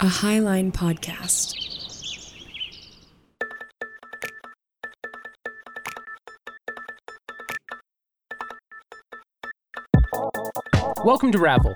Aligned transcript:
a 0.00 0.04
Highline 0.04 0.72
podcast. 0.72 1.54
Welcome 11.02 11.32
to 11.32 11.38
Ravel, 11.38 11.72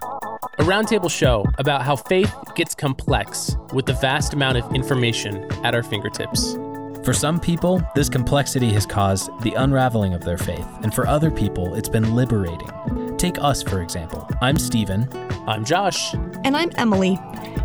a 0.58 0.64
roundtable 0.64 1.10
show 1.10 1.46
about 1.56 1.80
how 1.80 1.96
faith 1.96 2.34
gets 2.54 2.74
complex 2.74 3.56
with 3.72 3.86
the 3.86 3.94
vast 3.94 4.34
amount 4.34 4.58
of 4.58 4.70
information 4.74 5.50
at 5.64 5.74
our 5.74 5.82
fingertips. 5.82 6.58
For 7.02 7.14
some 7.14 7.40
people, 7.40 7.82
this 7.94 8.10
complexity 8.10 8.70
has 8.74 8.84
caused 8.84 9.30
the 9.40 9.54
unraveling 9.54 10.12
of 10.12 10.24
their 10.24 10.36
faith, 10.36 10.66
and 10.82 10.94
for 10.94 11.06
other 11.06 11.30
people, 11.30 11.74
it's 11.74 11.88
been 11.88 12.14
liberating. 12.14 13.16
Take 13.16 13.42
us, 13.42 13.62
for 13.62 13.80
example. 13.80 14.28
I'm 14.42 14.58
Stephen. 14.58 15.08
I'm 15.46 15.64
Josh. 15.64 16.12
And 16.44 16.54
I'm 16.54 16.70
Emily. 16.76 17.18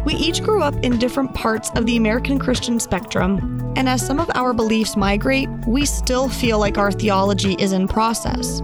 We 0.05 0.13
each 0.13 0.43
grew 0.43 0.61
up 0.61 0.75
in 0.83 0.99
different 0.99 1.33
parts 1.33 1.71
of 1.71 1.87
the 1.87 1.97
American 1.97 2.37
Christian 2.37 2.79
spectrum, 2.79 3.73
and 3.75 3.89
as 3.89 4.05
some 4.05 4.19
of 4.19 4.29
our 4.35 4.53
beliefs 4.53 4.95
migrate, 4.95 5.49
we 5.67 5.85
still 5.85 6.29
feel 6.29 6.59
like 6.59 6.77
our 6.77 6.91
theology 6.91 7.55
is 7.57 7.71
in 7.71 7.87
process. 7.87 8.61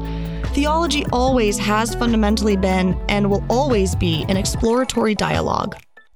Theology 0.54 1.04
always 1.12 1.58
has 1.58 1.96
fundamentally 1.96 2.58
been 2.58 2.94
and 3.10 3.30
will 3.30 3.44
always 3.50 3.96
be 3.96 4.24
an 4.30 4.38
exploratory 4.38 5.16
dialogue. 5.16 5.76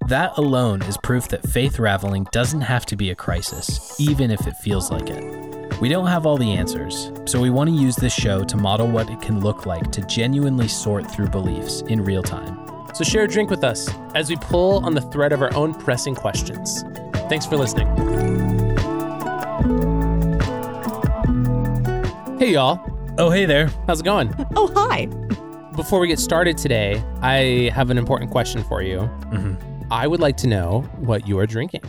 That 0.09 0.38
alone 0.38 0.84
is 0.84 0.98
proof 0.98 1.27
that 1.30 1.49
faith 1.49 1.80
raveling 1.80 2.27
doesn't 2.32 2.62
have 2.62 2.85
to 2.85 2.96
be 2.96 3.10
a 3.10 3.16
crisis, 3.16 3.99
even 3.99 4.30
if 4.30 4.46
it 4.46 4.54
feels 4.57 4.91
like 4.91 5.10
it. 5.10 5.82
We 5.82 5.90
don't 5.90 6.05
have 6.05 6.27
all 6.27 6.38
the 6.38 6.52
answers, 6.52 7.12
so 7.26 7.41
we 7.41 7.49
want 7.49 7.71
to 7.71 7.76
use 7.76 7.96
this 7.96 8.13
show 8.13 8.44
to 8.44 8.57
model 8.57 8.88
what 8.88 9.10
it 9.10 9.21
can 9.21 9.40
look 9.40 9.66
like 9.66 9.91
to 9.94 10.02
genuinely 10.04 10.68
sort 10.68 11.10
through 11.10 11.30
beliefs 11.30 11.82
in 11.88 12.04
real 12.04 12.21
time. 12.21 12.65
So 12.95 13.04
share 13.04 13.23
a 13.23 13.27
drink 13.27 13.49
with 13.49 13.63
us 13.63 13.90
as 14.13 14.30
we 14.30 14.38
pull 14.38 14.84
on 14.85 14.94
the 14.95 15.02
thread 15.02 15.34
of 15.34 15.41
our 15.41 15.54
own 15.54 15.73
pressing 15.73 16.16
questions. 16.16 16.84
Thanks 17.27 17.45
for 17.45 17.58
listening. 17.58 17.88
Hey, 22.40 22.51
y'all. 22.54 22.79
Oh, 23.18 23.29
hey 23.29 23.46
there. 23.46 23.68
How's 23.88 23.99
it 24.01 24.04
going? 24.04 24.34
Oh, 24.55 24.71
hi. 24.73 25.07
Before 25.76 25.99
we 25.99 26.07
get 26.07 26.20
started 26.20 26.57
today, 26.57 27.04
I 27.21 27.70
have 27.73 27.90
an 27.90 27.98
important 27.98 28.32
question 28.32 28.63
for 28.63 28.82
you. 28.82 28.99
Mhm. 29.32 29.88
I 29.91 30.07
would 30.07 30.21
like 30.21 30.38
to 30.38 30.48
know 30.48 30.82
what 30.99 31.27
you 31.27 31.38
are 31.40 31.46
drinking. 31.46 31.82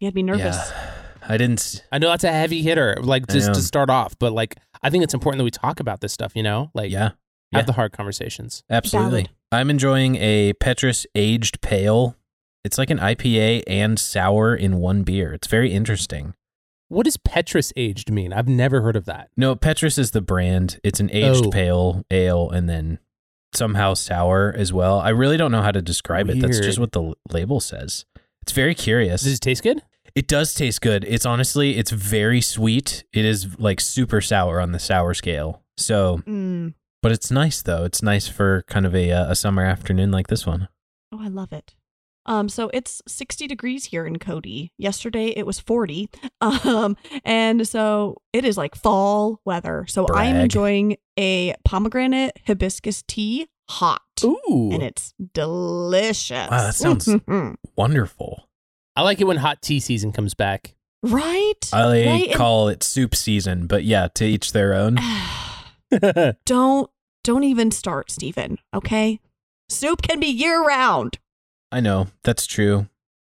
You 0.00 0.06
had 0.06 0.14
me 0.14 0.22
nervous. 0.22 0.56
Yeah. 0.56 0.90
I 1.28 1.36
didn't. 1.36 1.84
I 1.92 1.98
know 1.98 2.08
that's 2.08 2.24
a 2.24 2.32
heavy 2.32 2.62
hitter, 2.62 2.96
like 3.02 3.26
just 3.28 3.52
to 3.54 3.60
start 3.60 3.90
off, 3.90 4.18
but 4.18 4.32
like 4.32 4.56
I 4.82 4.88
think 4.90 5.04
it's 5.04 5.14
important 5.14 5.38
that 5.40 5.44
we 5.44 5.50
talk 5.50 5.80
about 5.80 6.00
this 6.00 6.12
stuff, 6.12 6.32
you 6.34 6.42
know? 6.42 6.70
Like 6.74 6.90
Yeah, 6.90 7.02
have 7.02 7.12
yeah. 7.52 7.62
the 7.62 7.72
hard 7.74 7.92
conversations. 7.92 8.62
absolutely. 8.70 9.10
Valid. 9.24 9.30
I'm 9.52 9.70
enjoying 9.70 10.16
a 10.16 10.52
Petrus 10.54 11.06
aged 11.14 11.60
pale. 11.60 12.16
It's 12.64 12.78
like 12.78 12.90
an 12.90 12.98
IPA 12.98 13.62
and 13.66 13.98
sour 13.98 14.54
in 14.54 14.78
one 14.78 15.02
beer. 15.02 15.32
It's 15.32 15.46
very 15.46 15.70
interesting. 15.72 16.34
What 16.88 17.04
does 17.04 17.16
Petrus 17.16 17.72
aged 17.76 18.10
mean? 18.10 18.32
I've 18.32 18.48
never 18.48 18.80
heard 18.82 18.96
of 18.96 19.04
that. 19.06 19.30
No, 19.36 19.54
Petrus 19.54 19.98
is 19.98 20.10
the 20.12 20.20
brand. 20.20 20.80
It's 20.82 21.00
an 21.00 21.10
aged 21.12 21.46
Oh. 21.46 21.50
pale 21.50 22.04
ale 22.10 22.50
and 22.50 22.68
then 22.68 22.98
somehow 23.54 23.94
sour 23.94 24.52
as 24.56 24.72
well. 24.72 24.98
I 24.98 25.10
really 25.10 25.36
don't 25.36 25.52
know 25.52 25.62
how 25.62 25.70
to 25.70 25.82
describe 25.82 26.28
it. 26.28 26.40
That's 26.40 26.58
just 26.58 26.78
Weird. 26.78 26.92
what 26.92 26.92
the 26.92 27.02
l- 27.02 27.14
label 27.30 27.60
says. 27.60 28.04
It's 28.42 28.52
very 28.52 28.74
curious. 28.74 29.22
Does 29.22 29.34
it 29.34 29.40
taste 29.40 29.62
good? 29.62 29.82
It 30.14 30.26
does 30.28 30.54
taste 30.54 30.80
good. 30.80 31.04
It's 31.08 31.24
honestly, 31.26 31.76
it's 31.76 31.90
very 31.90 32.40
sweet. 32.40 33.04
It 33.12 33.24
is 33.24 33.58
like 33.58 33.80
super 33.80 34.20
sour 34.20 34.60
on 34.60 34.72
the 34.72 34.78
sour 34.78 35.14
scale. 35.14 35.62
So, 35.76 36.18
Mm. 36.26 36.74
But 37.04 37.12
it's 37.12 37.30
nice 37.30 37.60
though. 37.60 37.84
It's 37.84 38.02
nice 38.02 38.26
for 38.28 38.64
kind 38.66 38.86
of 38.86 38.94
a 38.94 39.12
uh, 39.12 39.30
a 39.30 39.34
summer 39.36 39.62
afternoon 39.62 40.10
like 40.10 40.28
this 40.28 40.46
one. 40.46 40.68
Oh, 41.12 41.20
I 41.22 41.28
love 41.28 41.52
it. 41.52 41.74
Um, 42.24 42.48
so 42.48 42.70
it's 42.72 43.02
60 43.06 43.46
degrees 43.46 43.84
here 43.84 44.06
in 44.06 44.18
Cody. 44.18 44.72
Yesterday 44.78 45.26
it 45.36 45.44
was 45.46 45.60
40. 45.60 46.08
Um, 46.40 46.96
and 47.24 47.68
so 47.68 48.16
it 48.32 48.44
is 48.46 48.56
like 48.56 48.74
fall 48.74 49.40
weather. 49.44 49.84
So 49.86 50.06
I 50.14 50.26
am 50.26 50.36
enjoying 50.36 50.96
a 51.18 51.54
pomegranate 51.64 52.38
hibiscus 52.46 53.02
tea 53.06 53.48
hot. 53.68 54.00
Ooh. 54.24 54.70
And 54.72 54.82
it's 54.82 55.12
delicious. 55.34 56.50
Wow, 56.50 56.62
that 56.66 56.74
sounds- 56.74 57.08
Wonderful. 57.76 58.48
I 58.96 59.02
like 59.02 59.20
it 59.20 59.24
when 59.24 59.38
hot 59.38 59.60
tea 59.62 59.80
season 59.80 60.12
comes 60.12 60.32
back. 60.34 60.74
right? 61.02 61.52
I 61.72 62.06
Right? 62.06 62.34
Call 62.34 62.68
it 62.68 62.82
soup 62.82 63.14
season, 63.14 63.66
but 63.66 63.84
yeah, 63.84 64.08
to 64.14 64.24
each 64.24 64.52
their 64.52 64.72
own. 64.74 64.98
don't 66.46 66.90
don't 67.24 67.42
even 67.44 67.72
start, 67.72 68.10
Stephen. 68.10 68.58
Okay? 68.72 69.18
Soup 69.68 70.00
can 70.00 70.20
be 70.20 70.26
year 70.28 70.62
round. 70.62 71.18
I 71.72 71.80
know 71.80 72.06
that's 72.22 72.46
true. 72.46 72.86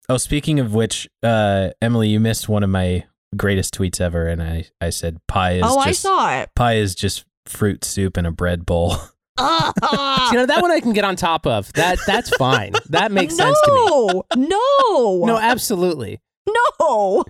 Oh, 0.08 0.16
speaking 0.16 0.58
of 0.58 0.72
which, 0.72 1.08
uh, 1.22 1.70
Emily, 1.82 2.08
you 2.08 2.18
missed 2.18 2.48
one 2.48 2.62
of 2.62 2.70
my 2.70 3.04
greatest 3.36 3.74
tweets 3.74 4.00
ever, 4.00 4.26
and 4.26 4.42
I 4.42 4.64
I 4.80 4.90
said 4.90 5.18
pie 5.28 5.56
is 5.56 5.62
Oh, 5.64 5.78
I 5.78 5.88
just 5.88 6.00
saw 6.02 6.40
it. 6.40 6.50
pie 6.56 6.76
is 6.76 6.94
just 6.94 7.24
fruit 7.46 7.84
soup 7.84 8.16
in 8.16 8.24
a 8.26 8.32
bread 8.32 8.64
bowl. 8.64 8.96
Ah! 9.38 10.30
you 10.32 10.38
know 10.38 10.46
that 10.46 10.62
one 10.62 10.70
I 10.70 10.80
can 10.80 10.92
get 10.92 11.04
on 11.04 11.16
top 11.16 11.46
of. 11.46 11.72
That 11.74 11.98
that's 12.06 12.30
fine. 12.36 12.72
That 12.88 13.12
makes 13.18 13.36
sense 13.36 13.58
to 13.64 13.72
me. 13.72 13.86
No, 13.86 14.24
no, 14.36 15.24
No, 15.26 15.38
absolutely. 15.38 16.20
no. 16.48 17.24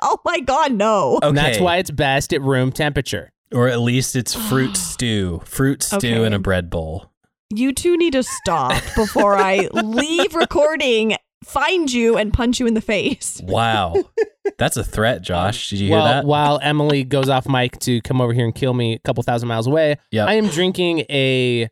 Oh 0.00 0.18
my 0.24 0.38
God, 0.40 0.72
no. 0.72 1.16
Okay, 1.16 1.26
And 1.28 1.36
that's 1.36 1.58
why 1.58 1.78
it's 1.78 1.90
best 1.90 2.32
at 2.32 2.40
room 2.42 2.70
temperature. 2.72 3.32
Or 3.54 3.68
at 3.68 3.80
least 3.80 4.16
it's 4.16 4.34
fruit 4.34 4.76
stew, 4.76 5.40
fruit 5.44 5.82
stew 5.82 5.96
Okay. 5.96 6.24
in 6.24 6.32
a 6.32 6.38
bread 6.38 6.68
bowl. 6.70 7.12
You 7.50 7.72
two 7.72 7.96
need 7.96 8.14
to 8.14 8.22
stop 8.22 8.82
before 8.96 9.36
I 9.36 9.68
leave 9.72 10.34
recording, 10.34 11.16
find 11.44 11.92
you, 11.92 12.16
and 12.16 12.32
punch 12.32 12.58
you 12.58 12.66
in 12.66 12.74
the 12.74 12.80
face. 12.80 13.40
Wow, 13.44 13.94
that's 14.58 14.76
a 14.76 14.82
threat, 14.82 15.22
Josh. 15.22 15.70
Did 15.70 15.78
you 15.78 15.88
hear 15.88 16.02
that? 16.02 16.24
while 16.24 16.58
Emily 16.62 17.04
goes 17.04 17.28
off 17.28 17.48
mic 17.48 17.78
to 17.80 18.00
come 18.00 18.20
over 18.20 18.32
here 18.32 18.44
and 18.44 18.54
kill 18.54 18.74
me 18.74 18.94
a 18.94 18.98
couple 18.98 19.22
thousand 19.22 19.48
miles 19.48 19.66
away, 19.66 19.96
Yep. 20.10 20.28
I 20.28 20.34
am 20.34 20.48
drinking 20.48 21.00
a 21.10 21.68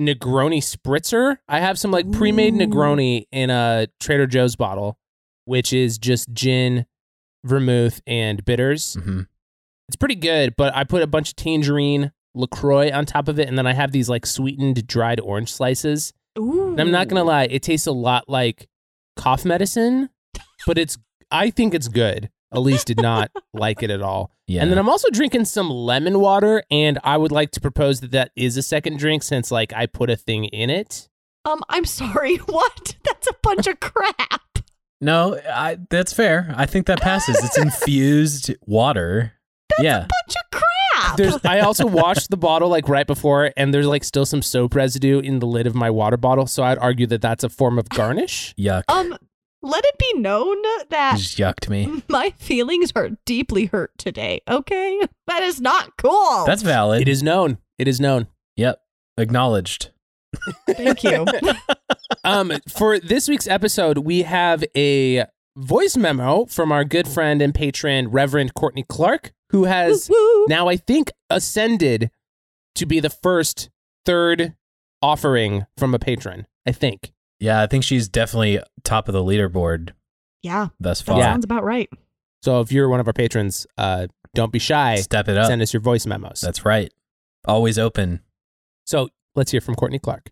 Negroni 0.00 0.58
spritzer. 0.58 1.38
I 1.48 1.60
have 1.60 1.78
some 1.78 1.90
like 1.90 2.10
pre-made 2.12 2.54
Ooh. 2.54 2.58
Negroni 2.66 3.24
in 3.32 3.50
a 3.50 3.88
Trader 4.00 4.26
Joe's 4.26 4.54
bottle, 4.56 4.98
which 5.44 5.72
is 5.72 5.98
just 5.98 6.32
gin, 6.32 6.86
vermouth, 7.44 8.00
and 8.06 8.44
bitters. 8.44 8.94
hmm 8.94 9.22
It's 9.88 9.96
pretty 9.96 10.14
good, 10.16 10.54
but 10.56 10.74
I 10.74 10.84
put 10.84 11.02
a 11.02 11.06
bunch 11.06 11.30
of 11.30 11.36
tangerine 11.36 12.12
LaCroix 12.34 12.90
on 12.92 13.06
top 13.06 13.28
of 13.28 13.38
it, 13.38 13.48
and 13.48 13.56
then 13.56 13.66
I 13.66 13.72
have 13.72 13.92
these 13.92 14.08
like 14.08 14.26
sweetened 14.26 14.86
dried 14.86 15.20
orange 15.20 15.52
slices. 15.52 16.12
Ooh. 16.38 16.70
And 16.70 16.80
I'm 16.80 16.90
not 16.90 17.08
gonna 17.08 17.24
lie, 17.24 17.44
it 17.44 17.62
tastes 17.62 17.86
a 17.86 17.92
lot 17.92 18.28
like 18.28 18.68
cough 19.16 19.44
medicine, 19.44 20.10
but 20.66 20.76
it's 20.78 20.98
I 21.30 21.50
think 21.50 21.74
it's 21.74 21.88
good. 21.88 22.30
Elise 22.52 22.84
did 22.84 23.00
not 23.00 23.30
like 23.54 23.82
it 23.82 23.90
at 23.90 24.02
all. 24.02 24.30
Yeah, 24.46 24.62
And 24.62 24.70
then 24.70 24.78
I'm 24.78 24.88
also 24.88 25.08
drinking 25.10 25.46
some 25.46 25.70
lemon 25.70 26.20
water, 26.20 26.62
and 26.70 26.98
I 27.02 27.16
would 27.16 27.32
like 27.32 27.50
to 27.52 27.60
propose 27.60 28.00
that 28.00 28.12
that 28.12 28.30
is 28.36 28.56
a 28.56 28.62
second 28.62 28.98
drink 28.98 29.22
since 29.22 29.50
like 29.50 29.72
I 29.72 29.86
put 29.86 30.10
a 30.10 30.16
thing 30.16 30.44
in 30.46 30.70
it. 30.70 31.08
Um, 31.44 31.62
I'm 31.68 31.84
sorry. 31.84 32.36
What? 32.46 32.96
That's 33.04 33.26
a 33.28 33.34
bunch 33.42 33.66
of 33.66 33.80
crap. 33.80 34.58
no, 35.00 35.38
I, 35.50 35.78
that's 35.90 36.12
fair. 36.12 36.52
I 36.56 36.66
think 36.66 36.86
that 36.86 37.00
passes. 37.00 37.42
It's 37.42 37.58
infused 37.90 38.54
water. 38.66 39.32
Yeah, 39.78 40.00
Bunch 40.00 40.36
of 40.36 40.50
crap. 40.50 41.16
There's 41.16 41.38
I 41.44 41.60
also 41.66 41.86
washed 41.86 42.30
the 42.30 42.36
bottle 42.36 42.68
like 42.68 42.88
right 42.88 43.06
before, 43.06 43.52
and 43.56 43.72
there's 43.72 43.86
like 43.86 44.04
still 44.04 44.26
some 44.26 44.42
soap 44.42 44.74
residue 44.74 45.20
in 45.20 45.38
the 45.38 45.46
lid 45.46 45.66
of 45.66 45.74
my 45.74 45.90
water 45.90 46.16
bottle. 46.16 46.46
So 46.46 46.62
I'd 46.62 46.78
argue 46.78 47.06
that 47.08 47.20
that's 47.22 47.44
a 47.44 47.48
form 47.48 47.78
of 47.78 47.88
garnish. 47.88 48.54
yuck. 48.58 48.82
um, 48.88 49.16
let 49.62 49.84
it 49.84 49.98
be 49.98 50.20
known 50.20 50.56
that 50.90 51.14
just 51.16 51.38
yucked 51.38 51.68
me. 51.68 52.02
my 52.08 52.30
feelings 52.38 52.92
are 52.94 53.10
deeply 53.24 53.66
hurt 53.66 53.92
today. 53.98 54.40
Okay, 54.48 55.00
that 55.26 55.42
is 55.42 55.60
not 55.60 55.96
cool. 55.96 56.44
That's 56.46 56.62
valid. 56.62 57.02
It 57.02 57.08
is 57.08 57.22
known. 57.22 57.58
It 57.78 57.88
is 57.88 58.00
known. 58.00 58.28
Yep, 58.56 58.80
acknowledged. 59.18 59.90
Thank 60.68 61.02
you. 61.02 61.26
um, 62.24 62.52
for 62.68 62.98
this 62.98 63.28
week's 63.28 63.46
episode, 63.46 63.98
we 63.98 64.22
have 64.22 64.64
a 64.76 65.24
voice 65.56 65.96
memo 65.96 66.44
from 66.46 66.70
our 66.70 66.84
good 66.84 67.08
friend 67.08 67.40
and 67.40 67.54
patron, 67.54 68.08
Reverend 68.08 68.54
Courtney 68.54 68.84
Clark, 68.86 69.32
who 69.50 69.64
has 69.64 70.08
Woo, 70.08 70.16
woo. 70.16 70.46
now, 70.48 70.68
I 70.68 70.76
think, 70.76 71.10
ascended 71.30 72.10
to 72.74 72.86
be 72.86 73.00
the 73.00 73.10
first 73.10 73.70
third 74.04 74.54
offering 75.02 75.66
from 75.76 75.94
a 75.94 75.98
patron. 75.98 76.46
I 76.66 76.72
think. 76.72 77.12
Yeah, 77.38 77.62
I 77.62 77.66
think 77.66 77.84
she's 77.84 78.08
definitely 78.08 78.60
top 78.82 79.08
of 79.08 79.12
the 79.12 79.22
leaderboard 79.22 79.90
Yeah, 80.42 80.68
thus 80.80 81.00
far. 81.00 81.18
Yeah. 81.18 81.32
sounds 81.32 81.44
about 81.44 81.64
right. 81.64 81.88
So 82.42 82.60
if 82.60 82.72
you're 82.72 82.88
one 82.88 82.98
of 83.00 83.06
our 83.06 83.12
patrons, 83.12 83.66
uh, 83.78 84.06
don't 84.34 84.52
be 84.52 84.58
shy. 84.58 84.96
Step 84.96 85.28
it 85.28 85.36
up. 85.36 85.46
Send 85.46 85.62
us 85.62 85.72
your 85.72 85.80
voice 85.82 86.06
memos. 86.06 86.40
That's 86.40 86.64
right. 86.64 86.92
Always 87.46 87.78
open. 87.78 88.20
so 88.84 89.08
let's 89.34 89.50
hear 89.52 89.60
from 89.60 89.74
Courtney 89.74 89.98
Clark. 89.98 90.30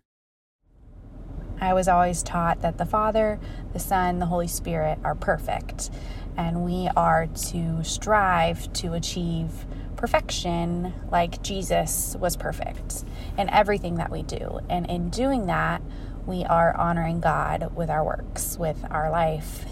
I 1.61 1.73
was 1.73 1.87
always 1.87 2.21
taught 2.21 2.61
that 2.61 2.77
the 2.77 2.85
Father, 2.85 3.39
the 3.73 3.79
Son, 3.79 4.19
the 4.19 4.25
Holy 4.25 4.47
Spirit 4.47 4.99
are 5.03 5.15
perfect, 5.15 5.89
and 6.37 6.63
we 6.63 6.89
are 6.95 7.27
to 7.27 7.83
strive 7.83 8.71
to 8.73 8.93
achieve 8.93 9.65
perfection 9.95 10.93
like 11.09 11.41
Jesus 11.41 12.15
was 12.19 12.35
perfect 12.35 13.03
in 13.37 13.49
everything 13.49 13.95
that 13.95 14.11
we 14.11 14.23
do. 14.23 14.59
And 14.69 14.89
in 14.89 15.09
doing 15.09 15.47
that, 15.47 15.81
we 16.25 16.43
are 16.43 16.75
honoring 16.75 17.21
God 17.21 17.75
with 17.75 17.89
our 17.89 18.03
works, 18.03 18.57
with 18.57 18.83
our 18.89 19.09
life. 19.09 19.65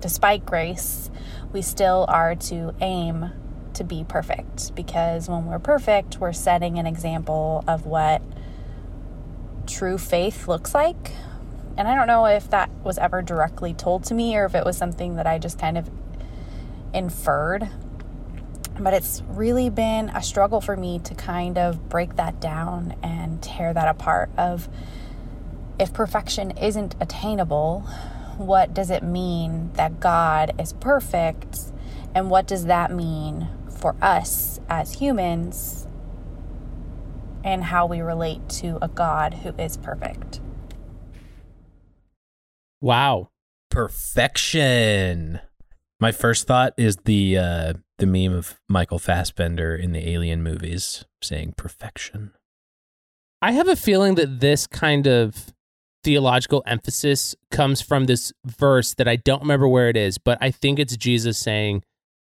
Despite 0.00 0.44
grace, 0.44 1.10
we 1.52 1.62
still 1.62 2.04
are 2.08 2.34
to 2.34 2.74
aim 2.80 3.30
to 3.74 3.84
be 3.84 4.04
perfect 4.04 4.74
because 4.74 5.28
when 5.28 5.46
we're 5.46 5.58
perfect, 5.58 6.18
we're 6.18 6.32
setting 6.32 6.78
an 6.78 6.86
example 6.86 7.62
of 7.66 7.86
what 7.86 8.22
true 9.66 9.98
faith 9.98 10.48
looks 10.48 10.74
like. 10.74 11.12
And 11.76 11.86
I 11.86 11.94
don't 11.94 12.06
know 12.06 12.24
if 12.26 12.50
that 12.50 12.70
was 12.82 12.96
ever 12.98 13.20
directly 13.20 13.74
told 13.74 14.04
to 14.04 14.14
me 14.14 14.36
or 14.36 14.46
if 14.46 14.54
it 14.54 14.64
was 14.64 14.76
something 14.76 15.16
that 15.16 15.26
I 15.26 15.38
just 15.38 15.58
kind 15.58 15.76
of 15.76 15.90
inferred. 16.94 17.68
But 18.78 18.94
it's 18.94 19.22
really 19.28 19.68
been 19.70 20.10
a 20.10 20.22
struggle 20.22 20.60
for 20.60 20.76
me 20.76 20.98
to 21.00 21.14
kind 21.14 21.58
of 21.58 21.88
break 21.88 22.16
that 22.16 22.40
down 22.40 22.94
and 23.02 23.42
tear 23.42 23.72
that 23.74 23.88
apart 23.88 24.30
of 24.36 24.68
if 25.78 25.92
perfection 25.92 26.52
isn't 26.52 26.94
attainable, 27.00 27.80
what 28.38 28.72
does 28.72 28.90
it 28.90 29.02
mean 29.02 29.70
that 29.74 30.00
God 30.00 30.54
is 30.58 30.72
perfect? 30.74 31.58
And 32.14 32.30
what 32.30 32.46
does 32.46 32.66
that 32.66 32.90
mean 32.90 33.48
for 33.68 33.94
us 34.00 34.60
as 34.68 34.94
humans 34.94 35.86
and 37.44 37.64
how 37.64 37.86
we 37.86 38.00
relate 38.00 38.48
to 38.48 38.78
a 38.80 38.88
God 38.88 39.34
who 39.34 39.50
is 39.58 39.76
perfect? 39.76 40.40
Wow. 42.86 43.30
Perfection. 43.68 45.40
My 45.98 46.12
first 46.12 46.46
thought 46.46 46.72
is 46.76 46.94
the 47.04 47.36
uh, 47.36 47.72
the 47.98 48.06
meme 48.06 48.32
of 48.32 48.60
Michael 48.68 49.00
Fassbender 49.00 49.74
in 49.74 49.90
the 49.90 50.08
Alien 50.08 50.40
movies 50.40 51.04
saying 51.20 51.54
perfection. 51.56 52.30
I 53.42 53.50
have 53.50 53.66
a 53.66 53.74
feeling 53.74 54.14
that 54.14 54.38
this 54.38 54.68
kind 54.68 55.08
of 55.08 55.52
theological 56.04 56.62
emphasis 56.64 57.34
comes 57.50 57.82
from 57.82 58.04
this 58.04 58.32
verse 58.44 58.94
that 58.94 59.08
I 59.08 59.16
don't 59.16 59.42
remember 59.42 59.66
where 59.66 59.88
it 59.88 59.96
is, 59.96 60.16
but 60.16 60.38
I 60.40 60.52
think 60.52 60.78
it's 60.78 60.96
Jesus 60.96 61.38
saying, 61.38 61.82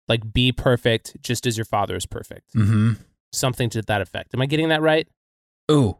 like, 0.08 0.32
be 0.32 0.50
perfect 0.50 1.18
just 1.22 1.46
as 1.46 1.56
your 1.56 1.66
father 1.66 1.94
is 1.94 2.04
perfect. 2.04 2.52
Mm-hmm. 2.56 2.94
Something 3.32 3.70
to 3.70 3.82
that 3.82 4.00
effect. 4.00 4.34
Am 4.34 4.42
I 4.42 4.46
getting 4.46 4.70
that 4.70 4.82
right? 4.82 5.06
Ooh, 5.70 5.98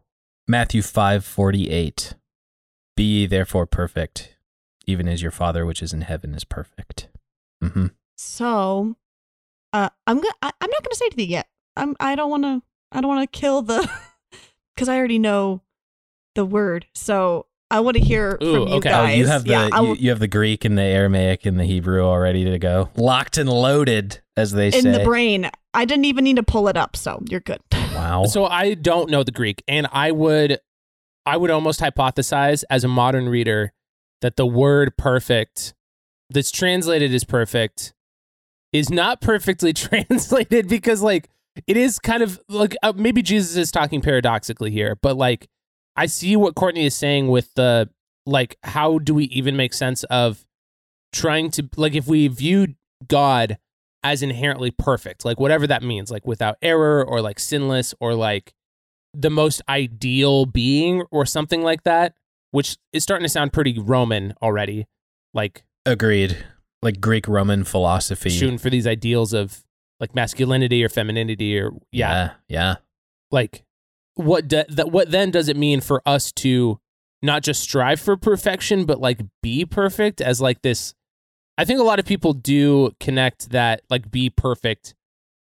Matthew 0.49 0.81
five 0.81 1.23
forty 1.23 1.69
eight. 1.69 2.15
Be 2.97 3.03
ye 3.03 3.25
therefore 3.25 3.65
perfect, 3.65 4.35
even 4.89 5.07
as 5.07 5.21
your 5.21 5.31
Father 5.31 5.65
which 5.65 5.81
is 5.81 5.93
in 5.93 6.01
heaven 6.01 6.33
is 6.33 6.43
perfect. 6.43 7.09
Mm-hmm. 7.63 7.87
So, 8.17 8.95
uh, 9.73 9.89
I'm 10.07 10.17
gonna. 10.17 10.33
I, 10.41 10.51
I'm 10.59 10.69
not 10.69 10.83
gonna 10.83 10.95
say 10.95 11.05
anything 11.05 11.29
yet. 11.29 11.47
I'm. 11.75 11.95
I 11.99 12.15
don't 12.15 12.29
want 12.29 12.43
to. 12.43 12.61
I 12.91 13.01
don't 13.01 13.07
want 13.07 13.31
to 13.31 13.39
kill 13.39 13.61
the, 13.61 13.89
because 14.75 14.89
I 14.89 14.97
already 14.97 15.19
know 15.19 15.61
the 16.35 16.43
word. 16.43 16.87
So 16.93 17.45
I 17.71 17.81
want 17.81 17.97
to 17.97 18.03
hear 18.03 18.37
Ooh, 18.41 18.53
from 18.53 18.67
you 18.67 18.73
okay. 18.75 18.91
Oh, 18.91 19.05
you 19.05 19.27
have 19.27 19.43
the 19.43 19.51
yeah, 19.51 19.69
I 19.71 19.81
you, 19.81 19.95
you 19.95 20.09
have 20.09 20.19
the 20.19 20.27
Greek 20.27 20.65
and 20.65 20.77
the 20.77 20.83
Aramaic 20.83 21.45
and 21.45 21.59
the 21.59 21.65
Hebrew 21.65 22.03
all 22.03 22.17
ready 22.17 22.43
to 22.45 22.57
go, 22.57 22.89
locked 22.95 23.37
and 23.37 23.49
loaded, 23.49 24.21
as 24.35 24.51
they 24.51 24.67
in 24.67 24.71
say. 24.71 24.79
In 24.79 24.91
the 24.91 25.03
brain. 25.03 25.49
I 25.73 25.85
didn't 25.85 26.05
even 26.05 26.23
need 26.23 26.37
to 26.37 26.43
pull 26.43 26.67
it 26.67 26.77
up, 26.77 26.95
so 26.95 27.21
you're 27.29 27.41
good. 27.41 27.59
Wow. 27.71 28.25
So 28.25 28.45
I 28.45 28.73
don't 28.73 29.11
know 29.11 29.23
the 29.23 29.31
Greek, 29.31 29.63
and 29.67 29.87
I 29.91 30.09
would, 30.11 30.59
I 31.27 31.37
would 31.37 31.51
almost 31.51 31.79
hypothesize 31.79 32.63
as 32.71 32.83
a 32.83 32.87
modern 32.87 33.29
reader 33.29 33.71
that 34.21 34.35
the 34.35 34.45
word 34.45 34.97
"perfect" 34.97 35.73
that's 36.29 36.51
translated 36.51 37.13
as 37.13 37.23
"perfect" 37.23 37.93
is 38.71 38.89
not 38.89 39.21
perfectly 39.21 39.73
translated 39.73 40.67
because, 40.67 41.01
like, 41.01 41.29
it 41.67 41.77
is 41.77 41.99
kind 41.99 42.23
of 42.23 42.39
like 42.47 42.75
uh, 42.83 42.93
maybe 42.95 43.21
Jesus 43.21 43.55
is 43.57 43.71
talking 43.71 44.01
paradoxically 44.01 44.71
here, 44.71 44.97
but 45.01 45.17
like, 45.17 45.47
I 45.95 46.05
see 46.05 46.35
what 46.35 46.55
Courtney 46.55 46.85
is 46.85 46.95
saying 46.95 47.27
with 47.27 47.53
the 47.55 47.89
like, 48.25 48.57
how 48.63 48.99
do 48.99 49.13
we 49.13 49.25
even 49.25 49.57
make 49.57 49.73
sense 49.73 50.03
of 50.05 50.45
trying 51.11 51.51
to 51.51 51.67
like 51.75 51.95
if 51.95 52.07
we 52.07 52.27
view 52.27 52.75
God 53.07 53.57
as 54.03 54.21
inherently 54.21 54.71
perfect, 54.71 55.25
like 55.25 55.39
whatever 55.39 55.67
that 55.67 55.83
means, 55.83 56.11
like 56.11 56.25
without 56.25 56.57
error 56.61 57.03
or 57.03 57.21
like 57.21 57.39
sinless 57.39 57.93
or 57.99 58.13
like 58.13 58.53
the 59.13 59.29
most 59.29 59.61
ideal 59.67 60.45
being 60.45 61.03
or 61.11 61.25
something 61.25 61.63
like 61.63 61.83
that, 61.83 62.13
which 62.51 62.77
is 62.93 63.03
starting 63.03 63.25
to 63.25 63.29
sound 63.29 63.53
pretty 63.53 63.77
Roman 63.77 64.33
already. 64.41 64.87
Like 65.33 65.63
Agreed. 65.85 66.37
Like 66.81 67.01
Greek 67.01 67.27
Roman 67.27 67.63
philosophy. 67.63 68.29
shooting 68.29 68.57
for 68.57 68.69
these 68.69 68.87
ideals 68.87 69.33
of 69.33 69.63
like 69.99 70.15
masculinity 70.15 70.83
or 70.83 70.89
femininity 70.89 71.59
or 71.59 71.71
yeah, 71.91 72.11
yeah. 72.13 72.31
Yeah. 72.47 72.75
like 73.31 73.63
what 74.15 74.47
do, 74.47 74.63
that 74.69 74.91
what 74.91 75.11
then 75.11 75.31
does 75.31 75.49
it 75.49 75.57
mean 75.57 75.81
for 75.81 76.01
us 76.05 76.31
to 76.33 76.79
not 77.21 77.43
just 77.43 77.61
strive 77.61 77.99
for 77.99 78.15
perfection 78.17 78.85
but 78.85 78.99
like 78.99 79.19
be 79.41 79.65
perfect 79.65 80.21
as 80.21 80.39
like 80.41 80.61
this 80.61 80.93
I 81.57 81.65
think 81.65 81.79
a 81.81 81.83
lot 81.83 81.99
of 81.99 82.05
people 82.05 82.31
do 82.33 82.91
connect 83.01 83.49
that 83.49 83.81
like 83.89 84.09
be 84.09 84.29
perfect 84.29 84.95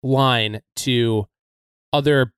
line 0.02 0.60
to 0.76 1.26
other 1.92 2.32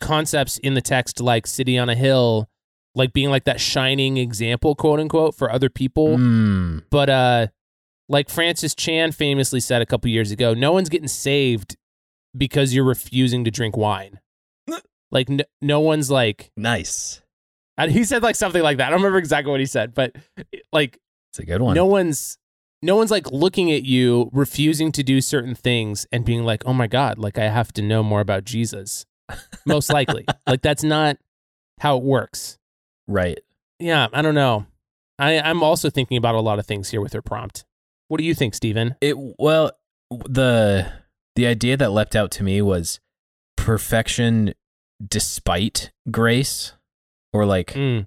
concepts 0.00 0.58
in 0.58 0.74
the 0.74 0.80
text 0.80 1.20
like 1.20 1.46
city 1.46 1.78
on 1.78 1.88
a 1.88 1.94
hill 1.94 2.48
like 2.94 3.12
being 3.12 3.30
like 3.30 3.44
that 3.44 3.60
shining 3.60 4.16
example 4.16 4.74
quote 4.74 4.98
unquote 5.00 5.34
for 5.34 5.50
other 5.50 5.68
people 5.70 6.16
Mm. 6.18 6.84
but 6.90 7.08
uh 7.10 7.46
like 8.08 8.28
Francis 8.28 8.74
Chan 8.74 9.12
famously 9.12 9.60
said 9.60 9.80
a 9.82 9.86
couple 9.86 10.10
years 10.10 10.32
ago, 10.32 10.52
no 10.52 10.72
one's 10.72 10.88
getting 10.88 11.06
saved 11.06 11.76
because 12.36 12.74
you're 12.74 12.82
refusing 12.84 13.44
to 13.44 13.52
drink 13.52 13.76
wine. 13.76 14.18
like 15.12 15.28
no, 15.28 15.44
no 15.62 15.78
one's 15.80 16.10
like 16.10 16.50
Nice. 16.56 17.22
and 17.78 17.92
he 17.92 18.02
said 18.04 18.22
like 18.24 18.34
something 18.36 18.62
like 18.62 18.78
that. 18.78 18.88
I 18.88 18.90
don't 18.90 18.98
remember 19.00 19.18
exactly 19.18 19.50
what 19.52 19.60
he 19.60 19.66
said, 19.66 19.94
but 19.94 20.16
like 20.72 20.98
It's 21.30 21.38
a 21.38 21.44
good 21.44 21.62
one. 21.62 21.74
no 21.76 21.86
one's 21.86 22.36
no 22.82 22.96
one's 22.96 23.10
like 23.10 23.30
looking 23.30 23.70
at 23.70 23.84
you 23.84 24.28
refusing 24.32 24.90
to 24.92 25.02
do 25.04 25.20
certain 25.20 25.54
things 25.54 26.06
and 26.10 26.24
being 26.24 26.44
like, 26.44 26.62
"Oh 26.64 26.72
my 26.72 26.86
god, 26.86 27.18
like 27.18 27.36
I 27.38 27.44
have 27.48 27.72
to 27.74 27.82
know 27.82 28.02
more 28.02 28.20
about 28.22 28.44
Jesus." 28.44 29.04
Most 29.66 29.92
likely. 29.92 30.24
like 30.46 30.62
that's 30.62 30.82
not 30.82 31.18
how 31.80 31.98
it 31.98 32.02
works. 32.02 32.58
Right. 33.10 33.40
Yeah, 33.80 34.06
I 34.12 34.22
don't 34.22 34.34
know. 34.36 34.66
I 35.18 35.38
I'm 35.40 35.62
also 35.62 35.90
thinking 35.90 36.16
about 36.16 36.34
a 36.36 36.40
lot 36.40 36.58
of 36.58 36.66
things 36.66 36.90
here 36.90 37.00
with 37.00 37.12
her 37.12 37.22
prompt. 37.22 37.64
What 38.08 38.18
do 38.18 38.24
you 38.24 38.34
think, 38.34 38.54
Stephen? 38.54 38.94
It 39.00 39.16
well 39.38 39.72
the 40.10 40.90
the 41.36 41.46
idea 41.46 41.76
that 41.76 41.92
leapt 41.92 42.14
out 42.16 42.30
to 42.32 42.42
me 42.42 42.62
was 42.62 43.00
perfection 43.56 44.54
despite 45.06 45.90
grace 46.10 46.72
or 47.32 47.46
like 47.46 47.68
Mm. 47.74 48.06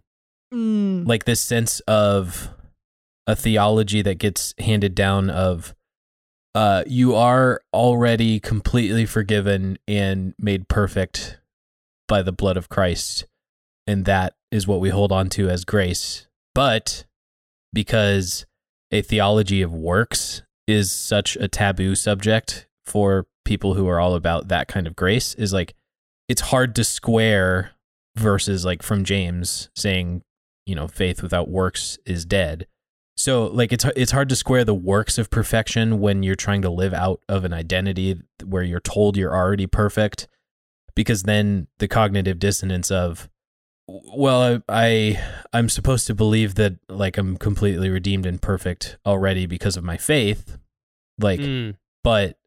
Mm. 0.53 1.07
like 1.07 1.25
this 1.25 1.41
sense 1.41 1.79
of 1.81 2.50
a 3.25 3.35
theology 3.35 4.01
that 4.01 4.19
gets 4.19 4.53
handed 4.59 4.94
down 4.94 5.29
of 5.29 5.74
uh 6.55 6.83
you 6.86 7.15
are 7.15 7.62
already 7.74 8.39
completely 8.39 9.05
forgiven 9.05 9.77
and 9.88 10.33
made 10.38 10.67
perfect 10.67 11.39
by 12.07 12.22
the 12.22 12.31
blood 12.33 12.57
of 12.57 12.69
Christ 12.69 13.25
and 13.88 14.06
that 14.06 14.36
is 14.52 14.68
what 14.68 14.80
we 14.80 14.90
hold 14.90 15.12
on 15.12 15.30
to 15.30 15.50
as 15.50 15.66
grace. 15.66 16.28
But 16.56 17.06
because 17.74 18.46
a 18.92 19.02
theology 19.02 19.62
of 19.62 19.74
works 19.74 20.44
is 20.68 20.92
such 20.92 21.36
a 21.38 21.48
taboo 21.48 21.96
subject 21.96 22.68
for 22.86 23.28
people 23.46 23.74
who 23.74 23.88
are 23.88 24.00
all 24.00 24.16
about 24.16 24.48
that 24.48 24.68
kind 24.68 24.88
of 24.88 24.96
grace 24.96 25.34
is 25.36 25.52
like 25.52 25.74
it's 26.30 26.42
hard 26.42 26.75
to 26.75 26.84
square 26.84 27.72
versus 28.16 28.63
like 28.63 28.82
from 28.84 29.04
James 29.04 29.70
saying 29.75 30.22
you 30.66 30.75
know 30.75 30.88
faith 30.88 31.22
without 31.22 31.50
works 31.50 31.98
is 32.06 32.25
dead. 32.25 32.68
So 33.16 33.48
like 33.48 33.72
it's 33.72 33.86
it's 33.96 34.12
hard 34.12 34.30
to 34.30 34.36
square 34.36 34.63
the 34.63 34.74
works 34.74 35.18
of 35.18 35.30
perfection 35.30 36.00
when 36.00 36.24
you're 36.24 36.36
trying 36.36 36.62
to 36.62 36.70
live 36.70 36.94
out 36.94 37.22
of 37.28 37.44
an 37.46 37.54
identity 37.54 38.22
where 38.44 38.63
you're 38.63 38.80
told 38.80 39.18
you're 39.18 39.36
already 39.36 39.68
perfect 39.68 40.28
because 40.96 41.24
then 41.24 41.68
the 41.80 41.88
cognitive 41.88 42.40
dissonance 42.40 42.92
of 42.92 43.30
well 43.88 44.42
I, 44.42 44.62
I 44.70 45.24
i'm 45.52 45.68
supposed 45.70 46.08
to 46.08 46.16
believe 46.16 46.56
that 46.56 46.75
like 46.88 47.18
i'm 47.18 47.38
completely 47.38 47.90
redeemed 47.90 48.25
and 48.25 48.42
perfect 48.42 48.98
already 49.06 49.46
because 49.46 49.75
of 49.78 49.84
my 49.84 49.98
faith 49.98 50.58
like 51.20 51.40
Mm. 51.40 51.75
but 52.04 52.38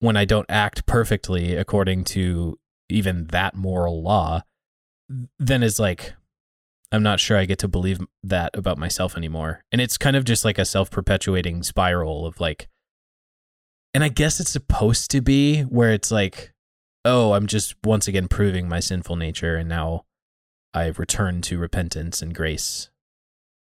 when 0.00 0.16
I 0.18 0.26
don't 0.26 0.44
act 0.50 0.84
perfectly 0.84 1.54
according 1.54 2.04
to 2.04 2.58
even 2.90 3.28
that 3.28 3.54
moral 3.54 4.02
law, 4.02 4.42
then 5.38 5.62
it's 5.62 5.78
like 5.78 6.12
I'm 6.92 7.02
not 7.02 7.20
sure 7.20 7.38
I 7.38 7.46
get 7.46 7.58
to 7.60 7.68
believe 7.68 8.00
that 8.22 8.54
about 8.54 8.76
myself 8.76 9.16
anymore. 9.16 9.64
And 9.72 9.80
it's 9.80 9.96
kind 9.96 10.14
of 10.14 10.24
just 10.24 10.44
like 10.44 10.58
a 10.58 10.66
self-perpetuating 10.66 11.62
spiral 11.62 12.26
of 12.26 12.38
like 12.38 12.68
and 13.94 14.04
I 14.04 14.08
guess 14.08 14.40
it's 14.40 14.50
supposed 14.50 15.10
to 15.12 15.22
be 15.22 15.62
where 15.62 15.92
it's 15.92 16.10
like 16.10 16.52
oh, 17.06 17.32
I'm 17.32 17.46
just 17.46 17.74
once 17.84 18.06
again 18.06 18.28
proving 18.28 18.68
my 18.68 18.80
sinful 18.80 19.16
nature 19.16 19.56
and 19.56 19.68
now 19.68 20.04
I 20.74 20.86
return 20.88 21.40
to 21.42 21.58
repentance 21.58 22.20
and 22.20 22.34
grace. 22.34 22.90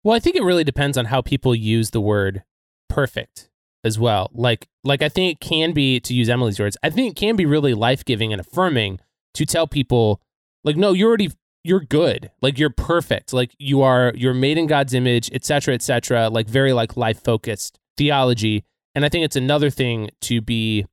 Well, 0.05 0.17
I 0.17 0.21
think 0.21 0.37
it 0.37 0.43
really 0.43 0.65
depends 0.65 0.97
on 0.97 1.07
how 1.07 1.21
people 1.21 1.55
use 1.55 1.91
the 1.91 2.01
word 2.01 2.45
perfect 2.89 3.51
as 3.85 3.99
well. 3.99 4.31
Like 4.33 4.69
like 4.85 5.03
I 5.03 5.09
think 5.09 5.33
it 5.33 5.41
can 5.41 5.73
be 5.73 6.01
to 6.01 6.15
use 6.15 6.29
Emily's 6.29 6.61
words. 6.61 6.77
I 6.83 6.91
think 6.91 7.11
it 7.11 7.21
can 7.21 7.37
be 7.37 7.47
really 7.47 7.75
life-giving 7.75 8.33
and 8.33 8.41
affirming 8.41 9.01
to 9.35 9.45
tell 9.45 9.67
people 9.67 10.21
like 10.65 10.77
no, 10.77 10.93
you're 10.93 11.09
already 11.09 11.31
you're 11.65 11.81
good 11.81 12.31
like 12.41 12.59
you're 12.59 12.71
perfect 12.71 13.33
like 13.33 13.55
you 13.59 13.83
are 13.83 14.13
you're 14.17 14.35
made 14.35 14.59
in 14.59 14.67
god's 14.67 14.95
image 14.95 15.31
etc 15.33 15.75
etc 15.75 16.29
like 16.29 16.49
very 16.49 16.73
like 16.73 16.97
life 16.97 17.23
focused 17.23 17.79
theology 17.97 18.65
and 18.95 19.05
i 19.05 19.09
think 19.09 19.25
it's 19.25 19.37
another 19.37 19.71
thing 19.71 20.11
to 20.21 20.41
be 20.41 20.85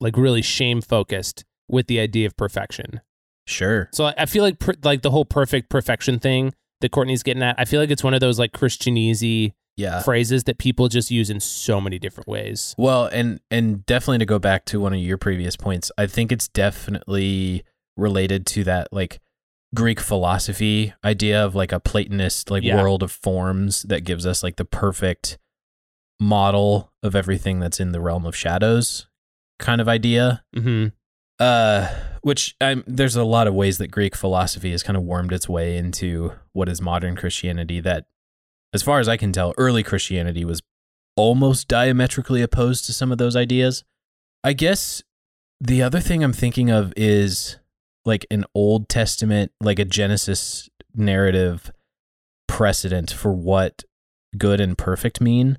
like 0.00 0.16
really 0.16 0.42
shame 0.42 0.80
focused 0.80 1.44
with 1.68 1.86
the 1.86 2.00
idea 2.00 2.26
of 2.26 2.36
perfection 2.36 3.00
Sure. 3.46 3.88
so 3.92 4.06
I- 4.06 4.14
i 4.18 4.26
feel 4.26 4.42
like 4.42 4.58
per, 4.58 4.74
like 4.82 5.02
the 5.02 5.10
whole 5.10 5.24
perfect 5.24 5.70
perfection 5.70 6.18
thing 6.18 6.52
that 6.80 6.90
courtney's 6.90 7.22
getting 7.22 7.42
at 7.42 7.54
i 7.58 7.64
feel 7.64 7.80
like 7.80 7.90
it's 7.90 8.02
one 8.04 8.12
of 8.14 8.20
those 8.20 8.38
like 8.38 8.52
christianese 8.52 9.52
Yeah. 9.76 10.00
phrases 10.02 10.44
that 10.44 10.58
people 10.58 10.88
just 10.88 11.10
use 11.10 11.30
in 11.30 11.38
so 11.40 11.80
many 11.80 11.98
different 11.98 12.28
ways 12.28 12.74
Well, 12.78 13.06
and 13.06 13.40
and 13.50 13.84
definitely 13.86 14.18
to 14.18 14.26
go 14.26 14.38
back 14.38 14.64
to 14.66 14.80
one 14.80 14.92
of 14.94 14.98
your 15.00 15.18
previous 15.18 15.54
points, 15.56 15.90
I 15.98 16.06
think 16.06 16.32
it's 16.32 16.48
definitely 16.48 17.62
related 17.96 18.46
to 18.46 18.64
that 18.64 18.88
like 18.92 19.20
Greek 19.74 20.00
philosophy 20.00 20.94
idea 21.04 21.44
of 21.44 21.54
like 21.54 21.72
a 21.72 21.80
Platonist 21.80 22.50
like 22.50 22.62
Yeah. 22.64 22.80
world 22.82 23.02
of 23.02 23.12
forms 23.12 23.82
that 23.82 24.04
gives 24.04 24.24
us 24.26 24.42
like 24.42 24.56
the 24.56 24.64
perfect 24.64 25.36
model 26.20 26.92
of 27.02 27.14
everything 27.14 27.60
that's 27.60 27.78
in 27.80 27.92
the 27.92 28.00
realm 28.00 28.24
of 28.24 28.34
shadows 28.34 29.06
kind 29.58 29.80
of 29.80 29.88
idea. 29.88 30.42
mm-hmm. 30.54 30.86
Uh 31.38 31.88
which 32.26 32.56
um, 32.60 32.82
there's 32.88 33.14
a 33.14 33.22
lot 33.22 33.46
of 33.46 33.54
ways 33.54 33.78
that 33.78 33.92
Greek 33.92 34.16
philosophy 34.16 34.72
has 34.72 34.82
kind 34.82 34.96
of 34.96 35.04
wormed 35.04 35.32
its 35.32 35.48
way 35.48 35.76
into 35.76 36.32
what 36.54 36.68
is 36.68 36.82
modern 36.82 37.14
Christianity 37.14 37.78
that 37.78 38.06
as 38.74 38.82
far 38.82 38.98
as 38.98 39.08
I 39.08 39.16
can 39.16 39.30
tell 39.30 39.54
early 39.56 39.84
Christianity 39.84 40.44
was 40.44 40.60
almost 41.16 41.68
diametrically 41.68 42.42
opposed 42.42 42.84
to 42.86 42.92
some 42.92 43.12
of 43.12 43.18
those 43.18 43.36
ideas. 43.36 43.84
I 44.42 44.54
guess 44.54 45.04
the 45.60 45.80
other 45.84 46.00
thing 46.00 46.24
I'm 46.24 46.32
thinking 46.32 46.68
of 46.68 46.92
is 46.96 47.58
like 48.04 48.26
an 48.28 48.44
Old 48.56 48.88
Testament, 48.88 49.52
like 49.60 49.78
a 49.78 49.84
Genesis 49.84 50.68
narrative 50.96 51.70
precedent 52.48 53.12
for 53.12 53.32
what 53.32 53.84
good 54.36 54.60
and 54.60 54.76
perfect 54.76 55.20
mean. 55.20 55.58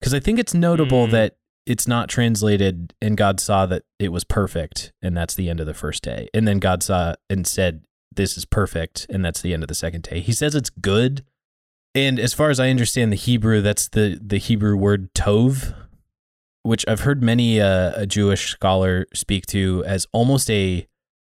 Because 0.00 0.14
I 0.14 0.18
think 0.18 0.40
it's 0.40 0.52
notable 0.52 1.06
Mm. 1.06 1.10
that 1.12 1.36
it's 1.68 1.86
not 1.86 2.08
translated 2.08 2.94
and 3.02 3.16
God 3.16 3.38
saw 3.40 3.66
that 3.66 3.82
it 3.98 4.08
was 4.10 4.24
perfect 4.24 4.92
and 5.02 5.16
that's 5.16 5.34
the 5.34 5.48
end 5.50 5.60
of 5.60 5.66
the 5.66 5.74
first 5.74 6.02
day. 6.02 6.28
And 6.32 6.48
then 6.48 6.58
God 6.58 6.82
saw 6.82 7.14
and 7.28 7.46
said, 7.46 7.82
This 8.14 8.36
is 8.38 8.44
perfect 8.44 9.06
and 9.10 9.24
that's 9.24 9.42
the 9.42 9.52
end 9.52 9.62
of 9.62 9.68
the 9.68 9.74
second 9.74 10.02
day. 10.02 10.20
He 10.20 10.32
says 10.32 10.54
it's 10.54 10.70
good. 10.70 11.24
And 11.94 12.18
as 12.18 12.32
far 12.34 12.50
as 12.50 12.58
I 12.58 12.70
understand 12.70 13.12
the 13.12 13.16
Hebrew, 13.16 13.60
that's 13.60 13.88
the, 13.88 14.18
the 14.24 14.38
Hebrew 14.38 14.76
word 14.76 15.12
tov, 15.14 15.74
which 16.62 16.84
I've 16.88 17.00
heard 17.00 17.22
many 17.22 17.60
uh, 17.60 17.92
a 17.96 18.06
Jewish 18.06 18.50
scholar 18.50 19.06
speak 19.14 19.46
to 19.48 19.84
as 19.86 20.06
almost 20.12 20.50
a 20.50 20.86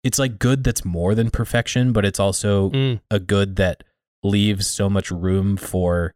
it's 0.05 0.19
like 0.19 0.39
good 0.39 0.63
that's 0.63 0.85
more 0.85 1.15
than 1.15 1.31
perfection, 1.31 1.93
but 1.93 2.05
it's 2.05 2.21
also 2.21 2.71
Mm. 2.71 3.01
a 3.11 3.19
good 3.19 3.57
that 3.57 3.83
leaves 4.23 4.67
so 4.67 4.89
much 4.91 5.11
room 5.11 5.57
for 5.57 6.15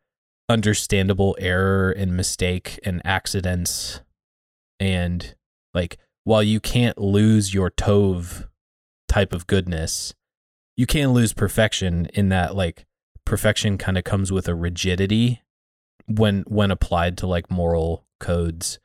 understandable 0.48 1.36
error 1.38 1.90
and 1.90 2.16
mistake 2.16 2.78
and 2.84 3.00
accidents. 3.04 4.00
And 4.80 5.34
like 5.74 5.98
while 6.24 6.42
you 6.42 6.60
can't 6.60 6.98
lose 6.98 7.54
your 7.54 7.70
tov 7.70 8.48
type 9.08 9.32
of 9.32 9.46
goodness 9.46 10.14
you 10.74 10.86
can 10.86 11.10
lose 11.10 11.34
perfection 11.34 12.06
in 12.14 12.30
that 12.30 12.56
like 12.56 12.86
perfection 13.26 13.76
kind 13.76 13.98
of 13.98 14.04
comes 14.04 14.32
with 14.32 14.48
a 14.48 14.54
rigidity 14.54 15.42
when 16.06 16.42
when 16.46 16.70
applied 16.70 17.18
to 17.18 17.26
like 17.26 17.50
moral 17.50 18.06
codes 18.20 18.78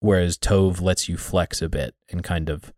whereas 0.00 0.36
tov 0.36 0.80
lets 0.80 1.08
you 1.08 1.16
flex 1.16 1.62
a 1.62 1.68
bit 1.68 1.94
and 2.10 2.24
kind 2.24 2.48
of 2.48 2.72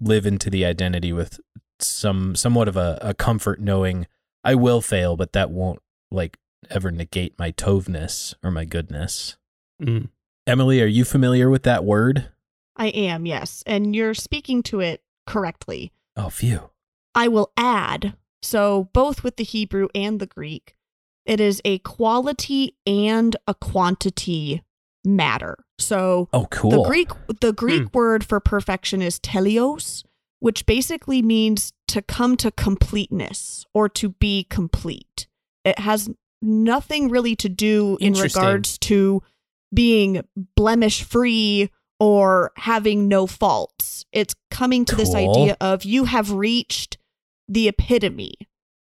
live 0.00 0.26
into 0.26 0.48
the 0.48 0.64
identity 0.64 1.12
with 1.12 1.40
some 1.80 2.34
somewhat 2.36 2.68
of 2.68 2.76
a, 2.76 2.98
a 3.00 3.14
comfort 3.14 3.60
knowing 3.60 4.06
I 4.44 4.54
will 4.54 4.80
fail, 4.80 5.16
but 5.16 5.32
that 5.32 5.50
won't 5.50 5.80
like 6.10 6.36
ever 6.70 6.90
negate 6.90 7.38
my 7.38 7.50
toveness 7.52 8.34
or 8.42 8.50
my 8.50 8.64
goodness. 8.64 9.36
Mm. 9.82 10.08
Emily, 10.46 10.80
are 10.82 10.86
you 10.86 11.04
familiar 11.04 11.48
with 11.50 11.62
that 11.64 11.84
word? 11.84 12.28
I 12.76 12.88
am, 12.88 13.26
yes. 13.26 13.62
And 13.66 13.94
you're 13.94 14.14
speaking 14.14 14.62
to 14.64 14.80
it 14.80 15.02
correctly. 15.26 15.92
Oh, 16.16 16.28
phew. 16.28 16.70
I 17.14 17.28
will 17.28 17.52
add, 17.56 18.14
so 18.42 18.90
both 18.92 19.22
with 19.22 19.36
the 19.36 19.44
Hebrew 19.44 19.88
and 19.94 20.20
the 20.20 20.26
Greek, 20.26 20.74
it 21.24 21.40
is 21.40 21.62
a 21.64 21.78
quality 21.78 22.76
and 22.86 23.36
a 23.46 23.54
quantity 23.54 24.62
matter. 25.04 25.56
So 25.78 26.28
Oh, 26.32 26.46
cool. 26.50 26.70
the 26.70 26.82
Greek 26.82 27.10
the 27.40 27.52
Greek 27.52 27.94
word 27.94 28.24
for 28.24 28.40
perfection 28.40 29.00
is 29.02 29.18
teleos, 29.20 30.04
which 30.40 30.66
basically 30.66 31.22
means 31.22 31.72
to 31.88 32.02
come 32.02 32.36
to 32.38 32.50
completeness 32.50 33.64
or 33.72 33.88
to 33.90 34.10
be 34.10 34.44
complete. 34.44 35.26
It 35.64 35.78
has 35.78 36.10
nothing 36.44 37.08
really 37.08 37.34
to 37.36 37.48
do 37.48 37.96
in 38.00 38.14
regards 38.14 38.78
to 38.78 39.22
being 39.72 40.22
blemish 40.54 41.02
free 41.02 41.70
or 41.98 42.52
having 42.56 43.08
no 43.08 43.26
faults. 43.26 44.04
It's 44.12 44.34
coming 44.50 44.84
to 44.84 44.96
this 44.96 45.14
idea 45.14 45.56
of 45.60 45.84
you 45.84 46.04
have 46.04 46.30
reached 46.30 46.98
the 47.48 47.68
epitome. 47.68 48.34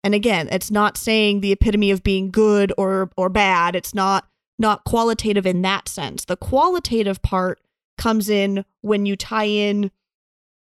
And 0.04 0.16
again, 0.16 0.48
it's 0.52 0.72
not 0.72 0.98
saying 0.98 1.42
the 1.42 1.52
epitome 1.52 1.92
of 1.92 2.04
being 2.04 2.32
good 2.32 2.74
or 2.78 3.12
or 3.18 3.30
bad. 3.30 3.76
It's 3.76 3.94
not 3.94 4.28
not 4.58 4.84
qualitative 4.84 5.46
in 5.46 5.62
that 5.64 5.88
sense. 5.88 6.26
The 6.26 6.38
qualitative 6.38 7.22
part 7.22 7.60
comes 7.98 8.30
in 8.30 8.66
when 8.82 9.06
you 9.06 9.16
tie 9.16 9.46
in 9.46 9.92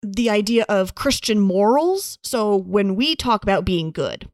the 0.01 0.29
idea 0.29 0.65
of 0.67 0.95
Christian 0.95 1.39
morals. 1.39 2.17
So 2.23 2.55
when 2.55 2.95
we 2.95 3.15
talk 3.15 3.43
about 3.43 3.65
being 3.65 3.91
good, 3.91 4.29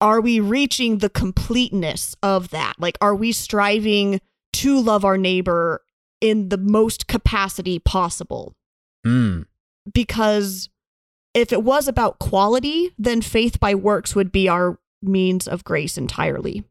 are 0.00 0.20
we 0.20 0.40
reaching 0.40 0.98
the 0.98 1.10
completeness 1.10 2.14
of 2.22 2.50
that? 2.50 2.74
Like, 2.78 2.96
are 3.00 3.14
we 3.14 3.32
striving 3.32 4.20
to 4.54 4.80
love 4.80 5.04
our 5.04 5.18
neighbor 5.18 5.82
in 6.20 6.48
the 6.50 6.58
most 6.58 7.06
capacity 7.08 7.78
possible? 7.78 8.54
Mm. 9.06 9.46
Because 9.92 10.68
if 11.34 11.52
it 11.52 11.62
was 11.62 11.88
about 11.88 12.18
quality, 12.18 12.92
then 12.98 13.22
faith 13.22 13.58
by 13.60 13.74
works 13.74 14.14
would 14.14 14.30
be 14.32 14.48
our 14.48 14.78
means 15.02 15.46
of 15.48 15.64
grace 15.64 15.96
entirely. 15.98 16.64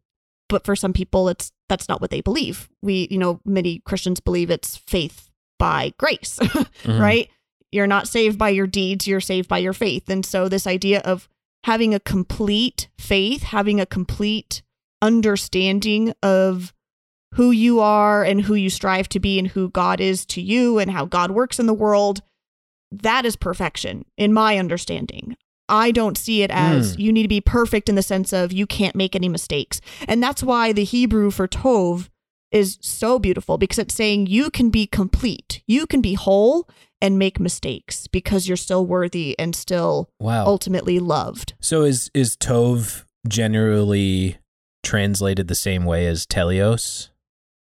But 0.50 0.66
for 0.66 0.76
some 0.76 0.94
people, 0.94 1.28
it's 1.30 1.52
that's 1.70 1.90
not 1.90 2.00
what 2.00 2.10
they 2.10 2.22
believe. 2.22 2.70
We, 2.82 3.08
you 3.12 3.18
know, 3.18 3.42
many 3.46 3.80
Christians 3.80 4.22
believe 4.22 4.50
it's 4.50 4.78
faith 4.78 5.30
by 5.60 5.94
grace, 5.98 6.40
Mhm. 6.42 7.00
right? 7.00 7.30
You're 7.72 7.88
not 7.88 8.08
saved 8.08 8.38
by 8.38 8.50
your 8.50 8.68
deeds, 8.68 9.06
you're 9.08 9.20
saved 9.20 9.50
by 9.50 9.58
your 9.58 9.74
faith. 9.74 10.10
And 10.10 10.26
so, 10.26 10.48
this 10.48 10.66
idea 10.66 11.00
of 11.02 11.28
having 11.64 11.94
a 11.94 12.00
complete 12.00 12.88
faith, 12.98 13.44
having 13.44 13.80
a 13.80 13.86
complete 13.86 14.62
understanding 15.02 16.14
of 16.24 16.74
who 17.36 17.52
you 17.52 17.80
are 17.80 18.24
and 18.24 18.42
who 18.42 18.56
you 18.56 18.70
strive 18.70 19.10
to 19.10 19.20
be 19.20 19.38
and 19.38 19.50
who 19.50 19.70
God 19.70 20.00
is 20.00 20.26
to 20.28 20.42
you 20.42 20.80
and 20.80 20.90
how 20.92 21.06
God 21.06 21.32
works 21.32 21.60
in 21.60 21.66
the 21.66 21.74
world, 21.74 22.22
that 22.92 23.26
is 23.26 23.36
perfection 23.36 24.06
in 24.18 24.34
my 24.34 24.58
understanding. 24.58 25.36
I 25.70 25.92
don't 25.92 26.18
see 26.18 26.44
it 26.44 26.52
as 26.52 26.96
Hmm. 26.96 27.02
you 27.02 27.12
need 27.12 27.24
to 27.24 27.28
be 27.28 27.42
perfect 27.42 27.90
in 27.90 27.96
the 27.96 28.02
sense 28.02 28.32
of 28.32 28.54
you 28.54 28.66
can't 28.66 28.96
make 28.96 29.16
any 29.16 29.28
mistakes. 29.28 29.82
And 30.08 30.24
that's 30.24 30.42
why 30.42 30.72
the 30.72 30.86
Hebrew 30.86 31.30
for 31.30 31.48
Tov 31.48 32.08
is 32.52 32.78
so 32.82 33.20
beautiful 33.20 33.58
because 33.58 33.78
it's 33.80 33.94
saying 33.96 34.28
you 34.28 34.50
can 34.50 34.70
be 34.70 34.88
complete, 34.88 35.62
you 35.68 35.86
can 35.88 36.02
be 36.02 36.14
whole 36.14 36.68
and 37.02 37.20
make 37.20 37.40
mistakes 37.40 38.08
because 38.08 38.48
you're 38.48 38.58
still 38.58 38.86
worthy 38.86 39.36
and 39.38 39.56
still 39.56 40.10
Wow. 40.20 40.46
ultimately 40.46 41.00
loved. 41.00 41.54
So 41.60 41.84
is 41.84 42.10
is 42.14 42.36
tov 42.38 43.04
generally 43.28 44.38
translated 44.84 45.48
the 45.48 45.56
same 45.56 45.86
way 45.86 46.06
as 46.08 46.26
teleos? 46.26 47.10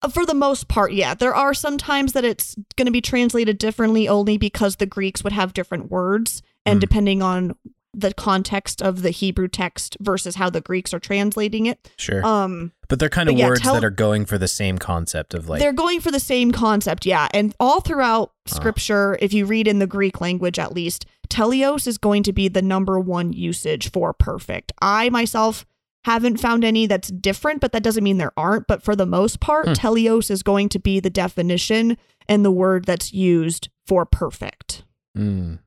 Uh, 0.03 0.09
For 0.09 0.25
the 0.25 0.35
most 0.35 0.69
part, 0.69 0.93
yeah. 0.93 1.15
There 1.15 1.35
are 1.35 1.53
some 1.53 1.77
times 1.77 2.13
that 2.15 2.25
it's 2.25 2.55
going 2.77 2.87
to 2.87 2.93
be 2.93 3.01
translated 3.03 3.59
differently 3.59 4.09
only 4.09 4.39
because 4.39 4.77
the 4.77 4.87
Greeks 4.87 5.23
would 5.25 5.33
have 5.33 5.53
different 5.53 5.91
words. 5.91 6.43
And 6.67 6.77
Hmm. 6.77 6.81
depending 6.81 7.23
on 7.23 7.57
the 7.93 8.15
context 8.15 8.81
of 8.81 9.03
the 9.03 9.11
Hebrew 9.11 9.49
text 9.49 9.97
versus 10.01 10.37
how 10.37 10.49
the 10.51 10.61
Greeks 10.61 10.95
are 10.95 11.01
translating 11.01 11.67
it. 11.67 11.91
Sure. 11.97 12.25
Um, 12.25 12.73
but 12.89 12.99
they're 12.99 13.09
kind 13.09 13.29
of 13.29 13.37
yeah, 13.37 13.49
words 13.49 13.61
tel- 13.61 13.75
that 13.75 13.85
are 13.85 13.91
going 13.91 14.25
for 14.27 14.39
the 14.39 14.49
same 14.49 14.79
concept 14.79 15.35
of 15.35 15.49
like 15.49 15.61
they're 15.61 15.73
going 15.73 16.01
for 16.01 16.11
the 16.11 16.21
same 16.21 16.53
concept, 16.53 17.05
yeah. 17.07 17.29
And 17.35 17.55
all 17.59 17.81
throughout 17.81 18.33
Ah. 18.49 18.55
scripture, 18.55 19.19
if 19.21 19.33
you 19.33 19.45
read 19.47 19.67
in 19.69 19.79
the 19.81 19.87
Greek 19.87 20.21
language 20.21 20.59
at 20.59 20.73
least, 20.73 21.05
teleos 21.29 21.87
is 21.87 21.99
going 21.99 22.23
to 22.25 22.33
be 22.33 22.49
the 22.49 22.63
number 22.63 22.99
one 23.01 23.33
usage 23.33 23.91
for 23.91 24.13
perfect. 24.13 24.73
I 24.81 25.09
myself 25.11 25.67
haven't 26.05 26.39
found 26.39 26.65
any 26.65 26.87
that's 26.87 27.09
different, 27.11 27.61
but 27.61 27.73
that 27.73 27.83
doesn't 27.83 28.03
mean 28.05 28.17
there 28.19 28.33
aren't. 28.37 28.67
But 28.67 28.83
for 28.83 28.97
the 28.97 29.07
most 29.07 29.39
part, 29.41 29.67
Hmm. 29.67 29.73
teleos 29.75 30.31
is 30.31 30.43
going 30.43 30.69
to 30.71 30.79
be 30.79 31.01
the 31.01 31.11
definition 31.11 31.97
and 32.29 32.45
the 32.45 32.51
word 32.53 32.85
that's 32.87 33.13
used 33.13 33.69
for 33.87 34.07
perfect. 34.07 34.85
Mm. 35.19 35.59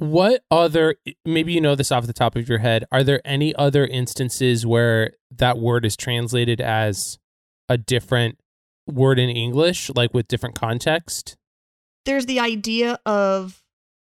What 0.00 0.42
other, 0.50 0.96
maybe 1.26 1.52
you 1.52 1.60
know 1.60 1.74
this 1.74 1.92
off 1.92 2.06
the 2.06 2.12
top 2.14 2.34
of 2.36 2.48
your 2.48 2.58
head, 2.58 2.84
are 2.90 3.04
there 3.04 3.20
any 3.24 3.54
other 3.54 3.86
instances 3.86 4.64
where 4.64 5.12
that 5.36 5.58
word 5.58 5.84
is 5.84 5.96
translated 5.96 6.60
as 6.60 7.18
a 7.68 7.76
different 7.76 8.38
word 8.86 9.18
in 9.18 9.28
English, 9.28 9.90
like 9.94 10.14
with 10.14 10.26
different 10.26 10.54
context? 10.54 11.36
There's 12.06 12.24
the 12.26 12.40
idea 12.40 12.98
of 13.04 13.62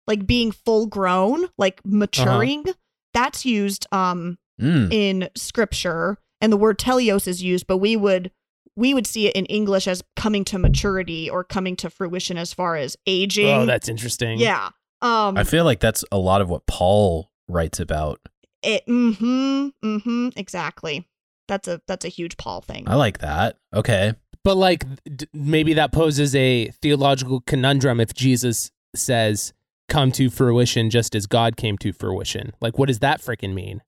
like 0.06 0.26
being 0.26 0.52
full 0.52 0.86
grown, 0.86 1.46
like 1.58 1.80
maturing. 1.84 2.64
that's 3.12 3.44
used 3.44 3.86
um 3.92 4.38
Mm. 4.60 4.92
in 4.92 5.28
scripture 5.34 6.18
and 6.42 6.52
the 6.52 6.58
word 6.58 6.78
teleos 6.78 7.26
is 7.26 7.42
used 7.42 7.66
but 7.66 7.78
we 7.78 7.96
would 7.96 8.30
we 8.76 8.92
would 8.92 9.06
see 9.06 9.26
it 9.26 9.34
in 9.34 9.46
english 9.46 9.88
as 9.88 10.02
coming 10.14 10.44
to 10.44 10.58
maturity 10.58 11.28
or 11.28 11.42
coming 11.42 11.74
to 11.76 11.88
fruition 11.88 12.36
as 12.36 12.52
far 12.52 12.76
as 12.76 12.94
aging 13.06 13.48
Oh, 13.48 13.64
that's 13.66 13.88
interesting. 13.88 14.38
yeah 14.38 14.68
um 15.02 15.36
I 15.36 15.44
feel 15.44 15.64
like 15.64 15.80
that's 15.80 16.04
a 16.10 16.18
lot 16.18 16.40
of 16.40 16.48
what 16.48 16.66
Paul 16.66 17.30
writes 17.48 17.78
about. 17.80 18.20
it 18.62 18.86
mm-hmm 18.86 19.68
mm-hmm 19.84 20.28
exactly 20.36 21.06
that's 21.48 21.68
a 21.68 21.80
that's 21.86 22.04
a 22.04 22.08
huge 22.08 22.36
paul 22.36 22.60
thing 22.62 22.84
I 22.86 22.94
like 22.94 23.18
that. 23.18 23.58
Okay. 23.74 24.14
But 24.44 24.56
like 24.56 24.84
d- 25.04 25.26
maybe 25.34 25.74
that 25.74 25.92
poses 25.92 26.34
a 26.34 26.68
theological 26.80 27.40
conundrum 27.42 28.00
if 28.00 28.14
Jesus 28.14 28.70
says 28.94 29.52
come 29.88 30.10
to 30.12 30.30
fruition 30.30 30.88
just 30.90 31.14
as 31.14 31.26
God 31.26 31.56
came 31.56 31.76
to 31.78 31.92
fruition. 31.92 32.52
Like 32.60 32.78
what 32.78 32.86
does 32.86 33.00
that 33.00 33.20
freaking 33.20 33.52
mean? 33.54 33.82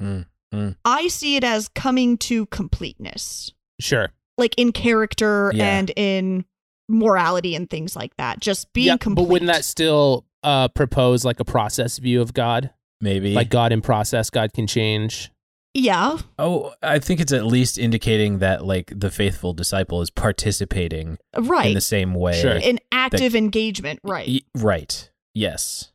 i 0.85 1.09
see 1.09 1.35
it 1.35 1.42
as 1.42 1.68
coming 1.68 2.16
to 2.16 2.47
completeness 2.47 3.50
Sure. 3.80 4.11
like 4.38 4.54
in 4.56 4.71
character 4.71 5.50
Yeah. 5.54 5.78
and 5.78 5.90
in 5.97 6.44
morality 6.88 7.56
and 7.56 7.68
things 7.68 7.97
like 7.97 8.16
that 8.18 8.38
just 8.40 8.73
being 8.73 8.87
yeah, 8.88 8.97
complete 8.97 9.25
but 9.25 9.30
wouldn't 9.30 9.50
that 9.50 9.64
still 9.64 10.26
uh 10.45 10.69
propose 10.69 11.25
like 11.25 11.41
a 11.41 11.45
process 11.45 11.99
view 11.99 12.21
of 12.23 12.33
God? 12.35 12.71
Maybe. 13.01 13.35
Like 13.35 13.51
God 13.51 13.73
in 13.73 13.81
process, 13.83 14.31
God 14.31 14.53
can 14.53 14.67
change. 14.69 15.31
yeah 15.75 16.19
oh, 16.39 16.73
I 16.83 17.01
think 17.01 17.19
it's 17.21 17.33
at 17.33 17.45
least 17.47 17.79
indicating 17.79 18.39
that 18.39 18.65
like 18.65 18.93
the 18.95 19.11
faithful 19.11 19.53
disciple 19.55 20.01
is 20.03 20.11
participating 20.11 21.19
right 21.37 21.67
in 21.67 21.75
the 21.75 21.81
same 21.81 22.15
way. 22.15 22.41
Sure. 22.41 22.53
in 22.57 22.79
active 22.93 23.35
engagement 23.35 23.99
right 24.05 24.29
Y- 24.29 24.41
right. 24.55 25.11
Yes. 25.35 25.91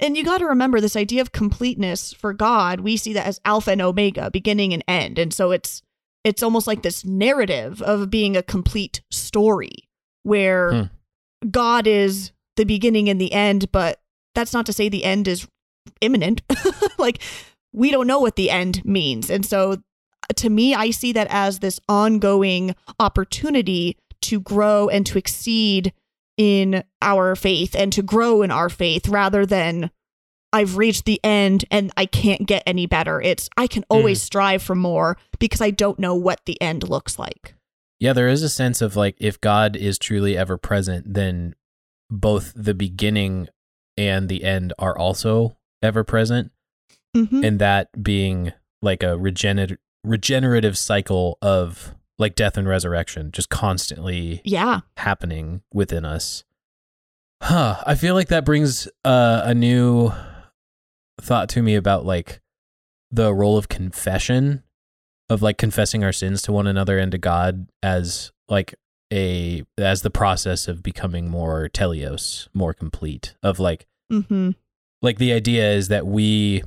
And 0.00 0.16
you 0.16 0.24
got 0.24 0.38
to 0.38 0.46
remember 0.46 0.80
this 0.80 0.96
idea 0.96 1.20
of 1.22 1.30
completeness 1.30 2.12
for 2.12 2.32
God, 2.32 2.80
we 2.80 2.96
see 2.96 3.12
that 3.12 3.26
as 3.26 3.40
alpha 3.44 3.70
and 3.70 3.80
omega, 3.80 4.28
beginning 4.32 4.72
and 4.74 4.82
end. 4.88 5.16
And 5.20 5.32
so 5.32 5.52
it's 5.52 5.82
it's 6.24 6.42
almost 6.42 6.66
like 6.66 6.82
this 6.82 7.04
narrative 7.04 7.80
of 7.82 8.10
being 8.10 8.36
a 8.36 8.42
complete 8.42 9.02
story 9.10 9.88
where 10.24 10.72
Hmm. 10.72 11.48
God 11.50 11.86
is 11.86 12.32
the 12.56 12.64
beginning 12.64 13.08
and 13.08 13.20
the 13.20 13.32
end, 13.32 13.72
but 13.72 14.00
that's 14.34 14.52
not 14.52 14.66
to 14.66 14.72
say 14.72 14.88
the 14.88 15.04
end 15.04 15.28
is 15.28 15.46
imminent. 16.00 16.42
like 16.98 17.20
we 17.72 17.90
don't 17.90 18.06
know 18.06 18.20
what 18.20 18.36
the 18.36 18.50
end 18.50 18.84
means. 18.84 19.30
And 19.30 19.44
so 19.44 19.76
to 20.36 20.50
me, 20.50 20.74
I 20.74 20.90
see 20.90 21.12
that 21.12 21.28
as 21.30 21.58
this 21.58 21.80
ongoing 21.88 22.74
opportunity 22.98 23.96
to 24.22 24.40
grow 24.40 24.88
and 24.88 25.04
to 25.06 25.18
exceed 25.18 25.92
in 26.36 26.84
our 27.00 27.36
faith 27.36 27.74
and 27.74 27.92
to 27.92 28.02
grow 28.02 28.42
in 28.42 28.50
our 28.50 28.68
faith 28.68 29.08
rather 29.08 29.44
than 29.44 29.90
I've 30.52 30.76
reached 30.76 31.04
the 31.04 31.20
end 31.24 31.64
and 31.70 31.90
I 31.96 32.06
can't 32.06 32.46
get 32.46 32.62
any 32.66 32.86
better. 32.86 33.20
It's 33.20 33.48
I 33.56 33.66
can 33.66 33.82
hmm. 33.82 33.96
always 33.96 34.22
strive 34.22 34.62
for 34.62 34.74
more 34.74 35.16
because 35.38 35.60
I 35.60 35.70
don't 35.70 35.98
know 35.98 36.14
what 36.14 36.40
the 36.44 36.60
end 36.60 36.88
looks 36.88 37.18
like. 37.18 37.54
Yeah, 37.98 38.12
there 38.12 38.28
is 38.28 38.42
a 38.42 38.48
sense 38.48 38.82
of 38.82 38.96
like 38.96 39.16
if 39.18 39.40
God 39.40 39.76
is 39.76 39.98
truly 39.98 40.36
ever 40.36 40.56
present, 40.56 41.14
then 41.14 41.54
both 42.12 42.52
the 42.54 42.74
beginning 42.74 43.48
and 43.96 44.28
the 44.28 44.44
end 44.44 44.72
are 44.78 44.96
also 44.96 45.56
ever 45.82 46.04
present. 46.04 46.52
Mm-hmm. 47.16 47.44
And 47.44 47.58
that 47.58 48.02
being 48.02 48.52
like 48.82 49.02
a 49.02 49.16
regener- 49.18 49.78
regenerative 50.04 50.76
cycle 50.78 51.38
of 51.42 51.94
like 52.18 52.34
death 52.34 52.56
and 52.56 52.68
resurrection, 52.68 53.30
just 53.32 53.48
constantly 53.48 54.40
Yeah. 54.44 54.80
happening 54.98 55.62
within 55.72 56.04
us. 56.04 56.44
Huh. 57.42 57.82
I 57.86 57.94
feel 57.96 58.14
like 58.14 58.28
that 58.28 58.44
brings 58.44 58.86
uh, 59.04 59.42
a 59.44 59.54
new 59.54 60.12
thought 61.20 61.48
to 61.50 61.62
me 61.62 61.74
about 61.74 62.04
like 62.06 62.40
the 63.10 63.34
role 63.34 63.58
of 63.58 63.68
confession, 63.68 64.62
of 65.28 65.42
like 65.42 65.58
confessing 65.58 66.04
our 66.04 66.12
sins 66.12 66.42
to 66.42 66.52
one 66.52 66.66
another 66.66 66.98
and 66.98 67.10
to 67.12 67.18
God 67.18 67.68
as 67.82 68.32
like 68.48 68.74
a 69.12 69.62
as 69.78 70.02
the 70.02 70.10
process 70.10 70.66
of 70.66 70.82
becoming 70.82 71.28
more 71.30 71.68
teleos, 71.68 72.48
more 72.54 72.72
complete. 72.72 73.34
Of 73.42 73.58
like 73.60 73.86
Mm-hmm. 74.10 74.50
like 75.02 75.18
the 75.18 75.32
idea 75.32 75.72
is 75.72 75.88
that 75.88 76.06
we 76.06 76.62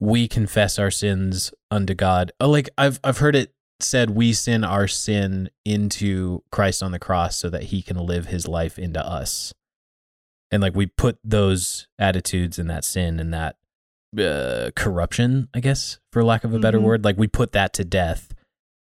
we 0.00 0.28
confess 0.28 0.78
our 0.78 0.90
sins 0.90 1.52
unto 1.70 1.94
God. 1.94 2.32
Oh, 2.40 2.48
like 2.50 2.68
I've 2.76 2.98
I've 3.04 3.18
heard 3.18 3.36
it 3.36 3.52
said 3.80 4.10
we 4.10 4.32
sin 4.32 4.62
our 4.64 4.86
sin 4.86 5.48
into 5.64 6.42
Christ 6.52 6.82
on 6.82 6.92
the 6.92 6.98
cross 6.98 7.36
so 7.36 7.48
that 7.50 7.64
he 7.64 7.80
can 7.82 7.96
live 7.96 8.26
his 8.26 8.46
life 8.46 8.78
into 8.78 9.00
us. 9.04 9.52
And 10.50 10.62
like 10.62 10.74
we 10.74 10.86
put 10.86 11.18
those 11.24 11.86
attitudes 11.98 12.58
and 12.58 12.68
that 12.68 12.84
sin 12.84 13.18
and 13.20 13.32
that 13.32 13.56
uh, 14.18 14.70
corruption, 14.76 15.48
I 15.54 15.60
guess, 15.60 15.98
for 16.12 16.24
lack 16.24 16.42
of 16.44 16.52
a 16.52 16.58
better 16.58 16.78
Mhm. 16.78 16.82
word, 16.82 17.04
like 17.04 17.16
we 17.16 17.28
put 17.28 17.52
that 17.52 17.72
to 17.74 17.84
death 17.84 18.34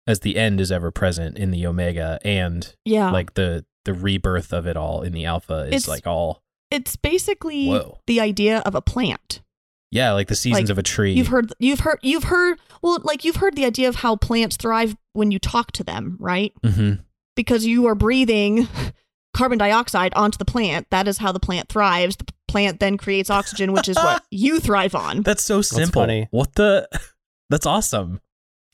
as 0.06 0.20
the 0.20 0.36
end 0.36 0.60
is 0.60 0.70
ever 0.72 0.90
present 0.90 1.38
in 1.38 1.50
the 1.50 1.66
omega 1.66 2.18
and 2.24 2.74
Yeah. 2.84 3.10
like 3.10 3.34
the 3.34 3.64
the 3.84 3.92
rebirth 3.94 4.52
of 4.52 4.66
it 4.66 4.76
all 4.76 5.02
in 5.02 5.12
the 5.12 5.24
alpha 5.26 5.62
is 5.66 5.68
It's- 5.84 5.88
like 5.88 6.06
all 6.06 6.42
it's 6.70 6.96
basically 6.96 7.68
Whoa. 7.68 7.98
the 8.06 8.20
idea 8.20 8.58
of 8.60 8.74
a 8.74 8.80
plant. 8.80 9.42
yeah, 9.90 10.12
like 10.12 10.26
the 10.28 10.34
seasons 10.34 10.62
Like, 10.64 10.70
of 10.70 10.78
a 10.78 10.82
tree. 10.82 11.12
You've 11.12 11.28
heard 11.28 11.52
you've 11.58 11.80
heard 11.80 11.98
you've 12.02 12.24
heard 12.24 12.58
well 12.82 12.98
like 13.02 13.24
you've 13.24 13.36
heard 13.36 13.54
the 13.56 13.64
idea 13.64 13.88
of 13.88 13.96
how 13.96 14.16
plants 14.16 14.56
thrive 14.56 14.96
when 15.12 15.30
you 15.30 15.38
talk 15.38 15.70
to 15.72 15.84
them, 15.84 16.16
right? 16.18 16.52
mm-hmm. 16.64 17.00
Because 17.36 17.64
you 17.66 17.86
are 17.86 17.94
breathing 17.94 18.66
carbon 19.34 19.58
dioxide 19.58 20.14
onto 20.14 20.38
the 20.38 20.44
plant. 20.44 20.86
That 20.90 21.06
is 21.08 21.18
how 21.18 21.32
the 21.32 21.40
plant 21.40 21.68
thrives. 21.68 22.16
The 22.16 22.26
plant 22.48 22.80
then 22.80 22.96
creates 22.96 23.28
oxygen, 23.30 23.72
which 23.72 23.88
is 23.88 23.96
what 23.96 24.24
you 24.30 24.60
thrive 24.60 24.94
on. 24.94 25.22
That's 25.22 25.44
so 25.44 25.60
simple. 25.60 26.02
funny. 26.02 26.28
What 26.30 26.54
the? 26.54 26.88
That's 27.50 27.66
awesome. 27.66 28.20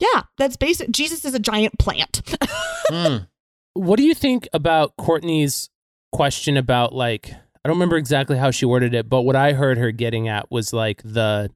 Yeah, 0.01 0.23
that's 0.37 0.57
basic. 0.57 0.89
Jesus 0.91 1.23
is 1.23 1.33
a 1.33 1.39
giant 1.39 1.79
plant. 1.79 2.21
Mm. 2.91 3.27
What 3.73 3.95
do 3.95 4.03
you 4.03 4.13
think 4.13 4.49
about 4.51 4.97
Courtney's 4.97 5.69
question 6.11 6.57
about 6.57 6.93
like 6.93 7.31
I 7.31 7.69
don't 7.69 7.77
remember 7.77 7.95
exactly 7.95 8.37
how 8.37 8.51
she 8.51 8.65
worded 8.65 8.93
it, 8.93 9.07
but 9.07 9.21
what 9.21 9.37
I 9.37 9.53
heard 9.53 9.77
her 9.77 9.91
getting 9.91 10.27
at 10.27 10.51
was 10.51 10.73
like 10.73 11.01
the 11.03 11.51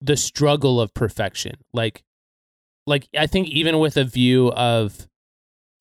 the 0.00 0.16
struggle 0.16 0.80
of 0.80 0.94
perfection. 0.94 1.56
Like 1.74 2.02
like 2.86 3.08
I 3.18 3.26
think 3.26 3.48
even 3.48 3.78
with 3.78 3.98
a 3.98 4.04
view 4.04 4.52
of 4.52 5.06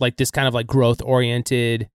like 0.02 0.18
this 0.18 0.32
kind 0.32 0.50
of 0.50 0.54
like 0.54 0.68
growth 0.68 1.02
oriented, 1.02 1.90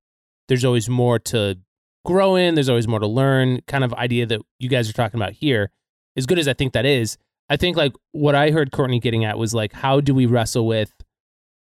there's 0.48 0.64
always 0.64 0.88
more 0.88 1.18
to 1.18 1.58
grow 2.06 2.36
in, 2.36 2.54
there's 2.54 2.70
always 2.70 2.88
more 2.88 3.00
to 3.00 3.06
learn 3.06 3.60
kind 3.66 3.84
of 3.84 3.92
idea 3.94 4.24
that 4.24 4.40
you 4.58 4.70
guys 4.70 4.88
are 4.88 4.94
talking 4.94 5.20
about 5.20 5.32
here. 5.32 5.70
As 6.16 6.24
good 6.24 6.38
as 6.38 6.48
I 6.48 6.54
think 6.54 6.72
that 6.72 6.86
is, 6.86 7.18
I 7.48 7.56
think 7.56 7.76
like 7.76 7.92
what 8.12 8.34
I 8.34 8.50
heard 8.50 8.72
Courtney 8.72 9.00
getting 9.00 9.24
at 9.24 9.38
was 9.38 9.54
like 9.54 9.72
how 9.72 10.00
do 10.00 10.14
we 10.14 10.26
wrestle 10.26 10.66
with 10.66 10.92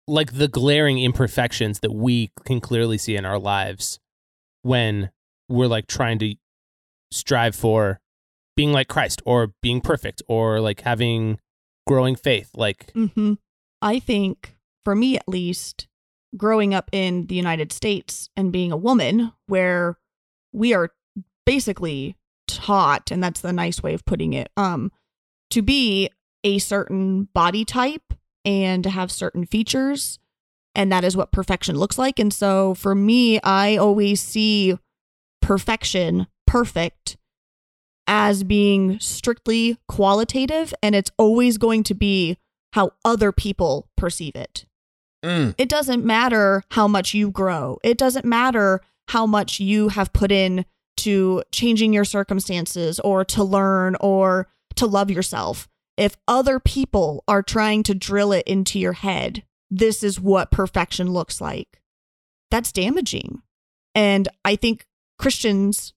like 0.07 0.33
the 0.33 0.47
glaring 0.47 0.99
imperfections 0.99 1.79
that 1.79 1.91
we 1.91 2.31
can 2.45 2.59
clearly 2.59 2.97
see 2.97 3.15
in 3.15 3.25
our 3.25 3.39
lives 3.39 3.99
when 4.61 5.09
we're 5.49 5.67
like 5.67 5.87
trying 5.87 6.19
to 6.19 6.35
strive 7.11 7.55
for 7.55 7.99
being 8.55 8.71
like 8.71 8.87
Christ 8.87 9.21
or 9.25 9.53
being 9.61 9.81
perfect 9.81 10.21
or 10.27 10.59
like 10.59 10.81
having 10.81 11.39
growing 11.87 12.15
faith 12.15 12.49
like 12.55 12.91
mm-hmm. 12.93 13.33
I 13.85 13.99
think, 13.99 14.55
for 14.83 14.95
me 14.95 15.15
at 15.15 15.27
least, 15.27 15.87
growing 16.35 16.73
up 16.73 16.89
in 16.91 17.27
the 17.27 17.35
United 17.35 17.71
States 17.71 18.29
and 18.35 18.51
being 18.51 18.71
a 18.71 18.77
woman, 18.77 19.31
where 19.45 19.97
we 20.51 20.73
are 20.73 20.91
basically 21.45 22.17
taught, 22.47 23.11
and 23.11 23.23
that's 23.23 23.41
the 23.41 23.53
nice 23.53 23.83
way 23.83 23.93
of 23.93 24.05
putting 24.05 24.33
it, 24.33 24.49
um, 24.57 24.91
to 25.55 25.61
be 25.61 26.09
a 26.43 26.59
certain 26.59 27.29
body 27.33 27.63
type 27.63 28.13
and 28.43 28.83
to 28.83 28.89
have 28.89 29.09
certain 29.09 29.45
features. 29.45 30.19
And 30.75 30.91
that 30.91 31.05
is 31.05 31.15
what 31.15 31.31
perfection 31.31 31.77
looks 31.77 31.97
like. 31.97 32.19
And 32.19 32.33
so 32.33 32.73
for 32.73 32.93
me, 32.93 33.39
I 33.41 33.77
always 33.77 34.21
see 34.21 34.77
perfection, 35.41 36.27
perfect, 36.45 37.15
as 38.05 38.43
being 38.43 38.99
strictly 38.99 39.77
qualitative. 39.87 40.73
And 40.83 40.93
it's 40.93 41.11
always 41.17 41.57
going 41.57 41.83
to 41.83 41.93
be 41.93 42.37
how 42.73 42.91
other 43.05 43.31
people 43.31 43.87
perceive 43.95 44.35
it. 44.35 44.65
Mm. 45.23 45.55
It 45.57 45.69
doesn't 45.69 46.03
matter 46.03 46.63
how 46.71 46.89
much 46.89 47.13
you 47.13 47.31
grow. 47.31 47.79
It 47.81 47.97
doesn't 47.97 48.25
matter 48.25 48.81
how 49.07 49.25
much 49.25 49.61
you 49.61 49.87
have 49.87 50.11
put 50.11 50.33
in 50.33 50.65
to 50.97 51.43
changing 51.53 51.93
your 51.93 52.03
circumstances 52.03 52.99
or 52.99 53.23
to 53.23 53.41
learn 53.41 53.95
or 54.01 54.49
to 54.75 54.85
love 54.85 55.11
yourself. 55.11 55.67
If 55.97 56.17
other 56.27 56.59
people 56.59 57.23
are 57.27 57.41
trying 57.41 57.83
to 57.83 57.95
drill 57.95 58.31
it 58.31 58.47
into 58.47 58.79
your 58.79 58.93
head, 58.93 59.43
this 59.69 60.03
is 60.03 60.19
what 60.19 60.51
perfection 60.51 61.11
looks 61.11 61.39
like. 61.39 61.81
That's 62.51 62.71
damaging. 62.71 63.41
And 63.93 64.27
I 64.43 64.55
think 64.55 64.85
Christians 65.17 65.93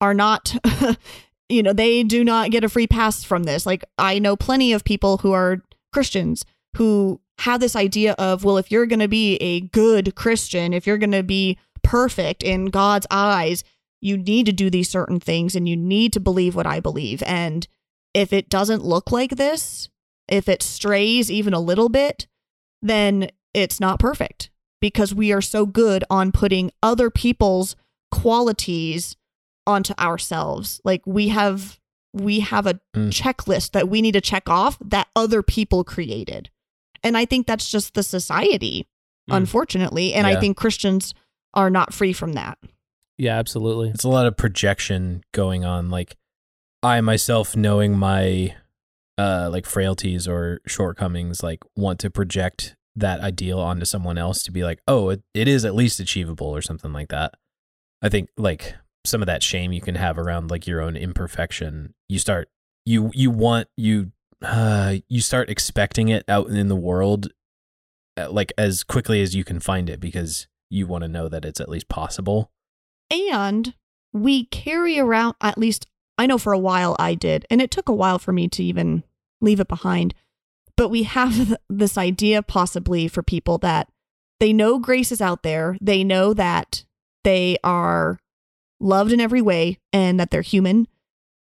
are 0.00 0.14
not, 0.14 0.54
you 1.48 1.62
know, 1.62 1.72
they 1.72 2.02
do 2.02 2.24
not 2.24 2.50
get 2.50 2.64
a 2.64 2.68
free 2.68 2.86
pass 2.86 3.22
from 3.24 3.44
this. 3.44 3.66
Like, 3.66 3.84
I 3.98 4.18
know 4.18 4.36
plenty 4.36 4.72
of 4.72 4.84
people 4.84 5.18
who 5.18 5.32
are 5.32 5.62
Christians 5.92 6.44
who 6.76 7.20
have 7.38 7.60
this 7.60 7.76
idea 7.76 8.12
of, 8.18 8.44
well, 8.44 8.58
if 8.58 8.70
you're 8.70 8.86
going 8.86 9.00
to 9.00 9.08
be 9.08 9.36
a 9.36 9.60
good 9.60 10.14
Christian, 10.14 10.72
if 10.72 10.86
you're 10.86 10.98
going 10.98 11.12
to 11.12 11.22
be 11.22 11.58
perfect 11.82 12.42
in 12.42 12.66
God's 12.66 13.06
eyes, 13.10 13.64
you 14.00 14.18
need 14.18 14.46
to 14.46 14.52
do 14.52 14.70
these 14.70 14.90
certain 14.90 15.20
things 15.20 15.54
and 15.54 15.68
you 15.68 15.76
need 15.76 16.12
to 16.12 16.20
believe 16.20 16.54
what 16.54 16.66
I 16.66 16.80
believe. 16.80 17.22
And 17.24 17.66
if 18.16 18.32
it 18.32 18.48
doesn't 18.48 18.82
look 18.84 19.12
like 19.12 19.36
this, 19.36 19.88
if 20.26 20.48
it 20.48 20.62
strays 20.62 21.30
even 21.30 21.52
a 21.52 21.60
little 21.60 21.88
bit, 21.90 22.26
then 22.80 23.28
it's 23.52 23.78
not 23.78 23.98
perfect 23.98 24.50
because 24.80 25.14
we 25.14 25.32
are 25.32 25.42
so 25.42 25.66
good 25.66 26.02
on 26.08 26.32
putting 26.32 26.70
other 26.82 27.10
people's 27.10 27.76
qualities 28.10 29.16
onto 29.66 29.94
ourselves. 29.98 30.80
Like 30.84 31.02
we 31.06 31.28
have 31.28 31.78
we 32.12 32.40
have 32.40 32.66
a 32.66 32.80
Mm. 32.94 33.10
checklist 33.10 33.72
that 33.72 33.90
we 33.90 34.00
need 34.00 34.12
to 34.12 34.22
check 34.22 34.48
off 34.48 34.78
that 34.82 35.08
other 35.14 35.42
people 35.42 35.84
created. 35.84 36.48
And 37.02 37.14
I 37.14 37.26
think 37.26 37.46
that's 37.46 37.70
just 37.70 37.92
the 37.92 38.02
society, 38.02 38.86
Mm. 39.30 39.36
unfortunately. 39.36 40.14
And 40.14 40.26
Yeah. 40.26 40.32
I 40.36 40.40
think 40.40 40.56
Christians 40.56 41.12
are 41.52 41.68
not 41.68 41.92
free 41.92 42.14
from 42.14 42.32
that. 42.32 42.56
Yeah, 43.18 43.36
absolutely. 43.38 43.90
It's 43.90 44.04
a 44.04 44.08
lot 44.08 44.26
of 44.26 44.34
projection 44.36 45.24
going 45.32 45.66
on. 45.66 45.90
Like 45.90 46.16
I 46.86 47.00
myself 47.00 47.56
knowing 47.56 47.98
my 47.98 48.54
uh 49.18 49.48
like 49.50 49.66
frailties 49.66 50.28
or 50.28 50.60
shortcomings, 50.66 51.42
like 51.42 51.64
want 51.74 51.98
to 52.00 52.10
project 52.10 52.76
that 52.94 53.20
ideal 53.20 53.58
onto 53.58 53.84
someone 53.84 54.16
else 54.16 54.42
to 54.44 54.50
be 54.50 54.64
like, 54.64 54.80
oh, 54.88 55.10
it, 55.10 55.22
it 55.34 55.48
is 55.48 55.64
at 55.64 55.74
least 55.74 56.00
achievable 56.00 56.46
or 56.46 56.62
something 56.62 56.92
like 56.92 57.08
that. 57.08 57.34
I 58.02 58.08
think 58.08 58.30
like 58.36 58.76
some 59.04 59.20
of 59.20 59.26
that 59.26 59.42
shame 59.42 59.72
you 59.72 59.80
can 59.80 59.96
have 59.96 60.16
around 60.16 60.50
like 60.50 60.66
your 60.66 60.80
own 60.80 60.96
imperfection, 60.96 61.94
you 62.08 62.18
start 62.18 62.48
you 62.84 63.10
you 63.14 63.30
want 63.30 63.68
you 63.76 64.12
uh 64.42 64.96
you 65.08 65.20
start 65.20 65.50
expecting 65.50 66.08
it 66.08 66.24
out 66.28 66.48
in 66.48 66.68
the 66.68 66.76
world 66.76 67.28
uh, 68.16 68.30
like 68.30 68.52
as 68.56 68.84
quickly 68.84 69.20
as 69.20 69.34
you 69.34 69.44
can 69.44 69.60
find 69.60 69.90
it 69.90 69.98
because 69.98 70.46
you 70.70 70.86
want 70.86 71.02
to 71.02 71.08
know 71.08 71.28
that 71.28 71.44
it's 71.44 71.60
at 71.60 71.68
least 71.68 71.88
possible. 71.88 72.50
And 73.10 73.74
we 74.12 74.46
carry 74.46 74.98
around, 74.98 75.34
at 75.40 75.58
least 75.58 75.86
I 76.18 76.26
know 76.26 76.38
for 76.38 76.52
a 76.52 76.58
while 76.58 76.96
I 76.98 77.14
did, 77.14 77.46
and 77.50 77.60
it 77.60 77.70
took 77.70 77.88
a 77.88 77.94
while 77.94 78.18
for 78.18 78.32
me 78.32 78.48
to 78.48 78.64
even 78.64 79.04
leave 79.40 79.60
it 79.60 79.68
behind. 79.68 80.14
But 80.76 80.88
we 80.88 81.04
have 81.04 81.56
this 81.68 81.98
idea 81.98 82.42
possibly 82.42 83.08
for 83.08 83.22
people 83.22 83.58
that 83.58 83.88
they 84.40 84.52
know 84.52 84.78
grace 84.78 85.12
is 85.12 85.20
out 85.20 85.42
there, 85.42 85.76
they 85.80 86.04
know 86.04 86.34
that 86.34 86.84
they 87.24 87.56
are 87.64 88.18
loved 88.80 89.12
in 89.12 89.20
every 89.20 89.42
way 89.42 89.78
and 89.92 90.20
that 90.20 90.30
they're 90.30 90.42
human. 90.42 90.86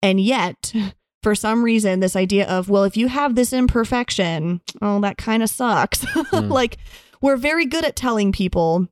And 0.03 0.21
yet, 0.21 0.73
for 1.23 1.35
some 1.35 1.63
reason, 1.63 2.01
this 2.01 2.17
idea 2.17 2.47
of, 2.47 2.69
well, 2.69 2.85
if 2.85 2.97
you 2.97 3.09
have 3.09 3.35
this 3.35 3.53
imperfection, 3.53 4.61
oh, 4.83 5.01
that 5.01 5.17
kind 5.19 5.43
of 5.43 5.51
sucks. 5.51 6.05
Hmm. 6.33 6.49
like, 6.49 6.79
we're 7.21 7.37
very 7.37 7.67
good 7.67 7.85
at 7.85 7.97
telling 7.97 8.33
people, 8.33 8.89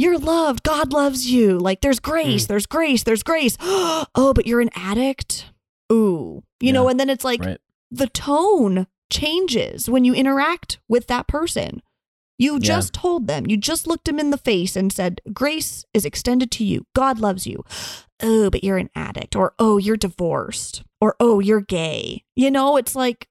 you're 0.00 0.18
loved. 0.18 0.62
God 0.62 0.92
loves 0.92 1.30
you. 1.30 1.58
Like, 1.58 1.82
there's 1.82 2.00
grace, 2.00 2.44
mm. 2.44 2.48
there's 2.48 2.66
grace, 2.66 3.02
there's 3.02 3.22
grace. 3.22 3.56
oh, 3.60 4.32
but 4.34 4.46
you're 4.46 4.60
an 4.60 4.70
addict. 4.74 5.46
Ooh. 5.92 6.42
You 6.60 6.72
know, 6.72 6.88
and 6.88 6.98
then 6.98 7.10
it's 7.10 7.24
like 7.24 7.40
right. 7.40 7.58
the 7.90 8.06
tone 8.06 8.86
changes 9.10 9.90
when 9.90 10.04
you 10.04 10.14
interact 10.14 10.78
with 10.88 11.06
that 11.08 11.26
person. 11.26 11.82
You 12.38 12.54
Yeah. 12.54 12.60
just 12.60 12.94
told 12.94 13.26
them, 13.26 13.46
you 13.46 13.58
just 13.58 13.86
looked 13.86 14.06
them 14.06 14.18
in 14.18 14.30
the 14.30 14.38
face 14.38 14.74
and 14.74 14.90
said, 14.90 15.20
Grace 15.34 15.84
is 15.92 16.06
extended 16.06 16.50
to 16.52 16.64
you. 16.64 16.86
God 16.94 17.18
loves 17.18 17.46
you. 17.46 17.64
Oh, 18.22 18.48
but 18.48 18.64
you're 18.64 18.78
an 18.78 18.90
addict. 18.94 19.36
Or, 19.36 19.52
oh, 19.58 19.76
you're 19.76 19.96
divorced. 19.96 20.82
Or, 21.00 21.16
oh, 21.20 21.40
you're 21.40 21.60
gay. 21.60 22.24
You 22.36 22.50
know, 22.50 22.78
it's 22.78 22.94
like, 22.94 23.28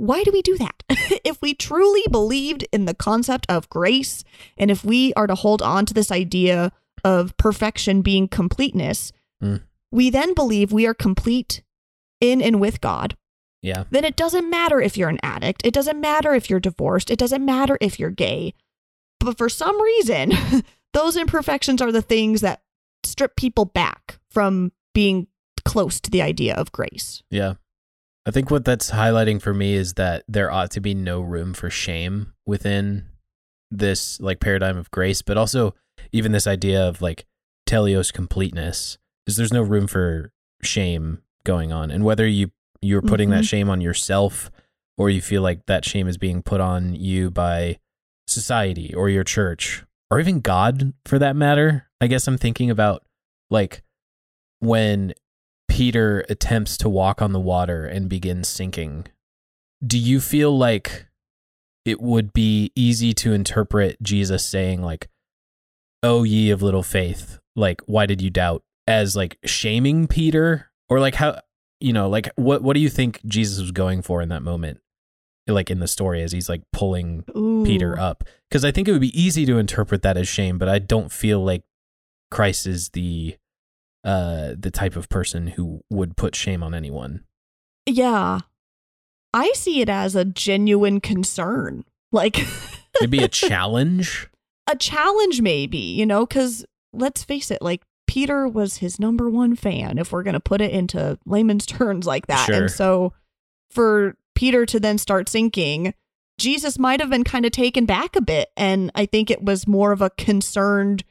why 0.00 0.22
do 0.24 0.30
we 0.32 0.42
do 0.42 0.56
that? 0.58 0.82
if 1.24 1.40
we 1.42 1.54
truly 1.54 2.02
believed 2.10 2.66
in 2.72 2.84
the 2.86 2.94
concept 2.94 3.46
of 3.48 3.68
grace, 3.68 4.24
and 4.56 4.70
if 4.70 4.84
we 4.84 5.12
are 5.14 5.26
to 5.26 5.34
hold 5.34 5.62
on 5.62 5.86
to 5.86 5.94
this 5.94 6.10
idea 6.10 6.72
of 7.04 7.36
perfection 7.36 8.02
being 8.02 8.28
completeness, 8.28 9.12
Mm. 9.42 9.62
we 9.90 10.10
then 10.10 10.34
believe 10.34 10.70
we 10.70 10.86
are 10.86 10.92
complete 10.92 11.62
in 12.20 12.42
and 12.42 12.60
with 12.60 12.82
God 12.82 13.16
Yeah. 13.62 13.84
then 13.90 14.04
it 14.04 14.14
doesn't 14.14 14.50
matter 14.50 14.82
if 14.82 14.98
you're 14.98 15.08
an 15.08 15.18
addict. 15.22 15.64
It 15.64 15.72
doesn't 15.72 15.98
matter 15.98 16.34
if 16.34 16.50
you're 16.50 16.60
divorced. 16.60 17.10
It 17.10 17.18
doesn't 17.18 17.42
matter 17.42 17.78
if 17.80 17.98
you're 17.98 18.10
gay. 18.10 18.52
But 19.18 19.38
for 19.38 19.48
some 19.48 19.80
reason, 19.80 20.32
those 20.92 21.16
imperfections 21.16 21.80
are 21.80 21.90
the 21.92 22.02
things 22.02 22.42
that 22.42 22.60
strip 23.02 23.34
people 23.34 23.64
back 23.64 24.18
from 24.30 24.72
being 24.94 25.26
close 25.64 26.00
to 26.00 26.10
the 26.10 26.20
idea 26.20 26.54
of 26.54 26.70
grace. 26.72 27.22
Yeah. 27.30 27.54
I 28.26 28.30
think 28.30 28.50
what 28.50 28.64
that's 28.64 28.90
highlighting 28.90 29.40
for 29.40 29.54
me 29.54 29.74
is 29.74 29.94
that 29.94 30.24
there 30.28 30.50
ought 30.50 30.70
to 30.72 30.80
be 30.80 30.94
no 30.94 31.20
room 31.20 31.54
for 31.54 31.70
shame 31.70 32.32
within 32.46 33.06
this 33.70 34.20
like 34.20 34.40
paradigm 34.40 34.76
of 34.76 34.90
grace, 34.90 35.22
but 35.22 35.36
also 35.36 35.74
even 36.12 36.32
this 36.32 36.46
idea 36.46 36.86
of 36.86 37.00
like 37.00 37.24
teleos 37.68 38.12
completeness 38.12 38.98
is 39.26 39.36
there's 39.36 39.52
no 39.52 39.62
room 39.62 39.86
for 39.86 40.32
shame 40.62 41.22
going 41.44 41.72
on. 41.72 41.90
And 41.90 42.04
whether 42.04 42.26
you 42.26 42.50
you're 42.82 43.02
putting 43.02 43.28
that 43.30 43.42
Mhm. 43.44 43.48
shame 43.48 43.68
on 43.70 43.80
yourself 43.82 44.50
or 44.96 45.10
you 45.10 45.20
feel 45.20 45.42
like 45.42 45.66
that 45.66 45.84
shame 45.84 46.08
is 46.08 46.16
being 46.16 46.42
put 46.42 46.60
on 46.62 46.94
you 46.94 47.30
by 47.30 47.78
society 48.26 48.94
or 48.94 49.08
your 49.10 49.24
church 49.24 49.84
or 50.10 50.18
even 50.18 50.40
God 50.40 50.94
for 51.04 51.18
that 51.18 51.36
matter. 51.36 51.88
I 52.00 52.06
guess 52.06 52.26
I'm 52.26 52.38
thinking 52.38 52.70
about 52.70 53.04
like 53.50 53.82
when 54.60 55.12
Peter 55.70 56.26
attempts 56.28 56.76
to 56.76 56.88
walk 56.88 57.22
on 57.22 57.32
the 57.32 57.40
water 57.40 57.86
and 57.86 58.08
begins 58.08 58.48
sinking. 58.48 59.06
Do 59.86 59.98
you 59.98 60.20
feel 60.20 60.56
like 60.56 61.06
it 61.84 62.00
would 62.00 62.32
be 62.32 62.72
easy 62.74 63.14
to 63.14 63.32
interpret 63.32 63.96
Jesus 64.02 64.44
saying 64.44 64.82
like 64.82 65.08
"Oh 66.02 66.24
ye 66.24 66.50
of 66.50 66.60
little 66.60 66.82
faith," 66.82 67.38
like 67.54 67.80
why 67.86 68.04
did 68.04 68.20
you 68.20 68.30
doubt 68.30 68.62
as 68.86 69.14
like 69.14 69.38
shaming 69.44 70.08
Peter 70.08 70.70
or 70.88 70.98
like 70.98 71.14
how 71.14 71.40
you 71.80 71.92
know, 71.92 72.08
like 72.08 72.30
what 72.34 72.62
what 72.62 72.74
do 72.74 72.80
you 72.80 72.90
think 72.90 73.20
Jesus 73.24 73.60
was 73.60 73.70
going 73.70 74.02
for 74.02 74.20
in 74.20 74.28
that 74.28 74.42
moment? 74.42 74.80
Like 75.46 75.70
in 75.70 75.78
the 75.78 75.88
story 75.88 76.22
as 76.22 76.32
he's 76.32 76.48
like 76.48 76.62
pulling 76.72 77.24
Ooh. 77.34 77.64
Peter 77.64 77.98
up 77.98 78.24
because 78.48 78.64
I 78.64 78.70
think 78.70 78.86
it 78.88 78.92
would 78.92 79.00
be 79.00 79.18
easy 79.18 79.46
to 79.46 79.56
interpret 79.56 80.02
that 80.02 80.16
as 80.16 80.28
shame, 80.28 80.58
but 80.58 80.68
I 80.68 80.78
don't 80.78 81.10
feel 81.10 81.42
like 81.42 81.62
Christ 82.30 82.66
is 82.66 82.90
the 82.90 83.36
uh 84.04 84.54
the 84.58 84.70
type 84.70 84.96
of 84.96 85.08
person 85.08 85.48
who 85.48 85.82
would 85.90 86.16
put 86.16 86.34
shame 86.34 86.62
on 86.62 86.74
anyone. 86.74 87.24
Yeah. 87.86 88.40
I 89.32 89.52
see 89.54 89.80
it 89.80 89.88
as 89.88 90.16
a 90.16 90.24
genuine 90.24 91.00
concern. 91.00 91.84
Like 92.12 92.38
Maybe 93.00 93.18
a 93.18 93.28
challenge. 93.28 94.28
a 94.68 94.76
challenge, 94.76 95.40
maybe, 95.40 95.78
you 95.78 96.04
know, 96.04 96.26
because 96.26 96.64
let's 96.92 97.22
face 97.22 97.50
it, 97.50 97.62
like 97.62 97.82
Peter 98.08 98.48
was 98.48 98.78
his 98.78 98.98
number 98.98 99.30
one 99.30 99.54
fan, 99.54 99.96
if 99.98 100.10
we're 100.10 100.24
going 100.24 100.34
to 100.34 100.40
put 100.40 100.60
it 100.60 100.72
into 100.72 101.16
layman's 101.24 101.66
terms 101.78 102.06
like 102.06 102.26
that. 102.26 102.46
Sure. 102.46 102.62
And 102.62 102.70
so 102.70 103.12
for 103.70 104.16
Peter 104.34 104.66
to 104.66 104.80
then 104.80 104.98
start 104.98 105.28
sinking, 105.28 105.94
Jesus 106.38 106.78
might 106.78 107.00
have 107.00 107.10
been 107.10 107.22
kind 107.24 107.46
of 107.46 107.52
taken 107.52 107.86
back 107.86 108.16
a 108.16 108.20
bit. 108.20 108.48
And 108.56 108.90
I 108.96 109.06
think 109.06 109.30
it 109.30 109.42
was 109.44 109.68
more 109.68 109.92
of 109.92 110.02
a 110.02 110.10
concerned, 110.10 111.04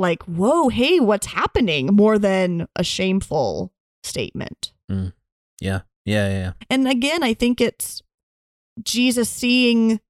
like, 0.00 0.22
whoa, 0.24 0.68
hey, 0.68 0.98
what's 0.98 1.26
happening? 1.28 1.88
More 1.88 2.18
than 2.18 2.66
a 2.74 2.82
shameful 2.82 3.72
statement. 4.02 4.72
Yeah. 4.88 5.10
Yeah, 5.60 5.82
yeah, 6.04 6.28
yeah. 6.28 6.52
And 6.70 6.88
again, 6.88 7.22
I 7.22 7.34
think 7.34 7.60
it's 7.60 8.02
Jesus 8.82 9.28
seeing 9.28 10.00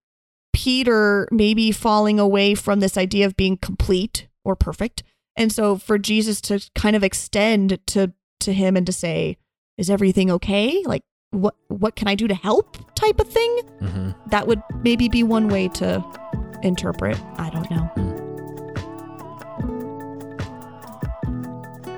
Peter 0.53 1.29
maybe 1.31 1.73
falling 1.73 2.19
away 2.21 2.55
from 2.55 2.81
this 2.81 2.97
idea 2.97 3.27
of 3.27 3.37
being 3.37 3.57
complete 3.57 4.29
or 4.45 4.55
perfect. 4.57 5.03
And 5.37 5.53
so 5.53 5.77
for 5.77 5.99
Jesus 5.99 6.41
to 6.43 6.61
kind 6.75 6.97
of 6.97 7.03
extend 7.05 7.79
to 7.89 8.13
to 8.41 8.53
him 8.53 8.77
and 8.77 8.87
to 8.87 8.93
say, 8.93 9.37
"Is 9.77 9.91
everything 9.91 10.31
okay? 10.31 10.83
Like 10.87 11.03
what 11.31 11.55
what 11.69 11.97
can 11.97 12.09
I 12.09 12.15
do 12.15 12.29
to 12.29 12.35
help?" 12.35 12.77
type 12.95 13.21
of 13.21 13.29
thing. 13.29 13.59
hmm 13.81 14.11
That 14.29 14.47
would 14.47 14.63
maybe 14.83 15.09
be 15.09 15.23
one 15.23 15.49
way 15.49 15.69
to 15.69 16.05
interpret. 16.63 17.19
I 17.37 17.51
don't 17.51 17.71
know. 17.71 18.00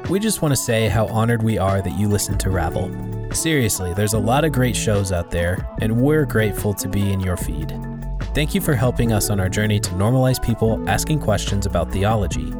We 0.08 0.18
just 0.18 0.42
want 0.42 0.52
to 0.52 0.56
say 0.56 0.88
how 0.88 1.06
honored 1.06 1.42
we 1.42 1.58
are 1.58 1.80
that 1.80 1.98
you 1.98 2.08
listen 2.08 2.36
to 2.38 2.50
Ravel. 2.50 2.90
Seriously, 3.32 3.94
there's 3.94 4.12
a 4.12 4.18
lot 4.18 4.44
of 4.44 4.52
great 4.52 4.76
shows 4.76 5.12
out 5.12 5.30
there, 5.30 5.66
and 5.80 6.00
we're 6.00 6.26
grateful 6.26 6.74
to 6.74 6.88
be 6.88 7.12
in 7.12 7.20
your 7.20 7.36
feed. 7.36 7.72
Thank 8.34 8.54
you 8.54 8.60
for 8.60 8.74
helping 8.74 9.12
us 9.12 9.30
on 9.30 9.40
our 9.40 9.48
journey 9.48 9.78
to 9.80 9.90
normalize 9.90 10.42
people 10.42 10.82
asking 10.88 11.20
questions 11.20 11.66
about 11.66 11.90
theology. 11.92 12.52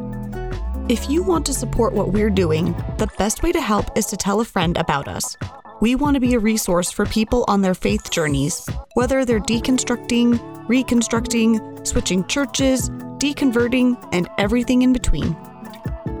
If 0.89 1.09
you 1.09 1.21
want 1.21 1.45
to 1.47 1.53
support 1.53 1.93
what 1.93 2.13
we're 2.13 2.29
doing, 2.29 2.73
the 2.97 3.09
best 3.17 3.43
way 3.43 3.51
to 3.51 3.61
help 3.61 3.95
is 3.97 4.05
to 4.07 4.17
tell 4.17 4.39
a 4.39 4.45
friend 4.45 4.77
about 4.77 5.07
us. 5.07 5.37
We 5.81 5.95
want 5.95 6.15
to 6.15 6.21
be 6.21 6.33
a 6.33 6.39
resource 6.39 6.91
for 6.91 7.05
people 7.05 7.43
on 7.47 7.61
their 7.61 7.75
faith 7.75 8.09
journeys, 8.09 8.67
whether 8.93 9.25
they're 9.25 9.39
deconstructing, 9.39 10.67
reconstructing, 10.69 11.85
switching 11.85 12.25
churches, 12.25 12.89
deconverting, 13.19 13.97
and 14.11 14.29
everything 14.37 14.81
in 14.81 14.93
between. 14.93 15.35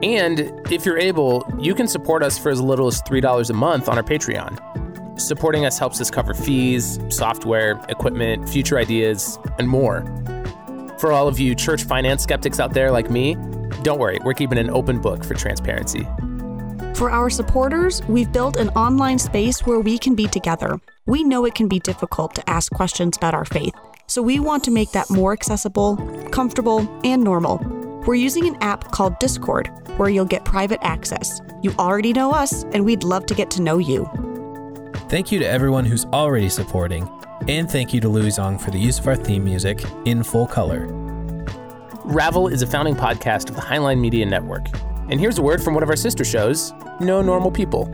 And 0.03 0.51
if 0.69 0.85
you're 0.85 0.97
able, 0.97 1.49
you 1.57 1.73
can 1.73 1.87
support 1.87 2.23
us 2.23 2.37
for 2.37 2.49
as 2.49 2.59
little 2.59 2.87
as 2.87 3.01
$3 3.03 3.49
a 3.49 3.53
month 3.53 3.87
on 3.87 3.97
our 3.97 4.03
Patreon. 4.03 4.59
Supporting 5.17 5.65
us 5.65 5.79
helps 5.79 6.01
us 6.01 6.11
cover 6.11 6.33
fees, 6.33 6.99
software, 7.07 7.79
equipment, 7.87 8.49
future 8.49 8.77
ideas, 8.77 9.39
and 9.59 9.69
more. 9.69 10.03
For 10.99 11.13
all 11.13 11.29
of 11.29 11.39
you 11.39 11.55
church 11.55 11.85
finance 11.85 12.21
skeptics 12.21 12.59
out 12.59 12.73
there 12.73 12.91
like 12.91 13.09
me, 13.09 13.35
don't 13.83 13.97
worry, 13.97 14.19
we're 14.25 14.33
keeping 14.33 14.57
an 14.57 14.69
open 14.69 14.99
book 14.99 15.23
for 15.23 15.35
transparency. 15.35 16.05
For 16.95 17.09
our 17.09 17.29
supporters, 17.29 18.01
we've 18.09 18.31
built 18.31 18.57
an 18.57 18.69
online 18.69 19.19
space 19.19 19.65
where 19.65 19.79
we 19.79 19.97
can 19.97 20.15
be 20.15 20.27
together. 20.27 20.81
We 21.05 21.23
know 21.23 21.45
it 21.45 21.55
can 21.55 21.69
be 21.69 21.79
difficult 21.79 22.35
to 22.35 22.49
ask 22.49 22.73
questions 22.73 23.15
about 23.15 23.33
our 23.33 23.45
faith, 23.45 23.73
so 24.07 24.21
we 24.21 24.41
want 24.41 24.65
to 24.65 24.71
make 24.71 24.91
that 24.91 25.09
more 25.09 25.31
accessible, 25.31 25.95
comfortable, 26.31 26.79
and 27.05 27.23
normal. 27.23 27.61
We're 28.05 28.15
using 28.15 28.47
an 28.47 28.57
app 28.61 28.91
called 28.91 29.17
Discord 29.19 29.71
where 29.97 30.09
you'll 30.09 30.25
get 30.25 30.45
private 30.45 30.79
access. 30.81 31.41
You 31.61 31.73
already 31.79 32.13
know 32.13 32.31
us, 32.31 32.63
and 32.65 32.85
we'd 32.85 33.03
love 33.03 33.25
to 33.27 33.35
get 33.35 33.49
to 33.51 33.61
know 33.61 33.77
you. 33.77 34.09
Thank 35.09 35.31
you 35.31 35.39
to 35.39 35.47
everyone 35.47 35.85
who's 35.85 36.05
already 36.05 36.49
supporting, 36.49 37.07
and 37.47 37.69
thank 37.69 37.93
you 37.93 38.01
to 38.01 38.09
Louie 38.09 38.29
Zong 38.29 38.59
for 38.59 38.71
the 38.71 38.79
use 38.79 38.99
of 38.99 39.07
our 39.07 39.15
theme 39.15 39.43
music 39.43 39.83
in 40.05 40.23
full 40.23 40.47
color. 40.47 40.87
Ravel 42.05 42.47
is 42.47 42.61
a 42.61 42.67
founding 42.67 42.95
podcast 42.95 43.49
of 43.49 43.55
the 43.55 43.61
Highline 43.61 43.99
Media 43.99 44.25
Network. 44.25 44.65
And 45.09 45.19
here's 45.19 45.37
a 45.37 45.41
word 45.41 45.61
from 45.61 45.73
one 45.73 45.83
of 45.83 45.89
our 45.89 45.95
sister 45.95 46.23
shows, 46.23 46.73
No 46.99 47.21
Normal 47.21 47.51
People. 47.51 47.85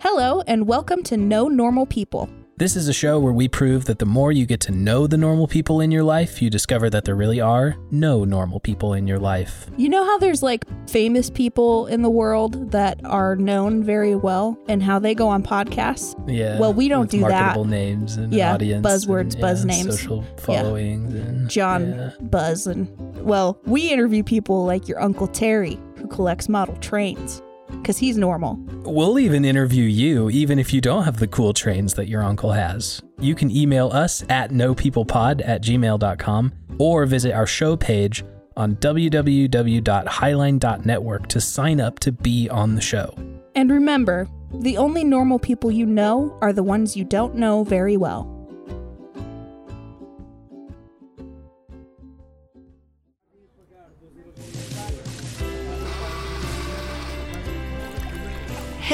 Hello, 0.00 0.42
and 0.46 0.66
welcome 0.66 1.02
to 1.04 1.16
No 1.16 1.48
Normal 1.48 1.86
People. 1.86 2.28
This 2.58 2.76
is 2.76 2.86
a 2.86 2.92
show 2.92 3.18
where 3.18 3.32
we 3.32 3.48
prove 3.48 3.86
that 3.86 3.98
the 3.98 4.06
more 4.06 4.30
you 4.30 4.44
get 4.44 4.60
to 4.60 4.72
know 4.72 5.06
the 5.06 5.16
normal 5.16 5.48
people 5.48 5.80
in 5.80 5.90
your 5.90 6.04
life, 6.04 6.42
you 6.42 6.50
discover 6.50 6.90
that 6.90 7.04
there 7.04 7.14
really 7.16 7.40
are 7.40 7.76
no 7.90 8.24
normal 8.24 8.60
people 8.60 8.92
in 8.92 9.06
your 9.06 9.18
life. 9.18 9.70
You 9.78 9.88
know 9.88 10.04
how 10.04 10.18
there's 10.18 10.42
like 10.42 10.64
famous 10.88 11.30
people 11.30 11.86
in 11.86 12.02
the 12.02 12.10
world 12.10 12.70
that 12.70 13.00
are 13.04 13.36
known 13.36 13.82
very 13.82 14.14
well 14.14 14.58
and 14.68 14.82
how 14.82 14.98
they 14.98 15.14
go 15.14 15.28
on 15.28 15.42
podcasts? 15.42 16.14
Yeah. 16.28 16.58
Well, 16.60 16.74
we 16.74 16.88
don't 16.88 17.10
do 17.10 17.20
that. 17.20 17.30
marketable 17.30 17.64
names 17.64 18.16
and 18.16 18.32
Yeah, 18.32 18.52
audience. 18.54 18.86
buzzwords, 18.86 19.32
and, 19.32 19.40
buzz 19.40 19.60
yeah, 19.64 19.72
names. 19.72 20.00
Social 20.00 20.22
followings 20.36 21.14
and 21.14 21.48
John 21.48 21.88
yeah. 21.90 22.10
Buzz 22.20 22.66
and 22.66 22.86
well, 23.24 23.58
we 23.64 23.90
interview 23.90 24.22
people 24.22 24.64
like 24.66 24.86
your 24.88 25.00
Uncle 25.00 25.26
Terry 25.26 25.80
who 25.96 26.06
collects 26.06 26.48
model 26.50 26.76
trains 26.76 27.42
because 27.80 27.98
he's 27.98 28.16
normal. 28.16 28.54
We'll 28.84 29.18
even 29.18 29.44
interview 29.44 29.84
you, 29.84 30.30
even 30.30 30.58
if 30.58 30.72
you 30.72 30.80
don't 30.80 31.04
have 31.04 31.18
the 31.18 31.28
cool 31.28 31.52
trains 31.52 31.94
that 31.94 32.08
your 32.08 32.22
uncle 32.22 32.52
has. 32.52 33.02
You 33.18 33.34
can 33.34 33.50
email 33.50 33.88
us 33.88 34.22
at 34.28 34.50
nopeoplepod 34.50 35.46
at 35.46 35.62
gmail.com 35.62 36.52
or 36.78 37.06
visit 37.06 37.32
our 37.32 37.46
show 37.46 37.76
page 37.76 38.24
on 38.56 38.76
www.highline.network 38.76 41.26
to 41.28 41.40
sign 41.40 41.80
up 41.80 41.98
to 42.00 42.12
be 42.12 42.48
on 42.48 42.74
the 42.74 42.80
show. 42.80 43.14
And 43.54 43.70
remember, 43.70 44.26
the 44.52 44.78
only 44.78 45.04
normal 45.04 45.38
people 45.38 45.70
you 45.70 45.86
know 45.86 46.36
are 46.40 46.52
the 46.52 46.62
ones 46.62 46.96
you 46.96 47.04
don't 47.04 47.34
know 47.34 47.64
very 47.64 47.96
well. 47.96 48.31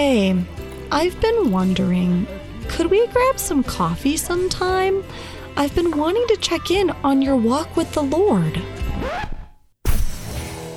Hey, 0.01 0.33
I've 0.93 1.21
been 1.21 1.51
wondering, 1.51 2.29
could 2.69 2.87
we 2.87 3.05
grab 3.09 3.37
some 3.37 3.65
coffee 3.65 4.17
sometime? 4.17 5.03
I've 5.57 5.75
been 5.75 5.91
wanting 5.99 6.25
to 6.29 6.37
check 6.37 6.71
in 6.71 6.91
on 7.03 7.21
your 7.21 7.35
walk 7.35 7.77
with 7.77 7.91
the 7.95 8.05
Lord. 8.05 8.63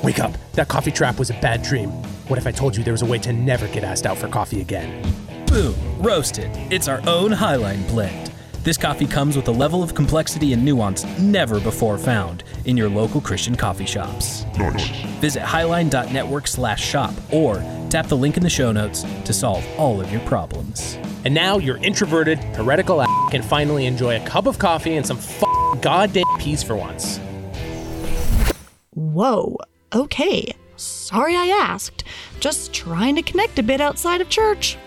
Wake 0.03 0.17
up. 0.17 0.33
That 0.53 0.69
coffee 0.69 0.89
trap 0.89 1.19
was 1.19 1.29
a 1.29 1.33
bad 1.33 1.61
dream. 1.61 1.89
What 2.29 2.39
if 2.39 2.47
I 2.47 2.51
told 2.51 2.75
you 2.75 2.83
there 2.83 2.95
was 2.95 3.03
a 3.03 3.05
way 3.05 3.19
to 3.19 3.31
never 3.31 3.67
get 3.67 3.83
asked 3.83 4.07
out 4.07 4.17
for 4.17 4.27
coffee 4.27 4.59
again? 4.59 5.13
Boom, 5.45 5.75
roasted. 5.99 6.49
It's 6.71 6.87
our 6.87 7.07
own 7.07 7.29
Highline 7.29 7.87
blend. 7.89 8.31
This 8.63 8.75
coffee 8.75 9.05
comes 9.05 9.35
with 9.35 9.47
a 9.47 9.51
level 9.51 9.83
of 9.83 9.93
complexity 9.93 10.53
and 10.53 10.65
nuance 10.65 11.05
never 11.19 11.59
before 11.59 11.99
found 11.99 12.43
in 12.65 12.75
your 12.75 12.89
local 12.89 13.21
Christian 13.21 13.55
coffee 13.55 13.85
shops. 13.85 14.45
Visit 15.19 15.43
highline.network 15.43 16.47
slash 16.47 16.83
shop 16.83 17.13
or 17.31 17.63
tap 17.91 18.07
the 18.07 18.17
link 18.17 18.37
in 18.37 18.43
the 18.43 18.49
show 18.49 18.71
notes 18.71 19.03
to 19.25 19.33
solve 19.33 19.67
all 19.77 19.99
of 19.99 20.11
your 20.11 20.21
problems. 20.21 20.97
And 21.25 21.33
now 21.33 21.57
your 21.57 21.77
introverted, 21.77 22.39
heretical 22.55 23.01
ass 23.01 23.31
can 23.31 23.41
finally 23.41 23.85
enjoy 23.85 24.15
a 24.15 24.25
cup 24.25 24.47
of 24.47 24.57
coffee 24.57 24.95
and 24.95 25.05
some 25.05 25.17
f- 25.17 25.43
goddamn 25.81 26.23
peace 26.39 26.63
for 26.63 26.75
once. 26.75 27.19
Whoa, 28.93 29.57
okay. 29.93 30.55
Sorry 30.77 31.35
I 31.35 31.47
asked. 31.47 32.05
Just 32.39 32.73
trying 32.73 33.15
to 33.15 33.21
connect 33.21 33.59
a 33.59 33.63
bit 33.63 33.81
outside 33.81 34.21
of 34.21 34.29
church. 34.29 34.77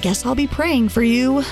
Guess 0.00 0.26
I'll 0.26 0.34
be 0.34 0.46
praying 0.46 0.90
for 0.90 1.02
you. 1.02 1.42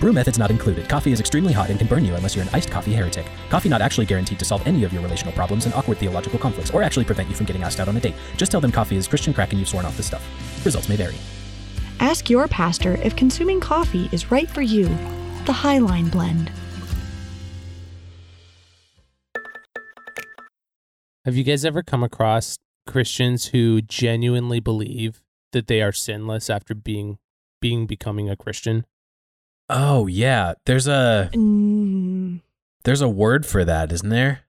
Brew 0.00 0.12
methods 0.12 0.38
not 0.38 0.50
included. 0.50 0.88
Coffee 0.88 1.12
is 1.12 1.20
extremely 1.20 1.52
hot 1.52 1.70
and 1.70 1.78
can 1.78 1.88
burn 1.88 2.04
you 2.04 2.14
unless 2.14 2.36
you're 2.36 2.44
an 2.44 2.50
iced 2.52 2.70
coffee 2.70 2.92
heretic. 2.92 3.26
Coffee 3.48 3.68
not 3.68 3.80
actually 3.80 4.06
guaranteed 4.06 4.38
to 4.38 4.44
solve 4.44 4.66
any 4.66 4.84
of 4.84 4.92
your 4.92 5.02
relational 5.02 5.32
problems 5.32 5.64
and 5.64 5.74
awkward 5.74 5.98
theological 5.98 6.38
conflicts, 6.38 6.70
or 6.70 6.82
actually 6.82 7.04
prevent 7.04 7.28
you 7.28 7.34
from 7.34 7.46
getting 7.46 7.62
asked 7.62 7.80
out 7.80 7.88
on 7.88 7.96
a 7.96 8.00
date. 8.00 8.14
Just 8.36 8.52
tell 8.52 8.60
them 8.60 8.72
coffee 8.72 8.96
is 8.96 9.08
Christian 9.08 9.32
crack 9.32 9.52
and 9.52 9.58
you've 9.58 9.68
sworn 9.68 9.86
off 9.86 9.96
this 9.96 10.06
stuff. 10.06 10.24
Results 10.64 10.88
may 10.88 10.96
vary. 10.96 11.16
Ask 12.00 12.28
your 12.28 12.46
pastor 12.46 12.96
if 13.02 13.16
consuming 13.16 13.60
coffee 13.60 14.08
is 14.12 14.30
right 14.30 14.50
for 14.50 14.62
you. 14.62 14.84
The 15.46 15.52
Highline 15.52 16.10
Blend. 16.10 16.50
Have 21.24 21.36
you 21.36 21.42
guys 21.42 21.64
ever 21.64 21.82
come 21.82 22.04
across 22.04 22.56
Christians 22.86 23.46
who 23.46 23.80
genuinely 23.80 24.60
believe 24.60 25.22
that 25.52 25.66
they 25.66 25.82
are 25.82 25.90
sinless 25.90 26.50
after 26.50 26.74
being 26.74 27.18
being 27.60 27.86
becoming 27.86 28.28
a 28.28 28.36
Christian? 28.36 28.84
Oh 29.68 30.06
yeah, 30.06 30.54
there's 30.64 30.86
a 30.86 31.30
Mm, 31.34 32.40
there's 32.84 33.00
a 33.00 33.08
word 33.08 33.44
for 33.46 33.64
that, 33.64 33.92
isn't 33.92 34.08
there? 34.08 34.40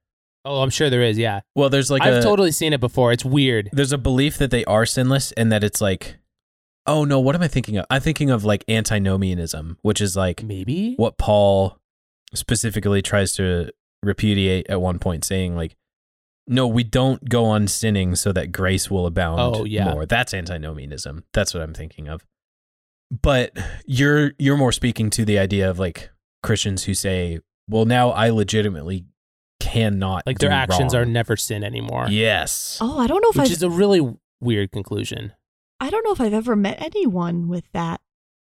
Oh, 0.45 0.61
I'm 0.61 0.69
sure 0.69 0.89
there 0.89 1.01
is. 1.01 1.17
Yeah, 1.17 1.41
Well, 1.55 1.69
there's 1.69 1.91
like 1.91 2.01
I've 2.03 2.15
a 2.15 2.21
totally 2.21 2.51
seen 2.51 2.71
it 2.71 2.79
before. 2.79 3.11
It's 3.11 3.25
weird. 3.25 3.69
there's 3.73 3.91
a 3.91 3.97
belief 3.97 4.37
that 4.37 4.51
they 4.51 4.63
are 4.65 4.85
sinless 4.85 5.31
and 5.33 5.51
that 5.51 5.63
it's 5.63 5.81
like 5.81 6.17
oh 6.85 7.03
no, 7.03 7.19
what 7.19 7.35
am 7.35 7.41
I 7.41 7.47
thinking 7.49 7.77
of? 7.77 7.85
I'm 7.89 7.99
thinking 8.01 8.29
of 8.29 8.45
like 8.45 8.63
antinomianism, 8.69 9.77
which 9.81 9.99
is 9.99 10.15
like 10.15 10.41
Maybe. 10.43 10.93
what 10.95 11.17
Paul 11.17 11.77
specifically 12.33 13.01
tries 13.01 13.33
to 13.33 13.71
repudiate 14.03 14.67
at 14.69 14.79
one 14.79 14.97
point, 14.99 15.25
saying 15.25 15.55
like, 15.57 15.75
"No, 16.47 16.65
we 16.67 16.83
don't 16.85 17.27
go 17.27 17.43
on 17.45 17.67
sinning 17.67 18.15
so 18.15 18.31
that 18.31 18.53
grace 18.53 18.89
will 18.89 19.05
abound 19.05 19.41
Oh, 19.41 19.65
yeah. 19.65 19.91
more." 19.93 20.05
That's 20.05 20.33
antinomianism. 20.33 21.25
That's 21.33 21.53
what 21.53 21.61
I'm 21.63 21.73
thinking 21.73 22.07
of. 22.07 22.25
But 23.09 23.57
you're 23.85 24.33
you're 24.37 24.57
more 24.57 24.71
speaking 24.71 25.09
to 25.11 25.25
the 25.25 25.39
idea 25.39 25.69
of 25.69 25.79
like 25.79 26.09
Christians 26.43 26.83
who 26.83 26.93
say, 26.93 27.39
"Well, 27.69 27.85
now 27.85 28.09
I 28.09 28.29
legitimately 28.29 29.05
cannot 29.59 30.23
Like 30.25 30.39
their 30.39 30.49
do 30.49 30.55
actions 30.55 30.93
wrong." 30.93 31.03
are 31.03 31.05
never 31.05 31.37
sin 31.37 31.63
anymore. 31.63 32.07
yes." 32.09 32.77
oh, 32.81 32.99
I 32.99 33.07
don't 33.07 33.21
know 33.21 33.29
if 33.29 33.37
Which 33.37 33.45
I've, 33.45 33.51
is 33.51 33.63
a 33.63 33.69
really 33.69 34.17
weird 34.41 34.71
conclusion. 34.71 35.33
I 35.79 35.89
don't 35.89 36.03
know 36.03 36.11
if 36.11 36.19
I've 36.21 36.33
ever 36.33 36.55
met 36.55 36.81
anyone 36.81 37.47
with 37.47 37.63
that 37.71 38.01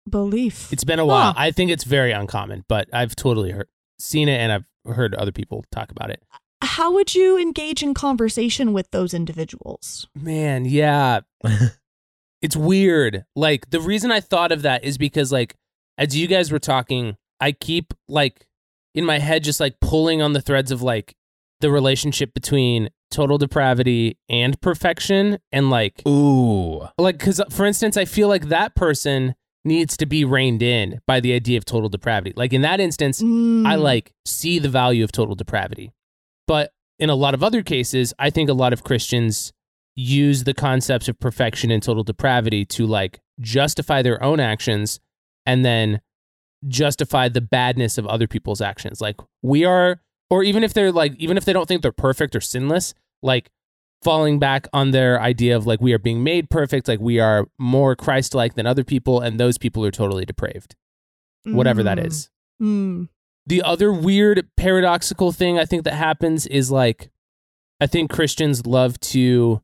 belief. 0.09 0.71
It's 0.71 0.83
been 0.83 0.99
a 0.99 1.05
while. 1.05 1.33
Huh. 1.33 1.33
I 1.37 1.51
think 1.51 1.69
it's 1.69 1.83
very 1.83 2.11
uncommon, 2.11 2.63
but 2.67 2.87
I've 2.93 3.15
totally 3.15 3.51
heard, 3.51 3.67
seen 3.99 4.29
it 4.29 4.39
and 4.39 4.51
I've 4.51 4.93
heard 4.95 5.13
other 5.15 5.31
people 5.31 5.63
talk 5.71 5.91
about 5.91 6.09
it. 6.09 6.23
How 6.61 6.91
would 6.93 7.13
you 7.13 7.37
engage 7.37 7.83
in 7.83 7.93
conversation 7.93 8.73
with 8.73 8.89
those 8.91 9.13
individuals? 9.13 10.07
Man, 10.15 10.65
yeah. 10.65 11.21
it's 12.41 12.55
weird. 12.55 13.25
Like 13.35 13.69
the 13.69 13.79
reason 13.81 14.11
I 14.11 14.19
thought 14.19 14.51
of 14.51 14.61
that 14.63 14.83
is 14.83 14.97
because 14.97 15.31
like 15.31 15.55
as 15.97 16.15
you 16.15 16.27
guys 16.27 16.51
were 16.51 16.59
talking, 16.59 17.15
I 17.39 17.51
keep 17.51 17.93
like 18.07 18.47
in 18.93 19.05
my 19.05 19.19
head 19.19 19.43
just 19.43 19.59
like 19.59 19.79
pulling 19.79 20.21
on 20.21 20.33
the 20.33 20.41
threads 20.41 20.71
of 20.71 20.81
like 20.81 21.15
the 21.61 21.71
relationship 21.71 22.33
between 22.33 22.89
total 23.11 23.37
depravity 23.37 24.17
and 24.29 24.59
perfection 24.61 25.37
and 25.51 25.69
like 25.69 26.01
Ooh. 26.07 26.87
like 26.97 27.19
cuz 27.19 27.41
for 27.49 27.65
instance, 27.65 27.97
I 27.97 28.05
feel 28.05 28.27
like 28.27 28.49
that 28.49 28.75
person 28.75 29.35
needs 29.63 29.97
to 29.97 30.05
be 30.05 30.23
reined 30.23 30.61
in 30.61 30.99
by 31.07 31.19
the 31.19 31.33
idea 31.33 31.57
of 31.57 31.65
total 31.65 31.89
depravity. 31.89 32.33
Like 32.35 32.53
in 32.53 32.61
that 32.61 32.79
instance, 32.79 33.21
I 33.21 33.25
Mm, 33.25 33.81
like 33.81 34.11
see 34.25 34.59
the 34.59 34.69
value 34.69 35.03
of 35.03 35.11
total 35.11 35.33
depravity. 35.35 35.91
But 36.47 36.71
in 36.99 37.09
a 37.09 37.15
lot 37.15 37.33
of 37.33 37.43
other 37.43 37.63
cases, 37.63 38.13
I 38.19 38.29
think 38.29 38.49
a 38.49 38.53
lot 38.53 38.73
of 38.73 38.83
Christians 38.83 39.51
use 39.95 40.43
the 40.43 40.53
concepts 40.53 41.07
of 41.07 41.19
perfection 41.19 41.71
and 41.71 41.81
total 41.81 42.03
depravity 42.03 42.65
to 42.65 42.85
like 42.85 43.21
justify 43.39 44.01
their 44.01 44.21
own 44.21 44.39
actions 44.39 44.99
and 45.45 45.63
then 45.63 46.01
justify 46.67 47.29
the 47.29 47.41
badness 47.41 47.97
of 47.97 48.05
other 48.07 48.27
people's 48.27 48.61
actions. 48.61 48.99
Like 49.01 49.19
we 49.41 49.65
are 49.65 50.01
or 50.29 50.43
even 50.43 50.63
if 50.63 50.73
they're 50.73 50.91
like 50.91 51.15
even 51.17 51.37
if 51.37 51.45
they 51.45 51.53
don't 51.53 51.67
think 51.67 51.81
they're 51.81 51.91
perfect 51.91 52.35
or 52.35 52.41
sinless, 52.41 52.93
like 53.21 53.51
falling 54.03 54.37
back 54.37 54.67
on 54.73 54.91
their 54.91 55.19
idea 55.21 55.55
of 55.55 55.65
like 55.65 55.81
we 55.81 55.93
are 55.93 55.99
being 55.99 56.23
made 56.23 56.49
perfect, 56.49 56.87
like 56.87 56.99
we 56.99 57.19
are 57.19 57.47
more 57.57 57.95
Christ-like 57.95 58.55
than 58.55 58.67
other 58.67 58.83
people 58.83 59.19
and 59.21 59.39
those 59.39 59.57
people 59.57 59.85
are 59.85 59.91
totally 59.91 60.25
depraved. 60.25 60.75
Whatever 61.45 61.83
that 61.83 61.99
mm, 61.99 62.07
is 62.07 62.31
mm. 62.59 63.07
the 63.45 63.61
other 63.61 63.93
weird 63.93 64.47
paradoxical 64.57 65.31
thing 65.31 65.59
I 65.59 65.65
think 65.65 65.83
that 65.83 65.93
happens 65.93 66.47
is 66.47 66.71
like 66.71 67.11
I 67.79 67.85
think 67.85 68.09
Christians 68.09 68.65
love 68.65 68.99
to 69.01 69.61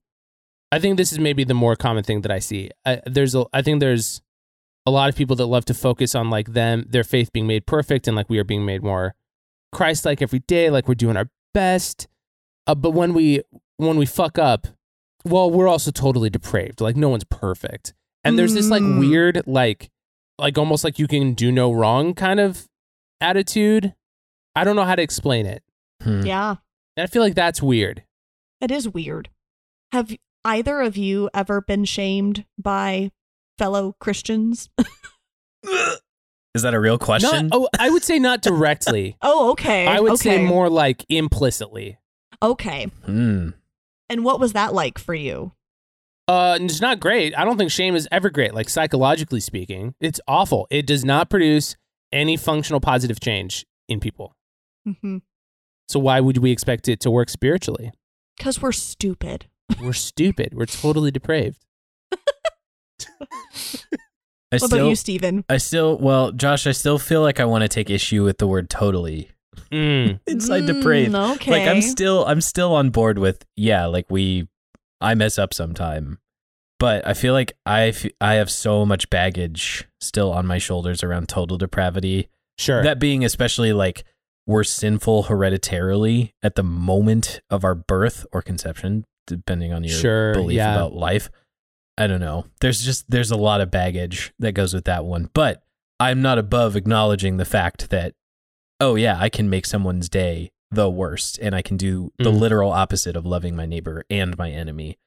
I 0.72 0.80
think 0.80 0.98
this 0.98 1.12
is 1.12 1.20
maybe 1.20 1.44
the 1.44 1.54
more 1.54 1.76
common 1.76 2.04
thing 2.04 2.22
that 2.22 2.32
I 2.32 2.40
see. 2.40 2.70
I, 2.86 3.02
there's 3.06 3.36
a 3.36 3.46
I 3.54 3.62
think 3.62 3.80
there's 3.80 4.22
a 4.86 4.92
lot 4.92 5.10
of 5.10 5.16
people 5.16 5.36
that 5.36 5.46
love 5.48 5.66
to 5.66 5.74
focus 5.74 6.16
on 6.16 6.30
like 6.30 6.54
them 6.54 6.86
their 6.90 7.04
faith 7.04 7.32
being 7.34 7.46
made 7.48 7.66
perfect 7.66 8.08
and 8.08 8.16
like 8.16 8.30
we 8.30 8.40
are 8.40 8.44
being 8.44 8.66
made 8.66 8.82
more 8.82 9.14
Christ 9.72 10.06
like 10.06 10.22
every 10.22 10.40
day 10.40 10.70
like 10.70 10.88
we're 10.88 10.96
doing 10.96 11.18
our 11.18 11.30
best. 11.54 12.08
Uh, 12.68 12.76
but 12.76 12.92
when 12.92 13.14
we 13.14 13.42
when 13.78 13.98
we 13.98 14.06
fuck 14.06 14.38
up, 14.40 14.68
well, 15.26 15.50
we're 15.52 15.68
also 15.68 15.92
totally 15.92 16.30
depraved. 16.30 16.82
Like 16.82 16.96
no 16.96 17.10
one's 17.10 17.24
perfect. 17.26 17.94
And 18.24 18.38
there's 18.40 18.54
this 18.54 18.70
like 18.70 18.82
Mm. 18.84 19.00
weird 19.00 19.42
like 19.46 19.90
like 20.40 20.58
almost 20.58 20.84
like 20.84 20.98
you 21.00 21.08
can 21.08 21.34
do 21.34 21.52
no 21.52 21.72
wrong 21.72 22.14
kind 22.14 22.40
of 22.40 22.68
attitude. 23.20 23.94
I 24.56 24.64
don't 24.64 24.76
know 24.76 24.84
how 24.86 24.96
to 24.96 25.02
explain 25.02 25.46
it. 25.46 25.64
Hmm. 26.02 26.22
Yeah, 26.26 26.56
And 26.98 27.04
I 27.04 27.08
feel 27.08 27.22
like 27.22 27.36
that's 27.36 27.62
weird. 27.62 28.04
it 28.60 28.72
is 28.72 28.88
weird. 28.90 29.30
Have 29.92 30.16
either 30.46 30.82
of 30.82 30.98
you 30.98 31.30
ever 31.34 31.62
been 31.62 31.86
shamed 31.86 32.46
by 32.58 33.12
fellow 33.58 33.96
Christians? 34.00 34.70
Is 36.54 36.64
that 36.64 36.74
a 36.74 36.80
real 36.80 36.98
question? 36.98 37.48
Not, 37.48 37.58
oh, 37.58 37.70
I 37.80 37.90
would 37.90 38.04
say 38.04 38.20
not 38.20 38.42
directly. 38.42 39.18
Oh, 39.22 39.52
okay. 39.52 39.88
I 39.88 40.00
would 40.00 40.18
say 40.18 40.44
more 40.44 40.70
like 40.70 41.06
implicitly. 41.10 41.98
Okay. 42.42 42.86
Hmm. 43.06 43.50
And 44.10 44.26
what 44.26 44.40
was 44.40 44.54
that 44.54 44.74
like 44.74 44.98
for 44.98 45.14
you? 45.14 45.54
Uh, 46.28 46.58
it's 46.60 46.82
not 46.82 47.00
great. 47.00 47.38
I 47.38 47.46
don't 47.46 47.58
think 47.58 47.72
shame 47.72 47.96
is 47.96 48.08
ever 48.12 48.30
great. 48.30 48.54
Like 48.54 48.70
psychologically 48.70 49.40
speaking, 49.40 49.96
it's 50.02 50.20
awful. 50.28 50.68
It 50.70 50.86
does 50.86 51.06
not 51.06 51.30
produce 51.30 51.76
any 52.12 52.36
functional 52.36 52.80
positive 52.80 53.20
change 53.20 53.66
in 53.88 54.00
people. 54.00 54.34
Mm-hmm. 54.88 55.18
So 55.88 56.00
why 56.00 56.20
would 56.20 56.38
we 56.38 56.52
expect 56.52 56.88
it 56.88 57.00
to 57.02 57.12
work 57.12 57.30
spiritually? 57.30 57.92
Because 58.38 58.62
we're 58.62 58.72
stupid. 58.72 59.46
We're 59.80 59.94
stupid. 59.94 60.54
We're 60.54 60.66
totally 60.66 61.12
depraved. 61.12 61.64
I 64.54 64.56
What 64.58 64.62
still, 64.64 64.80
about 64.80 64.90
you, 64.90 64.96
Stephen? 64.96 65.46
I 65.48 65.58
still, 65.58 65.98
well, 65.98 66.32
Josh, 66.32 66.68
I 66.68 66.72
still 66.72 67.00
feel 67.00 67.22
like 67.22 67.40
I 67.40 67.46
want 67.46 67.62
to 67.62 67.70
take 67.70 67.90
issue 67.90 68.24
with 68.26 68.38
the 68.38 68.48
word 68.48 68.70
totally. 68.70 69.32
Mm. 69.72 70.20
Inside 70.28 70.64
Mm, 70.64 70.68
depraved. 70.68 71.16
Okay. 71.16 71.52
Like 71.52 71.68
I'm 71.70 71.82
still, 71.82 72.26
I'm 72.26 72.42
still 72.42 72.76
on 72.76 72.90
board 72.90 73.18
with, 73.18 73.46
yeah, 73.56 73.86
like 73.86 74.08
we, 74.10 74.50
I 75.00 75.16
mess 75.16 75.40
up 75.40 75.54
sometime, 75.54 76.20
but 76.80 77.08
I 77.08 77.14
feel 77.14 77.34
like 77.34 77.54
I, 77.66 77.88
f- 77.88 78.06
I 78.20 78.34
have 78.36 78.52
so 78.52 78.86
much 78.86 79.10
baggage 79.10 79.88
still 80.02 80.32
on 80.34 80.46
my 80.46 80.58
shoulders 80.58 81.02
around 81.02 81.30
total 81.30 81.58
depravity. 81.58 82.28
Sure. 82.58 82.84
That 82.84 83.00
being 83.00 83.24
especially 83.24 83.72
like 83.72 84.04
we're 84.46 84.66
sinful 84.66 85.24
hereditarily 85.24 86.34
at 86.44 86.56
the 86.56 86.64
moment 86.64 87.40
of 87.50 87.64
our 87.64 87.76
birth 87.76 88.26
or 88.34 88.42
conception, 88.42 89.06
depending 89.28 89.74
on 89.74 89.84
your 89.84 89.98
Sure, 89.98 90.34
belief 90.34 90.58
yeah. 90.58 90.74
about 90.76 90.94
life. 90.94 91.30
I 91.98 92.08
don't 92.08 92.20
know. 92.22 92.46
There's 92.62 92.84
just 92.84 93.10
there's 93.10 93.32
a 93.32 93.38
lot 93.38 93.62
of 93.62 93.70
baggage 93.72 94.34
that 94.40 94.54
goes 94.54 94.74
with 94.74 94.86
that 94.86 95.06
one. 95.06 95.30
But 95.34 95.64
I'm 96.00 96.22
not 96.22 96.38
above 96.38 96.76
acknowledging 96.76 97.38
the 97.38 97.46
fact 97.46 97.90
that 97.90 98.14
oh 98.80 98.96
yeah, 98.96 99.18
I 99.20 99.30
can 99.30 99.50
make 99.50 99.66
someone's 99.66 100.10
day 100.10 100.52
the 100.72 100.90
worst 100.90 101.38
and 101.42 101.54
I 101.54 101.62
can 101.62 101.76
do 101.78 102.12
the 102.18 102.32
Mm. 102.32 102.40
literal 102.40 102.72
opposite 102.72 103.16
of 103.18 103.26
loving 103.26 103.56
my 103.56 103.66
neighbor 103.66 104.06
and 104.10 104.38
my 104.38 104.50
enemy 104.50 104.98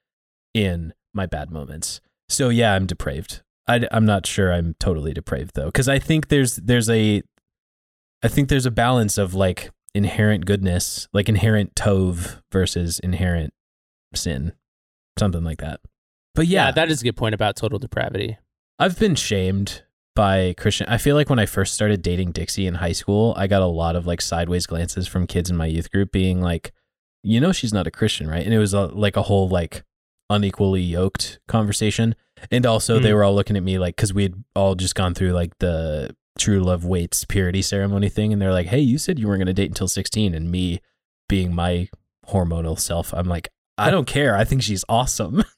in 0.53 0.93
my 1.15 1.25
bad 1.27 1.51
moments. 1.51 2.01
So 2.29 2.51
yeah, 2.51 2.75
I'm 2.75 2.85
depraved. 2.87 3.43
I, 3.67 3.87
am 3.91 4.05
not 4.05 4.27
sure 4.27 4.53
I'm 4.53 4.75
totally 4.79 5.15
depraved 5.15 5.53
though, 5.55 5.67
because 5.67 5.89
I 5.89 5.99
think 5.99 6.29
there's 6.29 6.57
there's 6.57 6.91
a 6.91 7.23
I 8.23 8.29
think 8.29 8.51
there's 8.51 8.67
a 8.67 8.71
balance 8.71 9.17
of 9.17 9.33
like 9.35 9.71
inherent 9.95 10.45
goodness, 10.45 11.09
like 11.15 11.31
inherent 11.31 11.75
tov 11.75 12.43
versus 12.53 12.99
inherent 12.99 13.54
sin, 14.15 14.53
something 15.19 15.45
like 15.45 15.59
that. 15.59 15.81
But 16.35 16.47
yeah, 16.47 16.67
yeah, 16.67 16.73
that 16.73 16.91
is 16.91 17.01
a 17.01 17.05
good 17.05 17.17
point 17.17 17.35
about 17.35 17.57
total 17.57 17.79
depravity. 17.79 18.39
I've 18.79 18.99
been 18.99 19.15
shamed 19.15 19.83
by 20.17 20.55
Christian. 20.59 20.87
I 20.89 20.99
feel 20.99 21.15
like 21.17 21.31
when 21.31 21.39
I 21.39 21.47
first 21.47 21.75
started 21.75 22.03
dating 22.03 22.33
Dixie 22.33 22.67
in 22.67 22.75
high 22.75 22.93
school, 22.93 23.35
I 23.37 23.47
got 23.47 23.63
a 23.63 23.67
lot 23.67 23.95
of 23.97 24.07
like 24.07 24.21
sideways 24.21 24.67
glances 24.67 25.07
from 25.07 25.27
kids 25.27 25.51
in 25.51 25.57
my 25.57 25.67
youth 25.67 25.91
group 25.93 26.11
being 26.13 26.41
like, 26.41 26.73
you 27.23 27.41
know, 27.41 27.53
she's 27.53 27.73
not 27.73 27.87
a 27.87 27.91
Christian, 27.91 28.29
right? 28.29 28.45
And 28.45 28.53
it 28.53 28.59
was 28.59 28.75
a, 28.75 28.87
like 28.87 29.17
a 29.17 29.23
whole 29.23 29.49
like 29.49 29.85
unequally 30.31 30.81
yoked 30.83 31.39
conversation. 31.49 32.15
And 32.51 32.67
also, 32.67 32.99
they 32.99 33.11
Mm. 33.11 33.15
were 33.15 33.25
all 33.25 33.35
looking 33.35 33.57
at 33.57 33.63
me 33.63 33.79
like, 33.79 33.97
because 33.97 34.13
we 34.13 34.25
had 34.25 34.45
all 34.55 34.75
just 34.75 34.95
gone 34.95 35.15
through 35.15 35.33
like 35.33 35.57
the 35.59 36.15
true 36.39 36.61
love 36.61 36.85
waits 36.85 37.25
purity 37.25 37.63
ceremony 37.63 38.09
thing. 38.09 38.33
And 38.33 38.43
they're 38.43 38.53
like, 38.53 38.67
hey, 38.67 38.81
you 38.81 38.99
said 38.99 39.19
you 39.19 39.29
weren't 39.29 39.39
going 39.39 39.47
to 39.47 39.53
date 39.53 39.71
until 39.71 39.89
16. 39.89 40.35
And 40.35 40.51
me 40.51 40.81
being 41.29 41.55
my 41.55 41.89
hormonal 42.29 42.79
self, 42.79 43.15
I'm 43.15 43.27
like, 43.29 43.49
I 43.77 43.91
don't 43.91 44.07
care. 44.07 44.37
I 44.37 44.45
think 44.45 44.63
she's 44.63 44.85
awesome. 44.89 45.45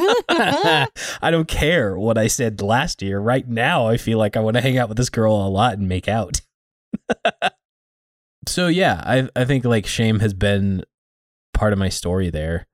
I 0.28 0.86
don't 1.30 1.48
care 1.48 1.98
what 1.98 2.16
I 2.16 2.26
said 2.26 2.62
last 2.62 3.02
year. 3.02 3.18
Right 3.20 3.46
now, 3.46 3.86
I 3.86 3.96
feel 3.96 4.18
like 4.18 4.36
I 4.36 4.40
want 4.40 4.56
to 4.56 4.60
hang 4.60 4.78
out 4.78 4.88
with 4.88 4.96
this 4.96 5.10
girl 5.10 5.34
a 5.34 5.48
lot 5.48 5.74
and 5.74 5.88
make 5.88 6.08
out. 6.08 6.40
so 8.46 8.68
yeah, 8.68 9.02
I 9.04 9.28
I 9.36 9.44
think 9.44 9.64
like 9.64 9.86
shame 9.86 10.20
has 10.20 10.34
been 10.34 10.84
part 11.52 11.72
of 11.72 11.78
my 11.78 11.88
story 11.88 12.30
there, 12.30 12.66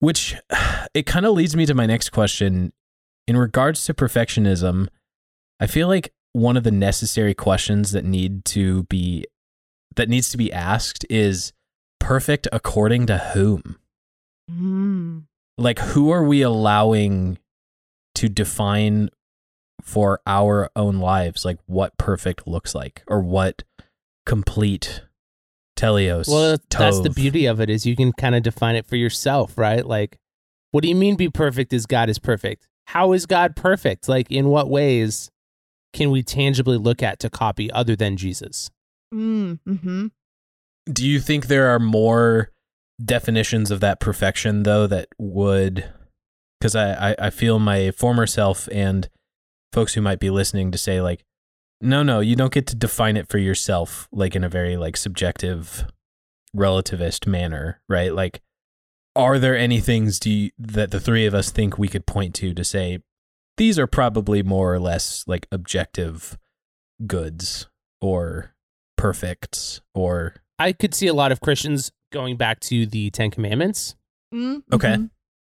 which 0.00 0.34
it 0.94 1.06
kind 1.06 1.26
of 1.26 1.34
leads 1.34 1.54
me 1.54 1.66
to 1.66 1.74
my 1.74 1.86
next 1.86 2.10
question 2.10 2.72
in 3.26 3.36
regards 3.36 3.84
to 3.86 3.94
perfectionism. 3.94 4.88
I 5.60 5.66
feel 5.66 5.88
like 5.88 6.12
one 6.32 6.56
of 6.56 6.64
the 6.64 6.70
necessary 6.70 7.34
questions 7.34 7.92
that 7.92 8.04
need 8.04 8.44
to 8.46 8.84
be 8.84 9.26
that 9.94 10.08
needs 10.08 10.30
to 10.30 10.36
be 10.36 10.52
asked 10.52 11.04
is 11.10 11.52
perfect 12.00 12.48
according 12.50 13.06
to 13.06 13.18
whom? 13.18 13.78
Mm. 14.52 15.24
like 15.56 15.78
who 15.78 16.10
are 16.10 16.24
we 16.24 16.42
allowing 16.42 17.38
to 18.14 18.28
define 18.28 19.08
for 19.80 20.20
our 20.26 20.70
own 20.76 20.98
lives 20.98 21.44
like 21.44 21.58
what 21.66 21.96
perfect 21.96 22.46
looks 22.46 22.74
like 22.74 23.02
or 23.06 23.20
what 23.20 23.62
complete 24.26 25.02
teleos 25.76 26.28
Well, 26.28 26.58
that's 26.70 27.00
the 27.00 27.10
beauty 27.10 27.46
of 27.46 27.60
it 27.60 27.70
is 27.70 27.86
you 27.86 27.96
can 27.96 28.12
kind 28.12 28.34
of 28.34 28.42
define 28.42 28.76
it 28.76 28.86
for 28.86 28.96
yourself, 28.96 29.56
right? 29.56 29.84
Like, 29.84 30.18
what 30.70 30.82
do 30.82 30.88
you 30.88 30.94
mean 30.94 31.16
be 31.16 31.28
perfect 31.28 31.72
is 31.72 31.86
God 31.86 32.08
is 32.08 32.18
perfect? 32.18 32.68
How 32.86 33.12
is 33.12 33.26
God 33.26 33.56
perfect? 33.56 34.08
Like, 34.08 34.30
in 34.30 34.48
what 34.48 34.68
ways 34.68 35.30
can 35.92 36.10
we 36.10 36.22
tangibly 36.22 36.76
look 36.76 37.02
at 37.02 37.18
to 37.20 37.30
copy 37.30 37.70
other 37.72 37.96
than 37.96 38.16
Jesus? 38.16 38.70
Mm. 39.12 39.58
Mm-hmm. 39.68 40.06
do 40.92 41.06
you 41.06 41.20
think 41.20 41.46
there 41.46 41.68
are 41.68 41.78
more 41.78 42.50
definitions 43.02 43.70
of 43.70 43.80
that 43.80 44.00
perfection 44.00 44.62
though 44.62 44.86
that 44.86 45.08
would 45.18 45.92
because 46.60 46.76
I, 46.76 47.10
I 47.10 47.16
i 47.18 47.30
feel 47.30 47.58
my 47.58 47.90
former 47.90 48.26
self 48.26 48.68
and 48.70 49.08
folks 49.72 49.94
who 49.94 50.00
might 50.00 50.20
be 50.20 50.30
listening 50.30 50.70
to 50.70 50.78
say 50.78 51.00
like 51.00 51.24
no 51.80 52.02
no 52.02 52.20
you 52.20 52.36
don't 52.36 52.52
get 52.52 52.66
to 52.68 52.76
define 52.76 53.16
it 53.16 53.28
for 53.28 53.38
yourself 53.38 54.08
like 54.12 54.36
in 54.36 54.44
a 54.44 54.48
very 54.48 54.76
like 54.76 54.96
subjective 54.96 55.86
relativist 56.56 57.26
manner 57.26 57.80
right? 57.88 58.14
Like 58.14 58.40
are 59.14 59.38
there 59.38 59.56
any 59.56 59.80
things 59.80 60.18
do 60.18 60.30
you, 60.30 60.50
that 60.58 60.90
the 60.90 61.00
three 61.00 61.26
of 61.26 61.34
us 61.34 61.50
think 61.50 61.76
we 61.76 61.88
could 61.88 62.06
point 62.06 62.34
to 62.36 62.54
to 62.54 62.64
say 62.64 62.98
these 63.56 63.78
are 63.78 63.86
probably 63.86 64.42
more 64.42 64.72
or 64.72 64.78
less 64.78 65.24
like 65.26 65.46
objective 65.50 66.38
goods 67.06 67.68
or 68.00 68.54
perfects 68.96 69.80
or 69.94 70.36
I 70.58 70.72
could 70.72 70.94
see 70.94 71.08
a 71.08 71.14
lot 71.14 71.32
of 71.32 71.40
Christians 71.40 71.90
going 72.12 72.36
back 72.36 72.60
to 72.60 72.86
the 72.86 73.10
Ten 73.10 73.30
Commandments, 73.30 73.96
Mm. 74.32 74.62
Okay. 74.72 74.96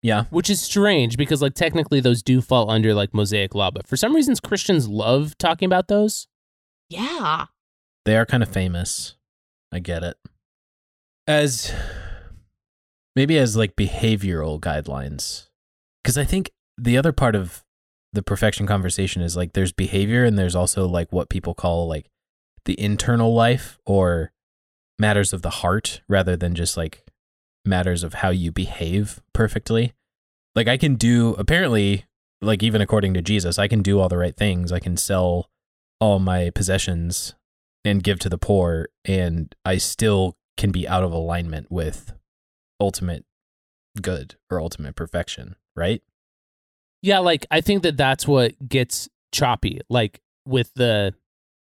yeah 0.02 0.24
which 0.30 0.50
is 0.50 0.62
strange 0.62 1.18
because, 1.18 1.42
like, 1.42 1.54
technically 1.54 2.00
those 2.00 2.24
do 2.24 2.40
fall 2.42 2.70
under 2.70 2.94
like 2.94 3.14
Mosaic 3.14 3.54
law, 3.56 3.72
but 3.72 3.88
for 3.88 3.98
some 3.98 4.16
reasons 4.16 4.40
Christians 4.40 4.88
love 4.88 5.38
talking 5.38 5.66
about 5.66 5.88
those. 5.90 6.28
Yeah. 6.90 7.46
they 8.06 8.16
are 8.18 8.26
kind 8.26 8.42
of 8.44 8.50
famous 8.50 9.16
i 9.72 9.78
get 9.80 10.04
it 10.04 10.18
as 11.28 11.72
maybe 13.16 13.38
as 13.38 13.56
like 13.56 13.76
behavioral 13.76 14.60
guidelines 14.60 15.48
because 16.04 16.18
i 16.18 16.24
think 16.24 16.52
the 16.78 16.98
other 16.98 17.12
part 17.12 17.36
of 17.36 17.64
the 18.14 18.24
perfection 18.24 18.66
conversation 18.66 19.22
is 19.22 19.38
like 19.38 19.54
there's 19.54 19.72
behavior 19.72 20.24
and 20.26 20.40
there's 20.40 20.56
also 20.56 20.88
like 20.88 21.12
what 21.12 21.30
people 21.30 21.54
call 21.54 21.88
like 21.88 22.08
the 22.66 22.80
internal 22.80 23.34
life 23.36 23.78
or 23.86 24.32
matters 25.00 25.34
of 25.34 25.42
the 25.42 25.50
heart 25.50 26.02
rather 26.08 26.36
than 26.36 26.54
just 26.54 26.78
like 26.78 27.04
matters 27.66 28.04
of 28.04 28.16
how 28.16 28.30
you 28.30 28.52
behave 28.52 29.22
perfectly 29.34 29.94
like 30.56 30.68
i 30.68 30.78
can 30.78 30.96
do 30.96 31.34
apparently 31.36 32.06
like 32.42 32.62
even 32.62 32.82
according 32.82 33.14
to 33.14 33.22
jesus 33.22 33.58
i 33.58 33.68
can 33.68 33.82
do 33.82 34.00
all 34.00 34.10
the 34.10 34.18
right 34.18 34.38
things 34.38 34.72
i 34.72 34.80
can 34.80 34.98
sell 34.98 35.50
all 36.00 36.20
my 36.20 36.50
possessions 36.52 37.36
and 37.86 38.04
give 38.04 38.20
to 38.20 38.30
the 38.30 38.38
poor 38.38 38.88
and 39.06 39.56
i 39.66 39.78
still 39.78 40.36
can 40.58 40.72
be 40.72 40.88
out 40.88 41.04
of 41.04 41.12
alignment 41.12 41.72
with 41.72 42.14
ultimate 42.80 43.26
good 44.02 44.36
or 44.50 44.60
ultimate 44.62 44.96
perfection 44.96 45.56
right 45.76 46.02
Yeah, 47.02 47.20
like 47.20 47.46
I 47.52 47.62
think 47.62 47.84
that 47.84 47.96
that's 47.98 48.28
what 48.28 48.68
gets 48.68 49.08
choppy. 49.32 49.80
Like 49.90 50.22
with 50.46 50.74
the 50.76 51.14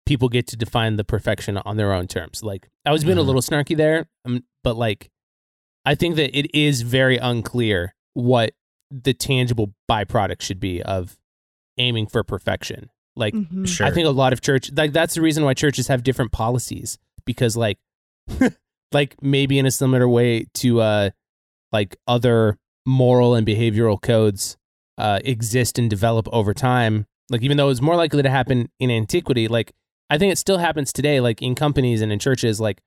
people 0.08 0.30
get 0.30 0.47
to 0.47 0.55
define 0.58 0.95
the 0.95 1.03
perfection 1.03 1.58
on 1.58 1.78
their 1.78 1.93
own 1.93 2.08
terms. 2.08 2.41
Like 2.41 2.70
I 2.86 2.91
was 2.91 3.03
being 3.03 3.18
a 3.18 3.22
Mhm. 3.22 3.26
little 3.28 3.41
snarky 3.41 3.76
there, 3.78 4.08
um, 4.26 4.43
but 4.64 4.76
like 4.78 5.10
I 5.86 5.95
think 5.95 6.16
that 6.16 6.38
it 6.38 6.49
is 6.58 6.82
very 6.82 7.18
unclear 7.18 7.93
what 8.14 8.53
the 8.89 9.14
tangible 9.14 9.74
byproduct 9.89 10.41
should 10.41 10.60
be 10.60 10.82
of 10.82 11.18
aiming 11.78 12.08
for 12.08 12.24
perfection. 12.24 12.89
Like 13.16 13.34
Mhm. 13.34 13.68
sure 13.68 13.86
I 13.86 13.91
think 13.91 14.08
a 14.08 14.12
lot 14.12 14.34
of 14.34 14.41
church 14.41 14.72
like 14.76 14.93
that's 14.93 15.14
the 15.16 15.22
reason 15.22 15.43
why 15.43 15.53
churches 15.53 15.88
have 15.88 16.03
different 16.03 16.32
policies 16.32 16.97
because 17.26 17.55
like 17.58 17.78
like 18.93 19.16
maybe 19.22 19.60
in 19.60 19.66
a 19.66 19.72
similar 19.72 20.08
way 20.08 20.45
to 20.55 20.82
uh 20.82 21.10
like 21.72 21.97
other 22.08 22.58
moral 22.86 23.36
and 23.36 23.45
behavioral 23.45 24.01
codes 24.01 24.58
uh 24.97 25.20
exist 25.26 25.78
and 25.78 25.89
develop 25.89 26.28
over 26.32 26.53
time 26.53 27.05
like 27.30 27.41
even 27.41 27.58
though 27.58 27.70
it's 27.70 27.82
more 27.82 27.95
likely 27.95 28.24
to 28.24 28.30
happen 28.30 28.70
in 28.80 28.89
antiquity 28.89 29.47
like 29.47 29.74
i 30.10 30.18
think 30.18 30.32
it 30.32 30.38
still 30.38 30.58
happens 30.58 30.91
today 30.93 31.20
like 31.20 31.41
in 31.41 31.55
companies 31.55 32.01
and 32.01 32.12
in 32.12 32.20
churches 32.20 32.60
like 32.60 32.82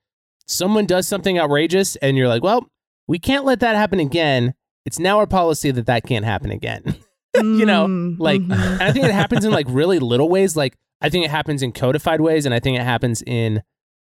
someone 0.46 0.86
does 0.86 1.06
something 1.06 1.38
outrageous 1.38 1.96
and 1.96 2.16
you're 2.16 2.28
like 2.28 2.42
well 2.42 2.66
we 3.08 3.18
can't 3.18 3.44
let 3.44 3.58
that 3.58 3.74
happen 3.74 3.98
again. 3.98 4.54
It's 4.86 5.00
now 5.00 5.18
our 5.18 5.26
policy 5.26 5.72
that 5.72 5.86
that 5.86 6.04
can't 6.04 6.24
happen 6.24 6.50
again. 6.52 6.94
You 7.34 7.64
know 7.66 7.86
Mm, 7.86 8.16
like 8.18 8.40
mhm. 8.40 8.52
and 8.52 8.82
i 8.82 8.90
think 8.90 9.04
it 9.04 9.12
happens 9.12 9.44
in 9.44 9.52
like 9.52 9.66
really 9.68 10.00
little 10.00 10.28
ways. 10.28 10.56
Like 10.56 10.76
i 11.00 11.08
think 11.08 11.24
it 11.24 11.30
happens 11.30 11.62
in 11.62 11.70
codified 11.70 12.20
ways 12.20 12.44
and 12.44 12.52
i 12.52 12.58
think 12.58 12.76
it 12.76 12.82
happens 12.82 13.22
in 13.24 13.62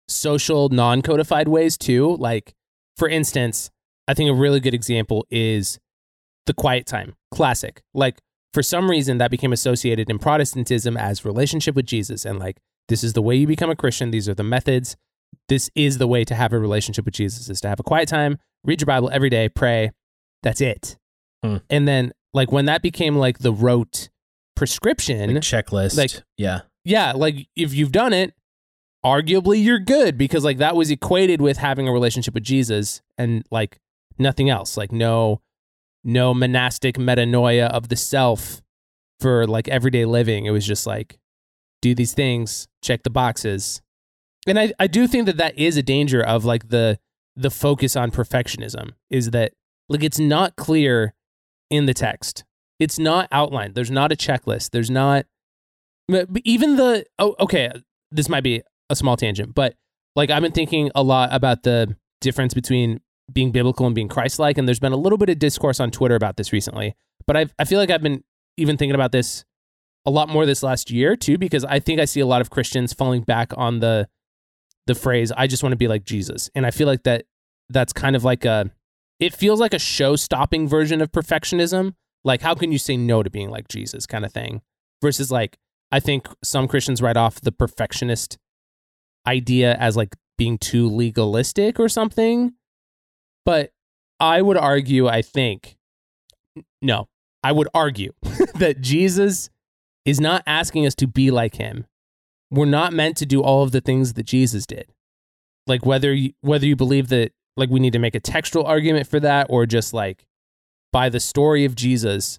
social 0.09 0.69
non-codified 0.69 1.49
ways 1.49 1.79
too. 1.79 2.17
Like 2.17 2.55
for 2.97 3.09
instance 3.09 3.71
i 4.07 4.13
think 4.13 4.29
a 4.31 4.35
really 4.35 4.61
good 4.61 4.75
example 4.75 5.27
is 5.31 5.79
the 6.45 6.53
quiet 6.55 6.87
time 6.87 7.15
classic. 7.31 7.83
Like 7.95 8.21
for 8.53 8.63
some 8.63 8.91
reason 8.91 9.17
that 9.19 9.31
became 9.31 9.53
associated 9.53 10.11
in 10.11 10.19
protestantism 10.19 10.97
as 10.99 11.25
relationship 11.25 11.75
with 11.75 11.87
jesus 11.87 12.25
and 12.27 12.39
like 12.39 12.59
this 12.89 13.03
is 13.05 13.13
the 13.15 13.23
way 13.23 13.35
you 13.37 13.47
become 13.47 13.71
a 13.71 13.77
christian 13.77 14.11
these 14.11 14.29
are 14.29 14.35
the 14.35 14.43
methods 14.45 14.97
this 15.49 15.71
is 15.75 15.99
the 15.99 16.07
way 16.07 16.25
to 16.25 16.35
have 16.35 16.53
a 16.53 16.59
relationship 16.59 17.05
with 17.05 17.15
jesus 17.15 17.49
is 17.49 17.61
to 17.61 17.69
have 17.69 17.81
a 17.81 17.83
quiet 17.83 18.09
time 18.09 18.39
read 18.65 18.81
your 18.81 18.87
bible 18.87 19.11
every 19.13 19.31
day 19.31 19.49
pray 19.49 19.91
that's 20.43 20.61
it 20.61 20.97
Hmm. 21.45 21.57
and 21.69 21.87
then 21.87 22.13
like 22.33 22.51
when 22.51 22.65
that 22.67 22.81
became 22.83 23.17
like 23.17 23.39
the 23.41 23.53
rote 23.53 24.09
prescription 24.57 25.35
Like 25.35 25.43
checklist. 25.43 25.97
like- 25.99 26.23
yeah. 26.39 26.61
yeah, 26.85 27.13
like 27.13 27.47
if 27.57 27.75
you've 27.75 27.93
done 27.93 28.13
it, 28.15 28.33
arguably 29.05 29.63
you're 29.63 29.79
good 29.79 30.17
because 30.19 30.45
like 30.45 30.59
that 30.59 30.75
was 30.77 30.91
equated 30.91 31.41
with 31.41 31.59
having 31.59 31.87
a 31.87 31.93
relationship 31.93 32.35
with 32.35 32.43
Jesus 32.43 33.03
and 33.19 33.45
like 33.51 33.79
nothing 34.19 34.49
else. 34.51 34.77
Like 34.77 34.93
no 34.93 35.41
no 36.05 36.33
monastic 36.35 36.97
metanoia 36.97 37.69
of 37.69 37.89
the 37.89 37.97
self 37.97 38.63
for 39.21 39.47
like 39.47 39.69
everyday 39.69 40.05
living. 40.05 40.47
It 40.47 40.51
was 40.51 40.67
just 40.67 40.87
like 40.87 41.19
do 41.83 41.95
these 41.95 42.15
things, 42.15 42.69
check 42.83 43.03
the 43.03 43.11
boxes. 43.11 43.83
And 44.47 44.59
I 44.59 44.73
I 44.79 44.87
do 44.87 45.07
think 45.07 45.27
that 45.27 45.37
that 45.39 45.59
is 45.59 45.77
a 45.77 45.83
danger 45.83 46.23
of 46.23 46.45
like 46.45 46.69
the 46.69 46.99
the 47.35 47.51
focus 47.51 47.97
on 47.97 48.11
perfectionism 48.11 48.93
is 49.11 49.31
that 49.31 49.53
like 49.89 50.03
it's 50.03 50.19
not 50.19 50.57
clear 50.57 51.15
in 51.71 51.87
the 51.87 51.95
text. 51.95 52.45
It's 52.79 52.99
not 52.99 53.29
outlined. 53.33 53.75
There's 53.75 53.91
not 53.91 54.13
a 54.13 54.17
checklist. 54.17 54.71
There's 54.71 54.91
not 54.91 55.27
even 56.45 56.77
the 56.77 57.05
oh 57.19 57.35
okay 57.41 57.71
this 58.13 58.29
might 58.29 58.45
be 58.45 58.63
a 58.91 58.97
small 58.97 59.17
tangent 59.17 59.55
but 59.55 59.75
like 60.15 60.31
i've 60.31 60.43
been 60.43 60.53
thinking 60.53 60.91
a 60.95 61.03
lot 61.03 61.29
about 61.33 61.65
the 61.65 61.97
difference 62.21 62.55
between 62.55 63.01
being 63.33 63.51
biblical 63.51 63.87
and 63.87 63.95
being 63.95 64.09
christ-like 64.09 64.57
and 64.57 64.69
there's 64.69 64.79
been 64.79 64.93
a 64.93 64.97
little 64.97 65.19
bit 65.19 65.29
of 65.29 65.39
discourse 65.39 65.81
on 65.81 65.91
twitter 65.91 66.15
about 66.15 66.37
this 66.37 66.53
recently 66.53 66.95
but 67.27 67.37
i 67.37 67.47
i 67.59 67.65
feel 67.65 67.79
like 67.79 67.91
i've 67.91 68.03
been 68.03 68.23
even 68.57 68.77
thinking 68.77 68.95
about 68.95 69.11
this 69.11 69.45
a 70.07 70.11
lot 70.11 70.29
more 70.29 70.47
this 70.47 70.63
last 70.63 70.91
year 70.91 71.17
too 71.17 71.37
because 71.37 71.65
i 71.65 71.79
think 71.79 72.01
i 72.01 72.05
see 72.05 72.21
a 72.21 72.27
lot 72.27 72.41
of 72.41 72.51
christians 72.51 72.93
falling 72.93 73.23
back 73.23 73.53
on 73.57 73.81
the 73.81 74.09
the 74.87 74.95
phrase 74.95 75.33
i 75.37 75.47
just 75.47 75.63
want 75.63 75.73
to 75.73 75.77
be 75.77 75.89
like 75.89 76.05
jesus 76.05 76.49
and 76.55 76.65
i 76.65 76.71
feel 76.71 76.87
like 76.87 77.03
that 77.03 77.25
that's 77.69 77.93
kind 77.93 78.17
of 78.17 78.25
like 78.25 78.45
a 78.45 78.71
it 79.19 79.35
feels 79.35 79.61
like 79.61 79.75
a 79.75 79.79
show 79.79 80.15
stopping 80.15 80.69
version 80.69 81.01
of 81.01 81.11
perfectionism 81.11 81.95
like 82.25 82.41
how 82.43 82.55
can 82.55 82.71
you 82.71 82.79
say 82.79 82.97
no 82.97 83.23
to 83.23 83.31
being 83.31 83.51
like 83.51 83.69
jesus 83.69 84.07
kind 84.07 84.25
of 84.25 84.33
thing 84.33 84.63
versus 85.03 85.31
like 85.31 85.59
I 85.93 86.01
think 86.01 86.29
some 86.43 86.69
Christians 86.69 87.01
write 87.01 87.17
off 87.17 87.41
the 87.41 87.53
perfectionist 87.53 88.39
idea 89.27 89.75
as 89.75 89.97
like 89.97 90.17
being 90.37 90.59
too 90.59 90.89
legalistic 90.89 91.79
or 91.79 91.89
something. 91.89 92.55
But 93.45 93.73
I 94.19 94.43
would 94.43 94.57
argue, 94.57 95.07
I 95.07 95.23
think, 95.23 95.77
no, 96.83 97.09
I 97.43 97.53
would 97.53 97.69
argue 97.73 98.13
that 98.57 98.81
Jesus 98.81 99.51
is 100.07 100.21
not 100.21 100.43
asking 100.47 100.87
us 100.87 100.95
to 100.95 101.07
be 101.07 101.31
like 101.31 101.57
him. 101.57 101.85
We're 102.51 102.65
not 102.65 102.93
meant 102.93 103.17
to 103.19 103.27
do 103.27 103.43
all 103.43 103.65
of 103.65 103.73
the 103.73 103.81
things 103.81 104.15
that 104.15 104.23
Jesus 104.23 104.65
did. 104.65 104.95
Like 105.67 105.85
whether 105.85 106.15
you, 106.15 106.33
whether 106.41 106.65
you 106.65 106.77
believe 106.77 107.09
that 107.09 107.33
like 107.57 107.69
we 107.69 107.81
need 107.81 107.93
to 107.93 107.99
make 107.99 108.15
a 108.15 108.21
textual 108.21 108.65
argument 108.65 109.09
for 109.09 109.19
that 109.21 109.49
or 109.51 109.67
just 109.67 109.93
like 109.93 110.27
by 110.93 111.09
the 111.09 111.19
story 111.19 111.65
of 111.65 111.75
Jesus, 111.75 112.39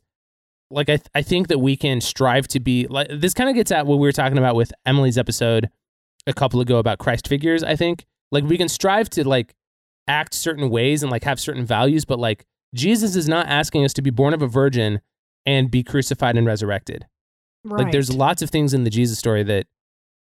like 0.72 0.90
I, 0.90 0.98
th- 0.98 1.10
I 1.14 1.22
think 1.22 1.50
that 1.50 1.60
we 1.60 1.76
can 1.76 2.00
strive 2.00 2.48
to 2.50 2.60
be 2.60 2.88
like 2.88 3.08
this 3.12 3.34
kind 3.34 3.50
of 3.50 3.56
gets 3.56 3.72
at 3.72 3.86
what 3.86 3.98
we 3.98 4.08
were 4.08 4.14
talking 4.14 4.38
about 4.38 4.56
with 4.56 4.72
Emily's 4.86 5.18
episode 5.18 5.70
a 6.26 6.34
couple 6.34 6.60
ago 6.62 6.78
about 6.78 7.00
Christ 7.00 7.28
figures 7.28 7.64
I 7.64 7.76
think 7.76 8.06
like 8.32 8.44
we 8.44 8.58
can 8.58 8.68
strive 8.68 9.10
to 9.12 9.28
like 9.28 9.56
act 10.08 10.34
certain 10.34 10.70
ways 10.70 11.04
and 11.04 11.12
like 11.12 11.24
have 11.24 11.40
certain 11.40 11.66
values 11.66 12.06
but 12.06 12.20
like 12.20 12.46
Jesus 12.76 13.16
is 13.16 13.30
not 13.30 13.48
asking 13.48 13.86
us 13.86 13.94
to 13.94 14.02
be 14.02 14.10
born 14.10 14.34
of 14.34 14.42
a 14.42 14.48
virgin 14.48 15.00
and 15.46 15.72
be 15.72 15.84
crucified 15.84 16.36
and 16.36 16.46
resurrected 16.46 17.06
like 17.76 17.92
there's 17.92 18.14
lots 18.14 18.42
of 18.42 18.50
things 18.50 18.74
in 18.74 18.84
the 18.84 18.90
Jesus 18.90 19.18
story 19.20 19.44
that 19.44 19.68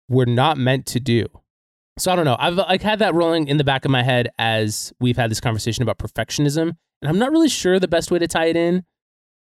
we're 0.10 0.26
not 0.26 0.58
meant 0.58 0.86
to 0.88 1.00
do 1.00 1.26
so 1.98 2.12
I 2.12 2.16
don't 2.16 2.26
know 2.26 2.38
I've 2.40 2.56
like 2.56 2.82
had 2.82 3.00
that 3.00 3.14
rolling 3.14 3.48
in 3.48 3.58
the 3.58 3.64
back 3.64 3.86
of 3.86 3.92
my 3.92 4.04
head 4.04 4.30
as 4.40 4.94
we've 5.00 5.18
had 5.18 5.32
this 5.32 5.42
conversation 5.42 5.84
about 5.84 5.98
perfectionism 5.98 6.76
and 7.02 7.10
I'm 7.10 7.20
not 7.20 7.32
really 7.32 7.50
sure 7.50 7.80
the 7.80 7.88
best 7.88 8.12
way 8.12 8.20
to 8.20 8.28
tie 8.28 8.46
it 8.46 8.56
in 8.56 8.86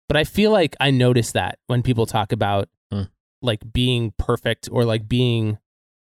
but 0.08 0.18
I 0.18 0.24
feel 0.24 0.52
like 0.52 0.76
I 0.80 0.92
notice 0.92 1.32
that 1.34 1.60
when 1.68 1.82
people 1.84 2.06
talk 2.06 2.32
about 2.32 2.70
Hmm. 2.92 3.04
like 3.42 3.74
being 3.74 4.14
perfect 4.18 4.70
or 4.72 4.86
like 4.86 5.08
being 5.10 5.58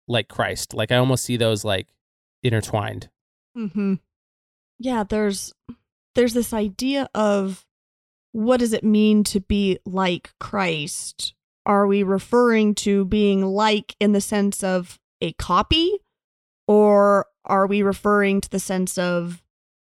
like 0.07 0.29
Christ. 0.29 0.75
Like 0.75 0.93
I 0.93 0.97
almost 0.97 1.25
see 1.25 1.39
those 1.39 1.65
like 1.65 1.89
intertwined. 2.43 3.09
Mm-hmm. 3.57 3.95
Yeah, 4.79 5.05
there's 5.09 5.55
there's 6.15 6.35
this 6.35 6.53
idea 6.53 7.09
of 7.15 7.65
what 8.33 8.59
does 8.61 8.73
it 8.75 8.85
mean 8.85 9.25
to 9.25 9.41
be 9.41 9.79
like 9.87 10.35
Christ? 10.39 11.33
Are 11.67 11.87
we 11.87 12.03
referring 12.03 12.75
to 12.77 13.05
being 13.05 13.43
like 13.45 13.97
in 14.01 14.13
the 14.13 14.21
sense 14.21 14.63
of 14.63 14.99
a 15.21 15.33
copy, 15.35 15.99
or 16.67 17.27
are 17.45 17.67
we 17.67 17.83
referring 17.83 18.41
to 18.43 18.51
the 18.51 18.59
sense 18.61 18.99
of 18.99 19.43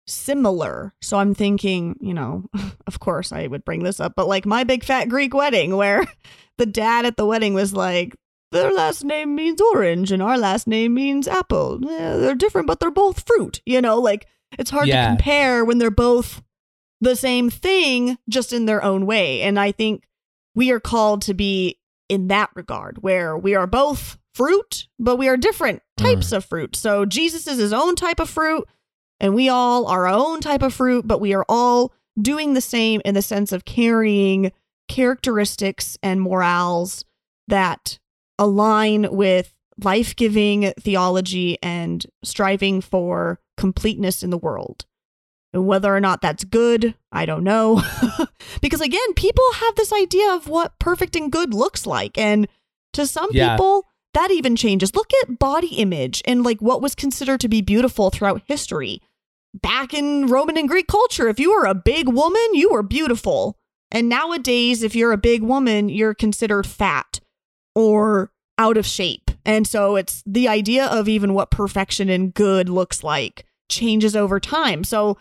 similar? 0.06 0.94
So 1.00 1.18
I'm 1.18 1.34
thinking, 1.34 1.96
you 2.00 2.14
know, 2.14 2.44
of 2.86 3.00
course 3.00 3.32
I 3.32 3.46
would 3.46 3.64
bring 3.64 3.82
this 3.82 4.00
up, 4.00 4.14
but 4.16 4.28
like 4.28 4.46
my 4.46 4.64
big 4.64 4.84
fat 4.84 5.08
Greek 5.08 5.34
wedding, 5.34 5.76
where 5.76 6.04
the 6.58 6.66
dad 6.66 7.06
at 7.06 7.16
the 7.16 7.26
wedding 7.26 7.54
was 7.54 7.72
like, 7.72 8.14
their 8.52 8.72
last 8.72 9.04
name 9.04 9.34
means 9.34 9.60
orange 9.60 10.12
and 10.12 10.22
our 10.22 10.38
last 10.38 10.68
name 10.68 10.94
means 10.94 11.26
apple. 11.26 11.80
Eh, 11.84 12.16
they're 12.18 12.34
different, 12.36 12.68
but 12.68 12.78
they're 12.78 12.92
both 12.92 13.26
fruit. 13.26 13.60
You 13.66 13.80
know, 13.82 13.98
like 13.98 14.26
it's 14.58 14.70
hard 14.70 14.86
Yeah. 14.86 15.02
to 15.02 15.08
compare 15.16 15.64
when 15.64 15.78
they're 15.78 15.90
both 15.90 16.42
the 17.00 17.16
same 17.16 17.50
thing, 17.50 18.16
just 18.28 18.52
in 18.52 18.64
their 18.66 18.82
own 18.84 19.04
way. 19.04 19.42
And 19.42 19.58
I 19.58 19.72
think 19.72 20.04
we 20.56 20.72
are 20.72 20.80
called 20.80 21.22
to 21.22 21.34
be 21.34 21.78
in 22.08 22.28
that 22.28 22.50
regard, 22.56 23.02
where 23.02 23.36
we 23.36 23.54
are 23.54 23.66
both 23.66 24.18
fruit, 24.34 24.88
but 24.98 25.16
we 25.16 25.28
are 25.28 25.36
different 25.36 25.82
types 25.96 26.30
mm. 26.30 26.38
of 26.38 26.44
fruit. 26.44 26.74
So 26.74 27.04
Jesus 27.04 27.46
is 27.46 27.58
his 27.58 27.72
own 27.72 27.94
type 27.94 28.18
of 28.18 28.28
fruit, 28.28 28.66
and 29.20 29.34
we 29.34 29.48
all 29.48 29.86
are 29.86 30.06
our 30.06 30.14
own 30.14 30.40
type 30.40 30.62
of 30.62 30.74
fruit, 30.74 31.06
but 31.06 31.20
we 31.20 31.34
are 31.34 31.44
all 31.48 31.92
doing 32.20 32.54
the 32.54 32.60
same 32.60 33.02
in 33.04 33.14
the 33.14 33.22
sense 33.22 33.52
of 33.52 33.64
carrying 33.64 34.50
characteristics 34.88 35.98
and 36.02 36.20
morals 36.20 37.04
that 37.48 37.98
align 38.38 39.08
with 39.10 39.52
life 39.82 40.16
giving 40.16 40.72
theology 40.80 41.58
and 41.62 42.06
striving 42.24 42.80
for 42.80 43.40
completeness 43.56 44.22
in 44.22 44.30
the 44.30 44.38
world. 44.38 44.86
And 45.56 45.66
whether 45.66 45.94
or 45.94 46.00
not 46.00 46.20
that's 46.20 46.44
good, 46.44 46.94
I 47.10 47.24
don't 47.24 47.42
know. 47.44 47.82
because 48.60 48.80
again, 48.82 49.14
people 49.14 49.44
have 49.54 49.74
this 49.74 49.92
idea 49.92 50.32
of 50.34 50.48
what 50.48 50.78
perfect 50.78 51.16
and 51.16 51.32
good 51.32 51.54
looks 51.54 51.86
like. 51.86 52.18
And 52.18 52.46
to 52.92 53.06
some 53.06 53.30
Yeah. 53.32 53.56
people, 53.56 53.84
that 54.12 54.30
even 54.30 54.54
changes. 54.54 54.94
Look 54.94 55.10
at 55.22 55.38
body 55.38 55.74
image 55.76 56.22
and 56.26 56.42
like 56.44 56.60
what 56.60 56.82
was 56.82 56.94
considered 56.94 57.40
to 57.40 57.48
be 57.48 57.60
beautiful 57.62 58.10
throughout 58.10 58.42
history. 58.46 59.00
Back 59.54 59.94
in 59.94 60.26
Roman 60.26 60.58
and 60.58 60.68
Greek 60.68 60.86
culture, 60.88 61.28
if 61.28 61.40
you 61.40 61.50
were 61.54 61.64
a 61.64 61.74
big 61.74 62.08
woman, 62.08 62.46
you 62.54 62.70
were 62.70 62.82
beautiful. 62.82 63.56
And 63.90 64.08
nowadays, 64.08 64.82
if 64.82 64.94
you're 64.94 65.12
a 65.12 65.18
big 65.18 65.42
woman, 65.42 65.88
you're 65.88 66.14
considered 66.14 66.66
fat 66.66 67.20
or 67.74 68.30
out 68.58 68.76
of 68.76 68.84
shape. 68.86 69.30
And 69.44 69.66
so 69.66 69.96
it's 69.96 70.22
the 70.26 70.48
idea 70.48 70.86
of 70.86 71.08
even 71.08 71.32
what 71.32 71.50
perfection 71.50 72.08
and 72.10 72.34
good 72.34 72.68
looks 72.68 73.02
like 73.04 73.44
changes 73.68 74.16
over 74.16 74.40
time. 74.40 74.82
So 74.84 75.18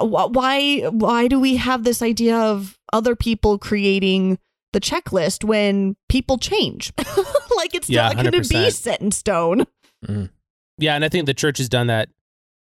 why 0.00 0.80
why 0.90 1.28
do 1.28 1.38
we 1.40 1.56
have 1.56 1.84
this 1.84 2.02
idea 2.02 2.36
of 2.36 2.78
other 2.92 3.14
people 3.16 3.58
creating 3.58 4.38
the 4.72 4.80
checklist 4.80 5.44
when 5.44 5.96
people 6.08 6.38
change? 6.38 6.92
like 7.56 7.74
it's 7.74 7.88
Yeah, 7.88 8.08
not 8.08 8.16
going 8.16 8.32
to 8.42 8.48
be 8.48 8.70
set 8.70 9.00
in 9.00 9.10
stone 9.12 9.66
mm. 10.06 10.30
Yeah, 10.78 10.94
and 10.96 11.04
I 11.04 11.08
think 11.08 11.26
the 11.26 11.34
church 11.34 11.58
has 11.58 11.68
done 11.68 11.86
that 11.86 12.08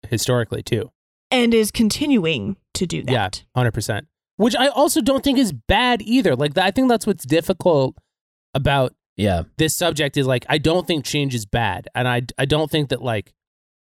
historically 0.08 0.62
too. 0.62 0.90
and 1.30 1.54
is 1.54 1.70
continuing 1.70 2.56
to 2.74 2.86
do 2.86 3.02
that. 3.04 3.12
Yeah, 3.12 3.30
hundred 3.58 3.72
percent. 3.72 4.06
Which 4.36 4.54
I 4.56 4.68
also 4.68 5.00
don't 5.00 5.22
think 5.24 5.38
is 5.38 5.52
bad 5.52 6.02
either. 6.02 6.36
Like 6.36 6.56
I 6.58 6.70
think 6.70 6.88
that's 6.88 7.06
what's 7.06 7.24
difficult 7.24 7.96
about 8.52 8.94
Yeah. 9.16 9.44
this 9.56 9.74
subject 9.74 10.16
is 10.16 10.26
like 10.26 10.44
I 10.48 10.58
don't 10.58 10.86
think 10.86 11.04
change 11.04 11.34
is 11.34 11.46
bad, 11.46 11.88
and 11.94 12.06
I 12.06 12.22
I 12.38 12.44
don't 12.44 12.70
think 12.70 12.90
that 12.90 13.00
like 13.00 13.32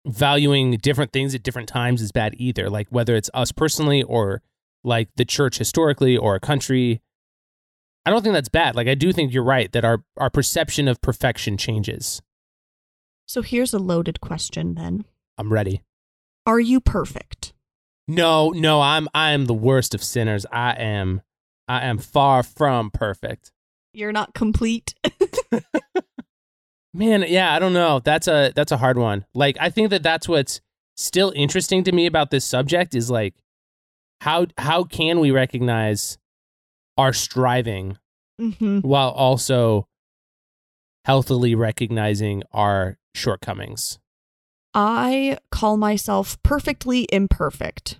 valuing 0.05 0.77
different 0.77 1.11
things 1.11 1.35
at 1.35 1.43
different 1.43 1.67
times 1.67 2.01
is 2.01 2.11
bad 2.11 2.35
either. 2.37 2.69
Like 2.69 2.87
whether 2.89 3.15
it's 3.15 3.29
us 3.33 3.51
personally 3.51 4.03
or 4.03 4.41
like 4.83 5.09
the 5.15 5.25
church 5.25 5.57
historically 5.57 6.15
or 6.17 6.35
a 6.35 6.39
country. 6.39 7.01
I 8.05 8.11
don't 8.11 8.21
think 8.21 8.33
that's 8.33 8.49
bad. 8.49 8.75
Like 8.75 8.87
I 8.87 8.95
do 8.95 9.11
think 9.11 9.33
you're 9.33 9.43
right 9.43 9.71
that 9.71 9.83
our 9.83 10.03
our 10.17 10.29
perception 10.29 10.87
of 10.87 11.01
perfection 11.01 11.57
changes. 11.57 12.21
So 13.25 13.41
here's 13.41 13.73
a 13.73 13.79
loaded 13.79 14.21
question 14.21 14.75
then. 14.75 15.05
I'm 15.37 15.51
ready. 15.51 15.81
Are 16.45 16.59
you 16.59 16.79
perfect? 16.79 17.53
No, 18.07 18.51
no, 18.51 18.81
I'm 18.81 19.07
I 19.15 19.31
am 19.31 19.45
the 19.45 19.53
worst 19.53 19.95
of 19.95 20.03
sinners. 20.03 20.45
I 20.51 20.73
am 20.73 21.21
I 21.67 21.85
am 21.85 21.97
far 21.97 22.43
from 22.43 22.91
perfect. 22.91 23.51
You're 23.93 24.11
not 24.11 24.35
complete. 24.35 24.93
Man, 26.95 27.25
yeah, 27.27 27.53
I 27.53 27.59
don't 27.59 27.73
know. 27.73 27.99
That's 27.99 28.27
a 28.27 28.53
that's 28.55 28.71
a 28.71 28.77
hard 28.77 28.97
one. 28.97 29.25
Like 29.33 29.57
I 29.59 29.69
think 29.69 29.89
that 29.89 30.01
that's 30.01 30.29
what's 30.29 30.61
still 30.95 31.33
interesting 31.35 31.83
to 31.83 31.91
me 31.91 32.05
about 32.05 32.31
this 32.31 32.45
subject 32.45 32.95
is 32.95 33.11
like 33.11 33.35
how 34.21 34.47
how 34.57 34.85
can 34.85 35.19
we 35.19 35.29
recognize 35.29 36.17
our 36.97 37.11
striving 37.11 37.97
hmm 38.39 38.79
while 38.79 39.09
also 39.09 39.87
healthily 41.03 41.53
recognizing 41.53 42.43
our 42.53 42.97
shortcomings. 43.13 43.99
I 44.73 45.37
call 45.51 45.75
myself 45.75 46.41
perfectly 46.43 47.07
imperfect. 47.11 47.99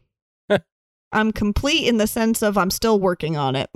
I'm 1.12 1.34
complete 1.34 1.86
in 1.86 1.98
the 1.98 2.08
sense 2.08 2.42
of 2.42 2.58
I'm 2.58 2.72
still 2.72 3.00
working 3.00 3.36
on 3.36 3.58
it. 3.58 3.70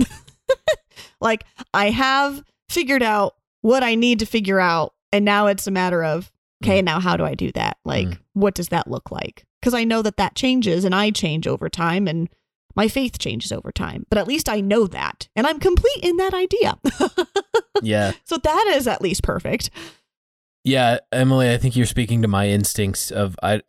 like 1.21 1.43
I 1.73 1.89
have 1.89 2.41
figured 2.69 3.03
out 3.03 3.35
what 3.61 3.83
I 3.83 3.95
need 3.95 4.19
to 4.19 4.25
figure 4.25 4.61
out 4.61 4.93
and 5.11 5.25
now 5.25 5.47
it's 5.47 5.67
a 5.67 5.71
matter 5.71 6.03
of 6.03 6.31
okay, 6.63 6.81
now 6.81 6.99
how 6.99 7.15
do 7.17 7.23
I 7.23 7.35
do 7.35 7.51
that? 7.53 7.77
Like 7.85 8.07
Mm. 8.07 8.19
what 8.33 8.53
does 8.55 8.69
that 8.69 8.89
look 8.89 9.11
like? 9.11 9.45
Cuz 9.61 9.73
I 9.73 9.83
know 9.83 10.01
that 10.01 10.17
that 10.17 10.35
changes 10.35 10.83
and 10.85 10.93
I 10.95 11.09
change 11.11 11.47
over 11.47 11.69
time 11.69 12.07
and 12.07 12.29
my 12.75 12.87
faith 12.87 13.17
changes 13.19 13.51
over 13.51 13.71
time. 13.71 14.05
But 14.09 14.17
at 14.19 14.27
least 14.27 14.47
I 14.49 14.61
know 14.61 14.87
that 14.87 15.27
and 15.35 15.47
I'm 15.47 15.59
complete 15.59 16.03
in 16.03 16.17
that 16.17 16.33
idea. 16.33 16.77
Yeah. 17.81 18.11
so 18.25 18.37
that 18.37 18.73
is 18.75 18.87
at 18.87 19.01
least 19.01 19.23
perfect. 19.23 19.69
Yeah, 20.65 20.97
Emily, 21.13 21.49
I 21.49 21.57
think 21.57 21.77
you're 21.77 21.85
speaking 21.85 22.21
to 22.23 22.27
my 22.27 22.49
instincts 22.49 23.09
of 23.09 23.37
I 23.41 23.61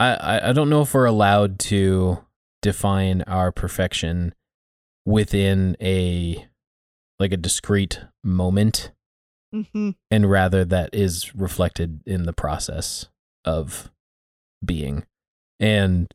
I 0.00 0.50
I 0.50 0.52
don't 0.52 0.68
know 0.68 0.82
if 0.82 0.92
we're 0.92 1.06
allowed 1.06 1.58
to 1.60 2.18
define 2.60 3.22
our 3.22 3.52
perfection 3.52 4.34
within 5.06 5.76
a 5.80 6.46
like 7.18 7.32
a 7.32 7.36
discrete 7.38 8.00
moment 8.22 8.90
Mhm. 9.54 9.94
and 10.10 10.28
rather 10.30 10.64
that 10.64 10.90
is 10.92 11.34
reflected 11.34 12.00
in 12.06 12.24
the 12.24 12.32
process 12.32 13.06
of 13.44 13.90
being. 14.64 15.04
And 15.60 16.12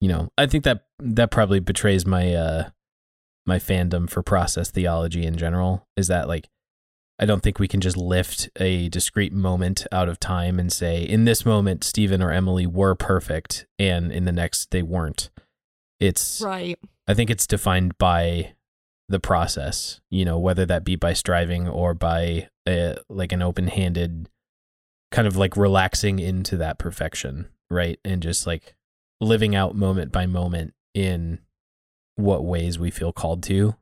you 0.00 0.08
know, 0.08 0.28
I 0.36 0.46
think 0.46 0.64
that 0.64 0.84
that 0.98 1.30
probably 1.30 1.60
betrays 1.60 2.04
my 2.04 2.34
uh 2.34 2.70
my 3.46 3.58
fandom 3.58 4.08
for 4.08 4.22
process 4.22 4.70
theology 4.70 5.24
in 5.24 5.36
general 5.36 5.86
is 5.96 6.08
that 6.08 6.28
like 6.28 6.48
I 7.18 7.26
don't 7.26 7.42
think 7.44 7.58
we 7.60 7.68
can 7.68 7.80
just 7.80 7.96
lift 7.96 8.48
a 8.58 8.88
discrete 8.88 9.32
moment 9.32 9.86
out 9.92 10.08
of 10.08 10.18
time 10.18 10.58
and 10.58 10.72
say, 10.72 11.02
in 11.04 11.24
this 11.26 11.46
moment, 11.46 11.84
Stephen 11.84 12.20
or 12.20 12.32
Emily 12.32 12.66
were 12.66 12.96
perfect, 12.96 13.66
and 13.78 14.10
in 14.10 14.24
the 14.24 14.32
next, 14.32 14.72
they 14.72 14.82
weren't. 14.82 15.30
It's, 16.00 16.40
Right. 16.40 16.76
I 17.06 17.14
think 17.14 17.30
it's 17.30 17.46
defined 17.46 17.96
by 17.98 18.54
the 19.08 19.20
process, 19.20 20.00
you 20.10 20.24
know, 20.24 20.38
whether 20.38 20.64
that 20.66 20.84
be 20.84 20.96
by 20.96 21.12
striving 21.12 21.68
or 21.68 21.94
by 21.94 22.48
a, 22.66 22.96
like 23.08 23.32
an 23.32 23.42
open 23.42 23.68
handed 23.68 24.28
kind 25.10 25.28
of 25.28 25.36
like 25.36 25.56
relaxing 25.56 26.18
into 26.18 26.56
that 26.56 26.78
perfection, 26.78 27.48
right? 27.70 28.00
And 28.04 28.22
just 28.22 28.46
like 28.46 28.74
living 29.20 29.54
out 29.54 29.76
moment 29.76 30.10
by 30.10 30.26
moment 30.26 30.74
in 30.94 31.38
what 32.16 32.44
ways 32.44 32.78
we 32.78 32.90
feel 32.90 33.12
called 33.12 33.42
to 33.44 33.76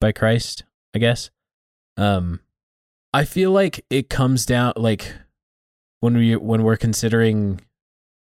by 0.00 0.12
Christ, 0.12 0.64
I 0.94 0.98
guess. 0.98 1.30
Um, 1.96 2.40
I 3.12 3.24
feel 3.24 3.50
like 3.50 3.84
it 3.90 4.08
comes 4.08 4.46
down 4.46 4.72
like 4.76 5.14
when 6.00 6.16
we 6.16 6.36
when 6.36 6.62
we're 6.62 6.76
considering 6.76 7.60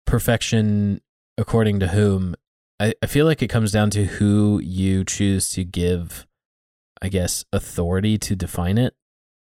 perfection 0.06 1.00
according 1.38 1.80
to 1.80 1.88
whom, 1.88 2.34
I, 2.80 2.94
I 3.02 3.06
feel 3.06 3.26
like 3.26 3.42
it 3.42 3.48
comes 3.48 3.72
down 3.72 3.90
to 3.90 4.04
who 4.04 4.60
you 4.62 5.04
choose 5.04 5.50
to 5.50 5.64
give, 5.64 6.26
I 7.00 7.08
guess, 7.08 7.44
authority 7.52 8.18
to 8.18 8.34
define 8.36 8.78
it 8.78 8.94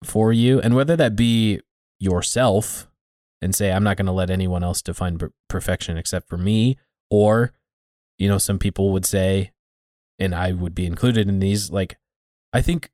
for 0.05 0.33
you, 0.33 0.61
and 0.61 0.75
whether 0.75 0.97
that 0.97 1.15
be 1.17 1.61
yourself 2.01 2.89
and 3.41 3.55
say, 3.55 3.73
I'm 3.73 3.85
not 3.85 3.97
going 3.97 4.07
to 4.07 4.13
let 4.13 4.31
anyone 4.31 4.63
else 4.65 4.83
define 4.83 5.19
per- 5.19 5.33
perfection 5.49 5.97
except 5.97 6.29
for 6.29 6.37
me, 6.37 6.77
or, 7.11 7.53
you 8.19 8.29
know, 8.29 8.39
some 8.39 8.59
people 8.59 8.91
would 8.93 9.05
say, 9.07 9.53
and 10.19 10.35
I 10.35 10.53
would 10.53 10.75
be 10.75 10.87
included 10.87 11.29
in 11.29 11.39
these, 11.39 11.71
like, 11.71 11.97
I 12.53 12.61
think 12.61 12.91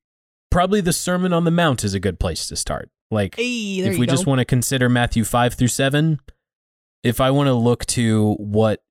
probably 0.50 0.80
the 0.80 0.92
Sermon 0.92 1.32
on 1.32 1.44
the 1.44 1.50
Mount 1.50 1.84
is 1.84 1.94
a 1.94 2.00
good 2.00 2.20
place 2.20 2.46
to 2.48 2.56
start. 2.56 2.90
Like, 3.10 3.36
Hey, 3.36 3.78
if 3.80 3.98
we 3.98 4.06
go. 4.06 4.10
just 4.12 4.26
want 4.26 4.38
to 4.40 4.44
consider 4.44 4.88
Matthew 4.88 5.24
5 5.24 5.54
through 5.54 5.68
7, 5.68 6.20
if 7.02 7.20
I 7.20 7.30
want 7.30 7.46
to 7.48 7.54
look 7.54 7.86
to 7.86 8.34
what, 8.34 8.82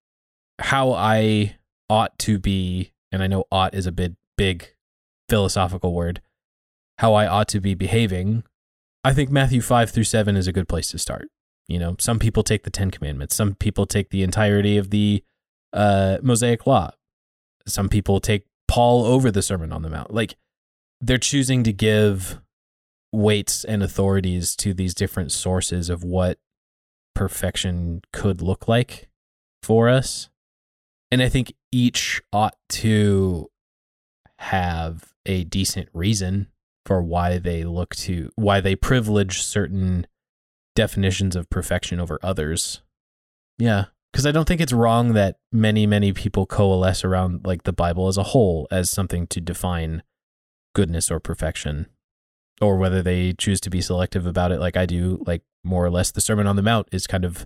how 0.60 0.92
I 0.92 1.58
ought 1.90 2.18
to 2.20 2.40
be, 2.40 2.92
and 3.12 3.24
I 3.24 3.28
know 3.28 3.46
ought 3.52 3.74
is 3.74 3.86
a 3.86 3.92
big, 3.92 4.16
big 4.38 4.74
philosophical 5.30 5.94
word, 5.94 6.22
how 7.00 7.14
I 7.14 7.28
ought 7.28 7.48
to 7.50 7.60
be 7.60 7.76
behaving, 7.76 8.44
I 9.04 9.14
think 9.14 9.30
Matthew 9.30 9.62
5 9.62 9.92
through 9.92 10.04
7 10.04 10.36
is 10.36 10.48
a 10.48 10.52
good 10.52 10.68
place 10.68 10.90
to 10.92 10.98
start. 10.98 11.30
You 11.68 11.80
know, 11.80 11.96
some 12.00 12.20
people 12.20 12.44
take 12.44 12.64
the 12.64 12.70
10 12.70 12.92
commandments, 12.92 13.36
some 13.36 13.56
people 13.56 13.86
take 13.86 14.10
the 14.10 14.24
entirety 14.24 14.78
of 14.78 14.90
the 14.90 15.24
uh, 15.74 16.18
Mosaic 16.22 16.66
law, 16.66 16.92
some 17.66 17.90
people 17.90 18.20
take 18.20 18.46
Paul 18.68 19.06
over 19.06 19.32
the 19.32 19.42
Sermon 19.42 19.72
on 19.72 19.82
the 19.82 19.90
Mount. 19.90 20.14
Like, 20.14 20.36
they're 21.00 21.18
choosing 21.18 21.64
to 21.64 21.74
give 21.74 22.42
weights 23.12 23.64
and 23.64 23.84
authorities 23.84 24.56
to 24.58 24.74
these 24.74 24.94
different 24.94 25.32
sources 25.32 25.90
of 25.90 26.04
what 26.04 26.40
perfection 27.14 28.02
could 28.12 28.42
look 28.42 28.68
like 28.68 29.10
for 29.64 29.90
us. 29.90 30.30
And 31.12 31.22
I 31.22 31.30
think 31.30 31.54
each 31.72 32.22
ought 32.34 32.56
to 32.70 33.50
have 34.40 35.14
a 35.26 35.44
decent 35.46 35.90
reason 35.94 36.48
for 36.86 37.02
why 37.02 37.38
they 37.38 37.64
look 37.64 37.96
to 37.96 38.30
why 38.36 38.62
they 38.62 38.76
privilege 38.76 39.42
certain 39.42 40.08
definitions 40.76 41.36
of 41.36 41.50
perfection 41.50 42.00
over 42.00 42.20
others. 42.22 42.82
Yeah, 43.58 43.86
because 44.12 44.26
I 44.26 44.32
don't 44.32 44.48
think 44.48 44.62
it's 44.62 44.74
wrong 44.74 45.14
that 45.14 45.38
many 45.52 45.86
many 45.86 46.14
people 46.14 46.46
coalesce 46.46 47.04
around 47.04 47.46
like 47.46 47.64
the 47.64 47.74
Bible 47.74 48.08
as 48.08 48.18
a 48.18 48.24
whole 48.24 48.68
as 48.72 48.90
something 48.90 49.28
to 49.28 49.42
define 49.42 50.04
goodness 50.74 51.10
or 51.10 51.20
perfection 51.20 51.88
or 52.62 52.78
whether 52.78 53.02
they 53.02 53.34
choose 53.34 53.60
to 53.62 53.70
be 53.70 53.82
selective 53.82 54.26
about 54.26 54.52
it 54.52 54.60
like 54.60 54.78
I 54.78 54.86
do 54.86 55.24
like 55.26 55.42
more 55.64 55.86
or 55.86 55.90
less 55.90 56.12
the 56.12 56.22
Sermon 56.22 56.48
on 56.48 56.56
the 56.56 56.62
Mount 56.62 56.88
is 56.92 57.08
kind 57.08 57.26
of 57.26 57.46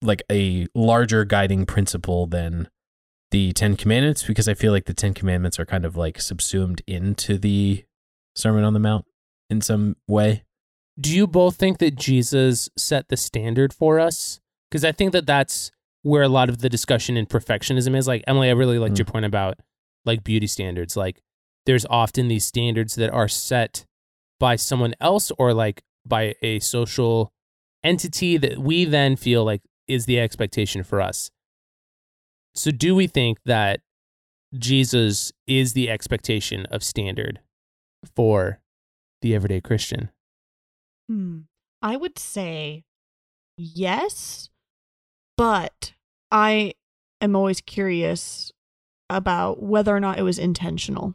like 0.00 0.22
a 0.30 0.66
larger 0.74 1.24
guiding 1.24 1.66
principle 1.66 2.26
than 2.26 2.68
the 3.30 3.52
10 3.52 3.76
commandments 3.76 4.22
because 4.22 4.48
I 4.48 4.54
feel 4.54 4.72
like 4.72 4.86
the 4.86 4.94
10 4.94 5.14
commandments 5.14 5.58
are 5.58 5.66
kind 5.66 5.84
of 5.84 5.96
like 5.96 6.20
subsumed 6.20 6.82
into 6.86 7.36
the 7.38 7.84
Sermon 8.34 8.64
on 8.64 8.72
the 8.72 8.78
Mount 8.80 9.04
in 9.50 9.60
some 9.60 9.96
way. 10.06 10.44
Do 10.98 11.14
you 11.14 11.26
both 11.26 11.56
think 11.56 11.78
that 11.78 11.94
Jesus 11.94 12.68
set 12.76 13.08
the 13.08 13.16
standard 13.16 13.72
for 13.72 14.00
us? 14.00 14.40
Because 14.70 14.84
I 14.84 14.92
think 14.92 15.12
that 15.12 15.26
that's 15.26 15.70
where 16.02 16.22
a 16.22 16.28
lot 16.28 16.48
of 16.48 16.58
the 16.58 16.68
discussion 16.68 17.16
in 17.16 17.26
perfectionism 17.26 17.96
is. 17.96 18.06
Like 18.08 18.24
Emily, 18.26 18.48
I 18.48 18.52
really 18.52 18.78
liked 18.78 18.94
Mm. 18.94 18.98
your 18.98 19.04
point 19.06 19.24
about 19.24 19.58
like 20.04 20.24
beauty 20.24 20.46
standards. 20.46 20.96
Like 20.96 21.20
there's 21.66 21.86
often 21.90 22.28
these 22.28 22.44
standards 22.46 22.94
that 22.94 23.10
are 23.10 23.28
set 23.28 23.84
by 24.40 24.56
someone 24.56 24.94
else 25.00 25.30
or 25.38 25.52
like 25.52 25.82
by 26.06 26.34
a 26.42 26.60
social 26.60 27.32
entity 27.84 28.36
that 28.38 28.58
we 28.58 28.84
then 28.84 29.16
feel 29.16 29.44
like 29.44 29.62
is 29.86 30.06
the 30.06 30.18
expectation 30.18 30.82
for 30.82 31.00
us. 31.00 31.30
So 32.54 32.70
do 32.70 32.94
we 32.94 33.06
think 33.06 33.38
that 33.44 33.80
Jesus 34.56 35.32
is 35.46 35.72
the 35.74 35.90
expectation 35.90 36.66
of 36.66 36.82
standard 36.82 37.40
for 38.16 38.60
the 39.22 39.34
everyday 39.34 39.60
Christian? 39.60 40.10
Hmm. 41.08 41.40
I 41.82 41.96
would 41.96 42.18
say 42.18 42.84
yes, 43.56 44.50
but 45.36 45.92
I 46.30 46.74
am 47.20 47.36
always 47.36 47.60
curious 47.60 48.52
about 49.10 49.62
whether 49.62 49.94
or 49.94 50.00
not 50.00 50.18
it 50.18 50.22
was 50.22 50.38
intentional. 50.38 51.14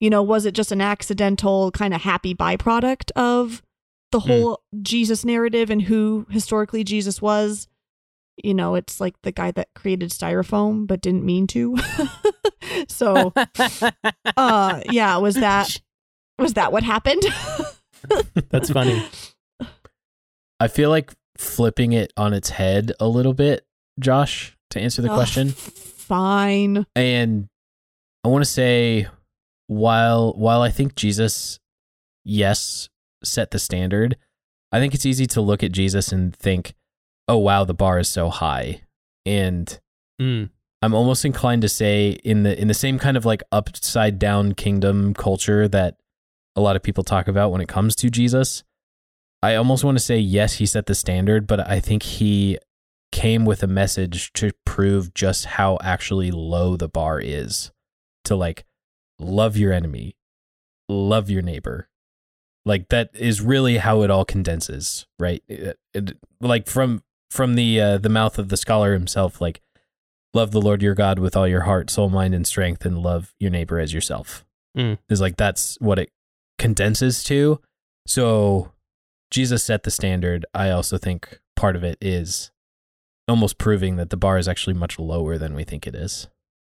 You 0.00 0.10
know, 0.10 0.22
was 0.22 0.46
it 0.46 0.54
just 0.54 0.72
an 0.72 0.80
accidental 0.80 1.70
kind 1.72 1.92
of 1.92 2.02
happy 2.02 2.34
byproduct 2.34 3.10
of 3.16 3.62
the 4.12 4.20
Hmm. 4.20 4.28
whole 4.28 4.62
Jesus 4.80 5.24
narrative 5.24 5.70
and 5.70 5.82
who 5.82 6.26
historically 6.30 6.84
Jesus 6.84 7.20
was? 7.20 7.68
You 8.42 8.54
know, 8.54 8.74
it's 8.74 9.00
like 9.00 9.14
the 9.22 9.32
guy 9.32 9.50
that 9.52 9.68
created 9.74 10.10
styrofoam 10.10 10.86
but 10.86 11.00
didn't 11.00 11.24
mean 11.24 11.46
to. 11.48 11.76
so, 12.88 13.32
uh 14.36 14.80
yeah, 14.90 15.16
was 15.16 15.34
that 15.36 15.80
was 16.38 16.54
that 16.54 16.72
what 16.72 16.82
happened? 16.82 17.22
That's 18.50 18.70
funny. 18.70 19.04
I 20.60 20.68
feel 20.68 20.90
like 20.90 21.12
flipping 21.36 21.92
it 21.92 22.12
on 22.16 22.32
its 22.32 22.50
head 22.50 22.92
a 23.00 23.06
little 23.06 23.34
bit, 23.34 23.64
Josh, 23.98 24.56
to 24.70 24.80
answer 24.80 25.02
the 25.02 25.10
Ugh, 25.10 25.16
question. 25.16 25.50
Fine. 25.50 26.86
And 26.96 27.48
I 28.24 28.28
want 28.28 28.44
to 28.44 28.50
say 28.50 29.08
while 29.66 30.32
while 30.32 30.62
I 30.62 30.70
think 30.70 30.94
Jesus 30.94 31.58
yes 32.24 32.88
set 33.24 33.50
the 33.50 33.58
standard, 33.58 34.16
I 34.72 34.80
think 34.80 34.94
it's 34.94 35.06
easy 35.06 35.26
to 35.26 35.40
look 35.40 35.62
at 35.62 35.72
Jesus 35.72 36.12
and 36.12 36.34
think, 36.34 36.74
"Oh 37.28 37.36
wow, 37.38 37.64
the 37.64 37.74
bar 37.74 37.98
is 37.98 38.08
so 38.08 38.28
high." 38.30 38.82
And 39.26 39.78
Mm. 40.20 40.50
I'm 40.82 40.94
almost 40.94 41.24
inclined 41.24 41.62
to 41.62 41.68
say 41.68 42.10
in 42.24 42.42
the 42.44 42.58
in 42.60 42.68
the 42.68 42.74
same 42.74 42.98
kind 42.98 43.16
of 43.16 43.24
like 43.24 43.42
upside 43.52 44.18
down 44.18 44.54
kingdom 44.54 45.14
culture 45.14 45.68
that 45.68 45.96
a 46.56 46.60
lot 46.60 46.76
of 46.76 46.82
people 46.82 47.04
talk 47.04 47.28
about 47.28 47.50
when 47.52 47.60
it 47.60 47.68
comes 47.68 47.94
to 47.96 48.10
Jesus. 48.10 48.64
I 49.42 49.54
almost 49.54 49.84
want 49.84 49.96
to 49.98 50.02
say 50.04 50.18
yes, 50.18 50.54
he 50.54 50.66
set 50.66 50.86
the 50.86 50.94
standard, 50.96 51.46
but 51.46 51.60
I 51.68 51.78
think 51.78 52.02
he 52.02 52.58
came 53.12 53.44
with 53.44 53.62
a 53.62 53.68
message 53.68 54.32
to 54.34 54.50
prove 54.66 55.14
just 55.14 55.44
how 55.46 55.78
actually 55.82 56.30
low 56.32 56.76
the 56.76 56.88
bar 56.88 57.20
is 57.20 57.70
to 58.24 58.34
like 58.34 58.64
love 59.20 59.56
your 59.56 59.72
enemy, 59.72 60.16
love 60.88 61.30
your 61.30 61.42
neighbor. 61.42 61.88
Like 62.66 62.88
that 62.88 63.10
is 63.14 63.40
really 63.40 63.78
how 63.78 64.02
it 64.02 64.10
all 64.10 64.24
condenses, 64.24 65.06
right? 65.18 65.42
It- 65.48 65.78
it- 65.94 66.18
like 66.40 66.66
from 66.66 67.02
from 67.30 67.54
the 67.54 67.80
uh, 67.80 67.98
the 67.98 68.08
mouth 68.08 68.38
of 68.38 68.48
the 68.48 68.56
scholar 68.56 68.92
himself, 68.92 69.40
like 69.40 69.60
love 70.34 70.50
the 70.50 70.60
Lord 70.60 70.82
your 70.82 70.94
God 70.94 71.18
with 71.18 71.36
all 71.36 71.48
your 71.48 71.62
heart, 71.62 71.90
soul, 71.90 72.08
mind, 72.08 72.34
and 72.34 72.46
strength, 72.46 72.84
and 72.84 72.98
love 72.98 73.34
your 73.38 73.50
neighbor 73.50 73.78
as 73.78 73.92
yourself. 73.92 74.44
Mm. 74.76 74.98
Is 75.08 75.20
like 75.20 75.36
that's 75.36 75.76
what 75.80 75.98
it 75.98 76.10
condenses 76.58 77.22
to. 77.24 77.60
So 78.06 78.72
Jesus 79.30 79.62
set 79.62 79.82
the 79.82 79.90
standard. 79.90 80.46
I 80.54 80.70
also 80.70 80.98
think 80.98 81.40
part 81.56 81.76
of 81.76 81.84
it 81.84 81.98
is 82.00 82.50
almost 83.26 83.58
proving 83.58 83.96
that 83.96 84.10
the 84.10 84.16
bar 84.16 84.38
is 84.38 84.48
actually 84.48 84.74
much 84.74 84.98
lower 84.98 85.36
than 85.36 85.54
we 85.54 85.64
think 85.64 85.86
it 85.86 85.94
is. 85.94 86.28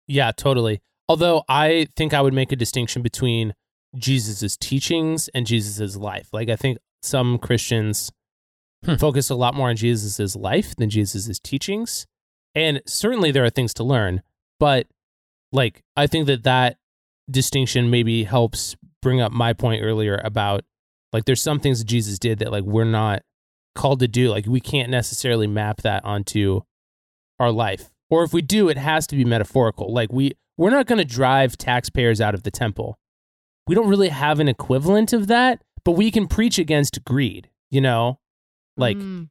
Yeah, 0.08 0.32
totally. 0.32 0.82
Although 1.10 1.44
I 1.50 1.88
think 1.96 2.14
I 2.14 2.22
would 2.22 2.34
make 2.34 2.52
a 2.52 2.56
distinction 2.56 3.02
between 3.02 3.54
Jesus's 3.96 4.58
teachings 4.58 5.30
and 5.30 5.46
Jesus's 5.46 5.98
life. 5.98 6.30
Like 6.32 6.50
I 6.50 6.56
think 6.56 6.78
some 7.02 7.38
Christians 7.38 8.12
Hmm. 8.86 8.96
focus 8.96 9.30
a 9.30 9.36
lot 9.36 9.56
more 9.56 9.70
on 9.70 9.76
Jesus's 9.76 10.36
life 10.36 10.76
than 10.76 10.90
Jesus's 10.90 11.40
teachings. 11.40 12.06
And 12.56 12.82
certainly 12.86 13.32
there 13.32 13.46
are 13.46 13.50
things 13.50 13.74
to 13.76 13.84
learn, 13.84 14.22
but 14.60 14.88
like 15.52 15.84
I 15.96 16.08
think 16.08 16.28
that 16.28 16.44
that 16.44 16.78
distinction 17.30 17.90
maybe 17.90 18.26
helps 18.26 18.76
bring 19.02 19.22
up 19.22 19.32
my 19.32 19.54
point 19.54 19.84
earlier 19.84 20.20
about 20.24 20.66
like 21.12 21.26
there's 21.26 21.42
some 21.42 21.60
things 21.60 21.80
that 21.80 21.86
Jesus 21.86 22.20
did 22.20 22.40
that 22.40 22.52
like 22.52 22.64
we're 22.64 22.84
not 22.84 23.24
called 23.76 24.00
to 24.00 24.08
do. 24.08 24.30
Like 24.30 24.46
we 24.48 24.60
can't 24.60 24.90
necessarily 24.90 25.48
map 25.48 25.82
that 25.82 26.04
onto 26.06 26.62
our 27.40 27.52
life. 27.52 27.92
Or 28.10 28.24
if 28.24 28.34
we 28.34 28.42
do, 28.42 28.70
it 28.70 28.78
has 28.78 29.08
to 29.08 29.16
be 29.16 29.26
metaphorical. 29.26 29.94
Like 29.94 30.12
we 30.12 30.34
we're 30.58 30.70
not 30.70 30.86
going 30.86 31.00
to 31.00 31.06
drive 31.06 31.58
taxpayers 31.58 32.22
out 32.22 32.36
of 32.36 32.44
the 32.44 32.52
temple. 32.52 33.00
We 33.68 33.76
don't 33.76 33.90
really 33.90 34.10
have 34.10 34.40
an 34.40 34.48
equivalent 34.48 35.14
of 35.14 35.28
that, 35.28 35.64
but 35.84 35.94
we 35.94 36.12
can 36.12 36.28
preach 36.28 36.60
against 36.60 37.04
greed, 37.06 37.50
you 37.72 37.82
know? 37.82 38.20
Like 38.78 38.98
Mm. 38.98 39.30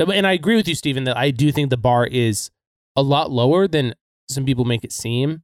and 0.00 0.26
I 0.26 0.32
agree 0.32 0.56
with 0.56 0.68
you 0.68 0.74
Stephen 0.74 1.04
that 1.04 1.16
I 1.16 1.30
do 1.30 1.50
think 1.52 1.70
the 1.70 1.76
bar 1.76 2.06
is 2.06 2.50
a 2.96 3.02
lot 3.02 3.30
lower 3.30 3.66
than 3.68 3.94
some 4.28 4.44
people 4.44 4.64
make 4.64 4.84
it 4.84 4.92
seem. 4.92 5.42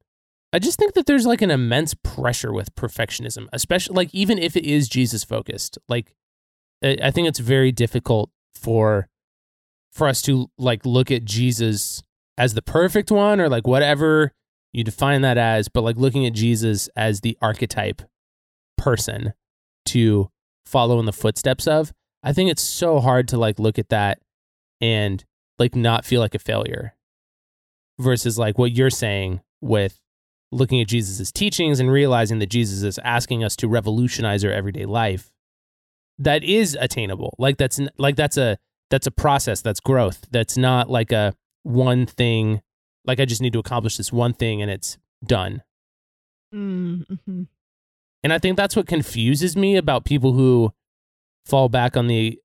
I 0.52 0.58
just 0.60 0.78
think 0.78 0.94
that 0.94 1.06
there's 1.06 1.26
like 1.26 1.42
an 1.42 1.50
immense 1.50 1.94
pressure 1.94 2.52
with 2.52 2.74
perfectionism, 2.76 3.48
especially 3.52 3.96
like 3.96 4.14
even 4.14 4.38
if 4.38 4.56
it 4.56 4.64
is 4.64 4.88
Jesus 4.88 5.24
focused. 5.24 5.78
Like 5.88 6.14
I 6.82 6.96
I 7.02 7.10
think 7.10 7.28
it's 7.28 7.40
very 7.40 7.72
difficult 7.72 8.30
for 8.54 9.08
for 9.92 10.08
us 10.08 10.22
to 10.22 10.50
like 10.58 10.84
look 10.86 11.10
at 11.10 11.24
Jesus 11.24 12.02
as 12.36 12.54
the 12.54 12.62
perfect 12.62 13.10
one 13.10 13.40
or 13.40 13.48
like 13.48 13.66
whatever 13.66 14.32
you 14.72 14.82
define 14.82 15.20
that 15.22 15.38
as, 15.38 15.68
but 15.68 15.82
like 15.82 15.96
looking 15.96 16.26
at 16.26 16.32
Jesus 16.32 16.88
as 16.96 17.20
the 17.20 17.38
archetype 17.40 18.02
person 18.76 19.32
to 19.86 20.30
follow 20.66 20.98
in 20.98 21.06
the 21.06 21.12
footsteps 21.12 21.66
of. 21.68 21.92
I 22.24 22.32
think 22.32 22.50
it's 22.50 22.62
so 22.62 23.00
hard 23.00 23.28
to 23.28 23.38
like 23.38 23.58
look 23.58 23.78
at 23.78 23.90
that 23.90 24.18
and 24.80 25.22
like 25.58 25.76
not 25.76 26.04
feel 26.04 26.20
like 26.20 26.34
a 26.34 26.38
failure 26.38 26.94
versus 27.98 28.38
like 28.38 28.58
what 28.58 28.72
you're 28.72 28.90
saying 28.90 29.42
with 29.60 30.00
looking 30.50 30.80
at 30.80 30.88
Jesus' 30.88 31.30
teachings 31.30 31.80
and 31.80 31.92
realizing 31.92 32.38
that 32.38 32.48
Jesus 32.48 32.82
is 32.82 32.98
asking 33.04 33.44
us 33.44 33.54
to 33.56 33.68
revolutionize 33.68 34.44
our 34.44 34.50
everyday 34.50 34.86
life. 34.86 35.30
That 36.18 36.42
is 36.42 36.76
attainable. 36.80 37.34
Like 37.38 37.58
that's 37.58 37.78
like 37.98 38.16
that's 38.16 38.38
a 38.38 38.56
that's 38.90 39.06
a 39.06 39.10
process. 39.10 39.60
That's 39.60 39.80
growth. 39.80 40.26
That's 40.30 40.56
not 40.56 40.88
like 40.88 41.12
a 41.12 41.34
one 41.62 42.04
thing 42.06 42.60
like 43.06 43.20
i 43.20 43.24
just 43.24 43.40
need 43.40 43.52
to 43.52 43.58
accomplish 43.58 43.96
this 43.96 44.12
one 44.12 44.32
thing 44.32 44.62
and 44.62 44.70
it's 44.70 44.96
done. 45.24 45.62
Mm, 46.54 47.04
mhm. 47.06 47.48
and 48.22 48.32
I 48.32 48.38
think 48.38 48.56
that's 48.56 48.76
what 48.76 48.86
confuses 48.86 49.56
me 49.56 49.76
about 49.76 50.04
people 50.04 50.34
who 50.34 50.72
fall 51.46 51.68
back 51.68 51.96
on 51.96 52.06
the 52.06 52.38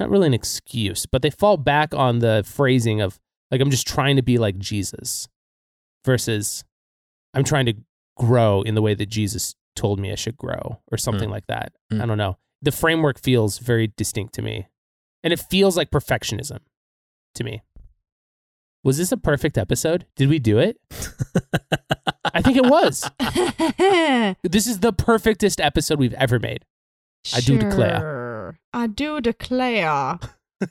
not 0.00 0.10
really 0.10 0.26
an 0.26 0.34
excuse, 0.34 1.06
but 1.06 1.22
they 1.22 1.30
fall 1.30 1.56
back 1.56 1.94
on 1.94 2.18
the 2.18 2.42
phrasing 2.46 3.00
of 3.00 3.18
like 3.50 3.60
I'm 3.60 3.70
just 3.70 3.86
trying 3.86 4.16
to 4.16 4.22
be 4.22 4.38
like 4.38 4.58
Jesus 4.58 5.28
versus 6.04 6.64
I'm 7.32 7.44
trying 7.44 7.66
to 7.66 7.74
grow 8.16 8.62
in 8.62 8.74
the 8.74 8.82
way 8.82 8.94
that 8.94 9.06
Jesus 9.06 9.54
told 9.76 9.98
me 9.98 10.12
I 10.12 10.14
should 10.16 10.36
grow 10.36 10.80
or 10.90 10.98
something 10.98 11.28
Mm. 11.28 11.32
like 11.32 11.46
that. 11.48 11.72
Mm. 11.92 12.02
I 12.02 12.06
don't 12.06 12.18
know. 12.18 12.38
The 12.62 12.72
framework 12.72 13.20
feels 13.20 13.58
very 13.58 13.92
distinct 13.96 14.34
to 14.34 14.42
me. 14.42 14.68
And 15.22 15.32
it 15.32 15.40
feels 15.40 15.76
like 15.76 15.90
perfectionism 15.90 16.58
to 17.34 17.44
me. 17.44 17.62
Was 18.84 18.98
this 18.98 19.10
a 19.12 19.16
perfect 19.16 19.56
episode? 19.56 20.06
Did 20.16 20.28
we 20.28 20.38
do 20.38 20.58
it? 20.58 20.76
I 22.34 22.42
think 22.42 22.56
it 22.58 22.66
was. 22.66 23.08
This 24.42 24.66
is 24.66 24.80
the 24.80 24.92
perfectest 24.92 25.60
episode 25.60 25.98
we've 25.98 26.14
ever 26.14 26.38
made. 26.38 26.64
I 27.32 27.40
do 27.40 27.58
declare. 27.58 28.58
I 28.72 28.86
do 28.86 29.20
declare. 29.20 30.18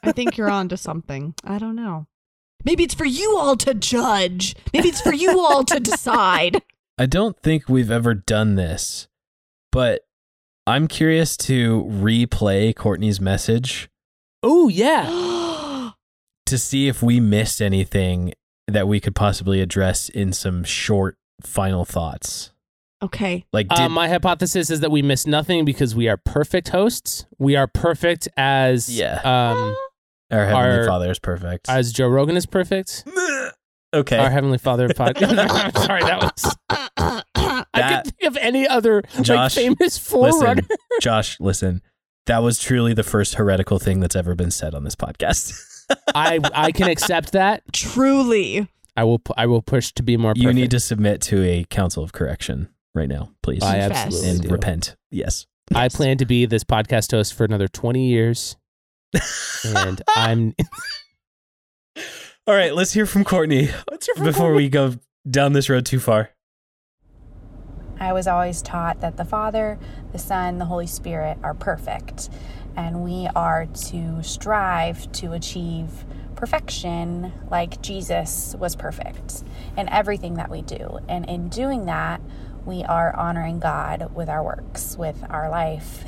I 0.03 0.11
think 0.11 0.37
you're 0.37 0.49
on 0.51 0.69
to 0.69 0.77
something. 0.77 1.33
I 1.43 1.57
don't 1.57 1.75
know. 1.75 2.07
Maybe 2.65 2.83
it's 2.83 2.93
for 2.93 3.05
you 3.05 3.37
all 3.37 3.57
to 3.57 3.73
judge. 3.73 4.55
Maybe 4.73 4.89
it's 4.89 5.01
for 5.01 5.13
you 5.13 5.39
all 5.39 5.63
to 5.65 5.79
decide. 5.79 6.61
I 6.97 7.05
don't 7.07 7.37
think 7.41 7.67
we've 7.67 7.91
ever 7.91 8.13
done 8.13 8.55
this, 8.55 9.07
but 9.71 10.01
I'm 10.67 10.87
curious 10.87 11.35
to 11.37 11.83
replay 11.89 12.75
Courtney's 12.75 13.19
message 13.19 13.89
Oh, 14.43 14.67
yeah. 14.67 15.91
to 16.45 16.57
see 16.57 16.87
if 16.87 17.01
we 17.01 17.19
missed 17.19 17.61
anything 17.61 18.33
that 18.67 18.87
we 18.87 18.99
could 18.99 19.15
possibly 19.15 19.59
address 19.61 20.07
in 20.09 20.31
some 20.33 20.63
short 20.63 21.17
final 21.41 21.83
thoughts. 21.85 22.51
Okay. 23.03 23.45
Like, 23.53 23.67
did, 23.69 23.79
Uh, 23.79 23.89
my 23.89 24.07
hypothesis 24.07 24.69
is 24.69 24.79
that 24.81 24.91
we 24.91 25.01
miss 25.01 25.25
nothing 25.27 25.65
because 25.65 25.95
we 25.95 26.07
are 26.07 26.17
perfect 26.17 26.69
hosts. 26.69 27.25
We 27.37 27.55
are 27.55 27.67
perfect 27.67 28.27
as 28.37 28.89
Yeah. 28.89 29.15
um 29.23 29.75
our 30.31 30.45
Heavenly 30.45 30.79
our- 30.79 30.85
Father 30.87 31.11
is 31.11 31.19
perfect. 31.19 31.69
as 31.69 31.91
Joe 31.93 32.07
Rogan 32.07 32.35
is 32.37 32.45
perfect. 32.45 33.03
okay. 33.93 34.17
Our 34.17 34.29
Heavenly 34.31 34.57
Father 34.57 34.87
podcast. 35.01 35.77
Sorry, 35.85 36.01
that 36.03 36.21
was. 36.21 36.55
I 36.69 37.63
That- 37.73 38.03
could 38.05 38.15
think 38.17 38.27
of 38.31 38.37
any 38.37 38.67
other 38.67 39.03
like 39.15 39.23
Josh, 39.25 39.55
famous 39.55 39.97
forerunner. 39.97 40.61
listen, 40.61 40.77
Josh, 41.01 41.39
listen. 41.39 41.81
That 42.25 42.41
was 42.41 42.57
truly 42.57 42.93
the 42.93 43.03
first 43.03 43.35
heretical 43.35 43.79
thing 43.79 43.99
that's 43.99 44.15
ever 44.15 44.33
been 44.33 44.51
said 44.51 44.73
on 44.73 44.85
this 44.85 44.95
podcast. 44.95 45.53
I 46.15 46.39
I 46.53 46.71
can 46.71 46.87
accept 46.89 47.33
that. 47.33 47.63
Truly. 47.73 48.69
I 48.95 49.03
will 49.03 49.21
I 49.35 49.45
will 49.47 49.61
push 49.61 49.91
to 49.93 50.03
be 50.03 50.15
more. 50.17 50.31
Perfect. 50.31 50.43
you 50.45 50.53
need 50.53 50.71
to 50.71 50.79
submit 50.79 51.19
to 51.23 51.43
a 51.43 51.65
council 51.65 52.01
of 52.03 52.13
correction 52.13 52.69
right 52.93 53.09
now, 53.09 53.31
please. 53.41 53.63
I 53.63 53.79
Confess. 53.79 54.05
absolutely 54.05 54.29
and 54.29 54.41
do. 54.41 54.49
repent. 54.49 54.95
Yes. 55.11 55.45
I 55.73 55.89
plan 55.89 56.17
to 56.17 56.25
be 56.25 56.45
this 56.45 56.63
podcast 56.63 57.11
host 57.11 57.33
for 57.33 57.45
another 57.45 57.67
twenty 57.67 58.07
years, 58.09 58.57
and 59.65 60.01
I'm. 60.15 60.53
All 62.45 62.53
right, 62.53 62.75
let's 62.75 62.91
hear 62.91 63.05
from 63.05 63.23
Courtney 63.23 63.69
before 64.21 64.53
we 64.53 64.67
go 64.67 64.95
down 65.29 65.53
this 65.53 65.69
road 65.69 65.85
too 65.85 65.99
far. 65.99 66.31
I 67.99 68.11
was 68.11 68.27
always 68.27 68.61
taught 68.61 68.99
that 68.99 69.15
the 69.15 69.23
Father, 69.23 69.79
the 70.11 70.19
Son, 70.19 70.57
the 70.57 70.65
Holy 70.65 70.87
Spirit 70.87 71.37
are 71.41 71.53
perfect, 71.53 72.29
and 72.75 73.01
we 73.01 73.29
are 73.33 73.65
to 73.65 74.21
strive 74.21 75.09
to 75.13 75.31
achieve 75.31 76.03
perfection 76.35 77.31
like 77.49 77.81
Jesus 77.81 78.55
was 78.59 78.75
perfect 78.75 79.43
in 79.77 79.87
everything 79.87 80.33
that 80.33 80.49
we 80.51 80.61
do. 80.61 80.99
And 81.07 81.29
in 81.29 81.47
doing 81.47 81.85
that, 81.85 82.19
we 82.65 82.83
are 82.83 83.15
honoring 83.15 83.59
God 83.59 84.13
with 84.13 84.29
our 84.29 84.43
works, 84.43 84.97
with 84.97 85.23
our 85.29 85.49
life. 85.49 86.05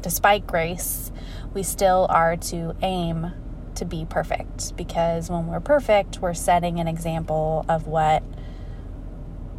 Despite 0.00 0.46
grace, 0.46 1.10
we 1.52 1.62
still 1.62 2.06
are 2.08 2.36
to 2.36 2.76
aim 2.82 3.32
to 3.74 3.84
be 3.84 4.06
perfect 4.08 4.76
because 4.76 5.30
when 5.30 5.46
we're 5.46 5.60
perfect, 5.60 6.20
we're 6.20 6.34
setting 6.34 6.80
an 6.80 6.88
example 6.88 7.64
of 7.68 7.86
what 7.86 8.22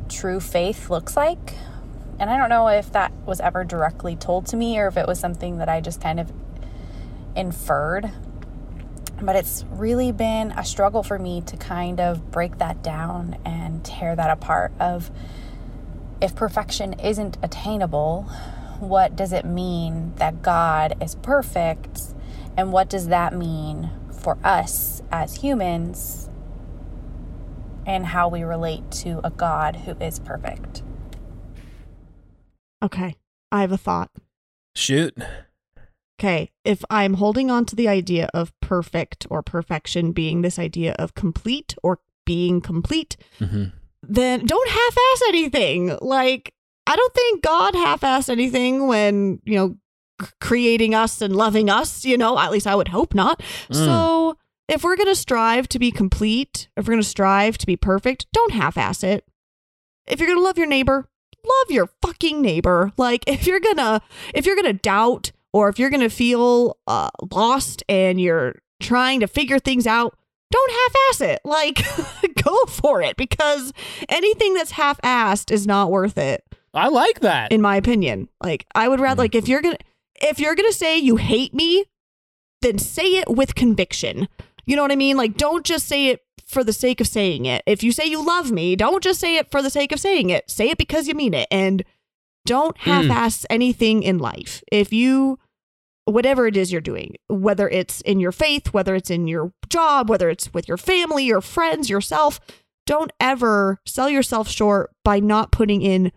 true 0.10 0.40
faith 0.40 0.90
looks 0.90 1.16
like. 1.16 1.54
And 2.20 2.30
I 2.30 2.38
don't 2.38 2.50
know 2.50 2.68
if 2.68 2.92
that 2.94 3.14
was 3.26 3.40
ever 3.40 3.64
directly 3.64 4.16
told 4.16 4.48
to 4.48 4.58
me 4.58 4.80
or 4.80 4.88
if 4.88 4.98
it 4.98 5.08
was 5.08 5.20
something 5.20 5.58
that 5.58 5.70
I 5.70 5.82
just 5.82 6.02
kind 6.02 6.20
of 6.20 6.32
inferred. 7.36 8.12
But 9.22 9.36
it's 9.36 9.66
really 9.70 10.12
been 10.12 10.52
a 10.52 10.64
struggle 10.64 11.04
for 11.04 11.20
me 11.20 11.42
to 11.42 11.58
kind 11.58 12.00
of 12.00 12.32
break 12.32 12.58
that 12.58 12.84
down 12.84 13.38
and 13.46 13.84
tear 13.84 14.16
that 14.16 14.30
apart 14.30 14.72
of 14.80 15.12
if 16.22 16.36
perfection 16.36 16.94
isn't 16.94 17.38
attainable, 17.44 18.24
what 18.80 19.16
does 19.16 19.34
it 19.34 19.46
mean 19.46 20.14
that 20.16 20.42
God 20.42 20.96
is 21.02 21.16
perfect? 21.16 22.14
And 22.56 22.72
what 22.72 22.90
does 22.90 23.08
that 23.08 23.34
mean 23.34 23.92
for 24.12 24.38
us 24.44 25.02
as 25.12 25.36
humans 25.36 26.30
and 27.86 28.08
how 28.08 28.28
we 28.28 28.44
relate 28.44 28.90
to 28.92 29.22
a 29.24 29.30
God 29.30 29.78
who 29.78 29.92
is 30.00 30.20
perfect? 30.20 30.84
Okay, 32.84 33.16
I 33.52 33.62
have 33.62 33.72
a 33.72 33.78
thought. 33.78 34.12
Shoot. 34.76 35.18
Okay, 36.20 36.52
if 36.64 36.84
I'm 36.90 37.16
holding 37.16 37.52
on 37.52 37.66
to 37.66 37.76
the 37.76 37.88
idea 37.88 38.30
of 38.34 38.52
perfect 38.60 39.28
or 39.30 39.44
perfection 39.44 40.12
being 40.12 40.42
this 40.42 40.58
idea 40.58 40.96
of 40.98 41.14
complete 41.14 41.76
or 41.84 42.00
being 42.26 42.60
complete, 42.60 43.18
hmm 43.40 43.66
then 44.08 44.46
don't 44.46 44.70
half 44.70 44.98
ass 45.14 45.22
anything. 45.28 45.98
Like, 46.02 46.54
I 46.86 46.96
don't 46.96 47.14
think 47.14 47.44
God 47.44 47.76
half 47.76 48.02
assed 48.02 48.30
anything 48.30 48.88
when, 48.88 49.42
you 49.44 49.56
know, 49.56 49.78
c- 50.22 50.32
creating 50.40 50.96
us 50.96 51.22
and 51.22 51.36
loving 51.36 51.70
us, 51.70 52.06
you 52.06 52.18
know, 52.18 52.40
at 52.40 52.52
least 52.52 52.68
I 52.68 52.76
would 52.76 52.88
hope 52.88 53.14
not. 53.14 53.42
Mm. 53.70 53.76
So, 53.76 54.38
if 54.68 54.84
we're 54.84 54.98
going 54.98 55.08
to 55.08 55.16
strive 55.16 55.70
to 55.70 55.80
be 55.80 55.92
complete, 55.92 56.68
if 56.76 56.86
we're 56.86 56.94
going 56.94 57.04
to 57.04 57.08
strive 57.08 57.58
to 57.60 57.66
be 57.66 57.78
perfect, 57.78 58.28
don't 58.34 58.52
half 58.52 58.78
ass 58.78 59.04
it. 59.04 59.26
If 60.08 60.20
you're 60.20 60.28
going 60.28 60.40
to 60.40 60.44
love 60.44 60.58
your 60.58 60.68
neighbor, 60.68 61.10
love 61.46 61.72
your 61.72 61.90
fucking 62.02 62.42
neighbor. 62.42 62.92
Like, 62.98 63.24
if 63.28 63.48
you're 63.48 63.60
going 63.60 63.78
to, 63.78 64.02
if 64.34 64.46
you're 64.46 64.56
to 64.56 64.74
doubt 64.74 65.32
or 65.54 65.70
if 65.70 65.80
you're 65.80 65.90
going 65.90 66.02
to 66.02 66.10
feel 66.10 66.78
uh, 66.88 67.10
lost 67.32 67.84
and 67.88 68.20
you're 68.20 68.56
trying 68.80 69.22
to 69.22 69.28
figure 69.28 69.60
things 69.60 69.88
out, 69.88 70.18
don't 70.52 70.72
half-ass 70.72 71.22
it. 71.22 71.42
Like, 71.44 71.84
go 72.44 72.66
for 72.66 73.02
it 73.02 73.18
because 73.18 73.74
anything 74.10 74.54
that's 74.54 74.72
half-assed 74.72 75.52
is 75.52 75.68
not 75.68 75.92
worth 75.92 76.18
it, 76.18 76.44
I 76.74 76.90
like 76.90 77.22
that. 77.22 77.52
in 77.52 77.62
my 77.62 77.76
opinion. 77.76 78.30
Like, 78.42 78.66
I 78.76 78.88
would 78.88 79.00
rather 79.00 79.24
like 79.24 79.36
if 79.36 79.48
you're 79.48 79.62
gonna 79.62 79.78
if 80.22 80.40
you're 80.40 80.56
gonna 80.56 80.72
say 80.72 80.98
you 80.98 81.18
hate 81.18 81.54
me, 81.54 81.86
then 82.62 82.78
say 82.78 83.18
it 83.18 83.30
with 83.30 83.56
conviction. 83.56 84.28
You 84.66 84.76
know 84.76 84.82
what 84.82 84.92
I 84.92 84.96
mean? 84.96 85.18
Like, 85.18 85.38
don't 85.38 85.66
just 85.66 85.88
say 85.88 86.08
it 86.08 86.22
for 86.46 86.64
the 86.64 86.74
sake 86.74 87.02
of 87.02 87.08
saying 87.08 87.46
it. 87.46 87.64
If 87.66 87.84
you 87.84 87.92
say 87.92 88.06
you 88.06 88.26
love 88.26 88.52
me, 88.52 88.76
don't 88.76 89.04
just 89.04 89.20
say 89.20 89.38
it 89.38 89.52
for 89.52 89.62
the 89.62 89.70
sake 89.70 89.92
of 89.92 90.00
saying 90.00 90.30
it. 90.30 90.50
Say 90.50 90.70
it 90.70 90.78
because 90.78 91.08
you 91.08 91.14
mean 91.14 91.34
it, 91.34 91.48
and 91.52 91.84
don't 92.46 92.78
hmm. 92.78 92.90
half-ass 92.90 93.46
anything 93.50 94.04
in 94.04 94.18
life. 94.18 94.64
If 94.72 94.94
you 94.94 95.40
whatever 96.08 96.48
it 96.48 96.56
is 96.56 96.72
you're 96.72 96.82
doing, 96.82 97.16
whether 97.28 97.68
it's 97.68 98.00
in 98.02 98.20
your 98.20 98.32
faith, 98.32 98.74
whether 98.74 98.96
it's 98.96 99.10
in 99.10 99.28
your 99.28 99.52
job, 99.68 100.10
whether 100.10 100.30
it's 100.30 100.54
with 100.54 100.68
your 100.68 100.78
family, 100.78 101.26
your 101.26 101.42
friends, 101.42 101.90
yourself, 101.90 102.40
don't 102.86 103.12
ever 103.20 103.82
sell 103.86 104.10
yourself 104.10 104.48
short 104.48 104.92
by 105.04 105.20
not 105.20 105.52
putting 105.52 105.82
in 105.82 106.14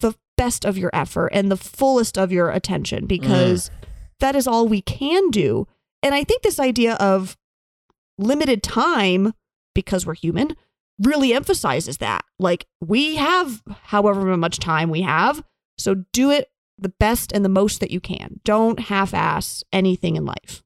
the 0.00 0.14
best 0.36 0.64
of 0.64 0.76
your 0.76 0.90
effort 0.92 1.28
and 1.28 1.50
the 1.50 1.56
fullest 1.56 2.18
of 2.18 2.32
your 2.32 2.50
attention 2.50 3.04
mm. 3.04 3.08
because 3.08 3.70
that 4.18 4.34
is 4.34 4.48
all 4.48 4.66
we 4.66 4.82
can 4.82 5.30
do. 5.30 5.68
And 6.02 6.14
I 6.14 6.24
think 6.24 6.42
this 6.42 6.58
idea 6.58 6.94
of 6.94 7.36
limited 8.18 8.64
time 8.64 9.34
because 9.72 10.04
we're 10.04 10.14
human 10.14 10.56
really 10.98 11.32
emphasizes 11.32 11.98
that. 11.98 12.24
Like 12.40 12.66
we 12.80 13.14
have 13.16 13.62
however 13.84 14.36
much 14.36 14.58
time 14.58 14.90
we 14.90 15.02
have, 15.02 15.44
so 15.78 15.94
do 16.12 16.32
it 16.32 16.50
the 16.78 16.88
best 17.00 17.32
and 17.32 17.44
the 17.44 17.48
most 17.48 17.80
that 17.80 17.90
you 17.90 18.00
can. 18.00 18.40
Don't 18.44 18.78
half 18.78 19.12
ass 19.14 19.64
anything 19.72 20.16
in 20.16 20.24
life. 20.24 20.62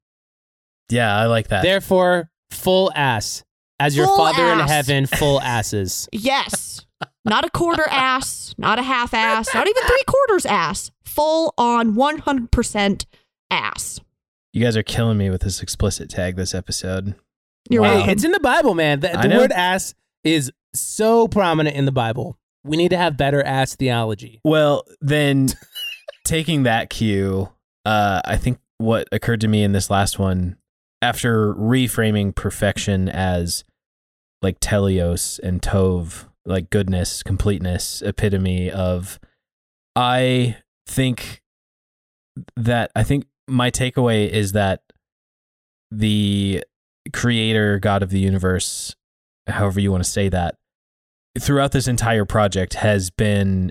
Yeah, 0.90 1.16
I 1.16 1.26
like 1.26 1.48
that. 1.48 1.62
Therefore, 1.62 2.30
full 2.50 2.92
ass. 2.94 3.44
As 3.80 3.96
your 3.96 4.06
Full 4.06 4.16
father 4.16 4.46
in 4.52 4.60
heaven, 4.60 5.06
full 5.06 5.40
asses. 5.42 6.08
Yes. 6.12 6.86
Not 7.24 7.44
a 7.44 7.50
quarter 7.50 7.84
ass, 7.88 8.54
not 8.56 8.78
a 8.78 8.82
half 8.82 9.12
ass, 9.12 9.52
not 9.54 9.66
even 9.68 9.82
three 9.82 10.02
quarters 10.06 10.46
ass. 10.46 10.92
Full 11.04 11.52
on 11.58 11.94
100% 11.96 13.06
ass. 13.50 14.00
You 14.52 14.62
guys 14.62 14.76
are 14.76 14.82
killing 14.84 15.18
me 15.18 15.30
with 15.30 15.40
this 15.42 15.62
explicit 15.62 16.10
tag 16.10 16.36
this 16.36 16.54
episode. 16.54 17.14
You're 17.70 17.82
Wow. 17.82 17.88
welcome. 17.88 18.06
Hey, 18.06 18.12
it's 18.12 18.24
in 18.24 18.32
the 18.32 18.40
Bible, 18.40 18.74
man. 18.74 19.00
The, 19.00 19.08
the 19.08 19.36
word 19.36 19.50
ass 19.52 19.94
is 20.22 20.52
so 20.74 21.26
prominent 21.26 21.74
in 21.76 21.84
the 21.84 21.92
Bible. 21.92 22.38
We 22.64 22.76
need 22.76 22.90
to 22.90 22.96
have 22.96 23.16
better 23.16 23.42
ass 23.42 23.74
theology. 23.74 24.40
Well, 24.44 24.84
then 25.00 25.48
taking 26.24 26.62
that 26.64 26.90
cue, 26.90 27.50
uh, 27.84 28.20
I 28.24 28.36
think 28.36 28.58
what 28.78 29.08
occurred 29.12 29.40
to 29.42 29.48
me 29.48 29.62
in 29.62 29.72
this 29.72 29.90
last 29.90 30.18
one, 30.18 30.56
after 31.00 31.54
reframing 31.54 32.34
perfection 32.34 33.08
as 33.08 33.64
like 34.40 34.60
teleos 34.60 35.38
and 35.40 35.60
tov, 35.62 36.26
like 36.44 36.70
goodness, 36.70 37.22
completeness, 37.22 38.02
epitome 38.02 38.70
of, 38.70 39.18
I 39.94 40.56
think 40.86 41.42
that 42.56 42.90
I 42.96 43.02
think 43.02 43.26
my 43.48 43.70
takeaway 43.70 44.28
is 44.28 44.52
that 44.52 44.82
the 45.90 46.64
creator, 47.12 47.78
God 47.78 48.02
of 48.02 48.10
the 48.10 48.20
universe, 48.20 48.96
however 49.46 49.80
you 49.80 49.90
want 49.90 50.04
to 50.04 50.10
say 50.10 50.28
that, 50.28 50.56
throughout 51.38 51.72
this 51.72 51.88
entire 51.88 52.24
project 52.24 52.74
has 52.74 53.10
been 53.10 53.70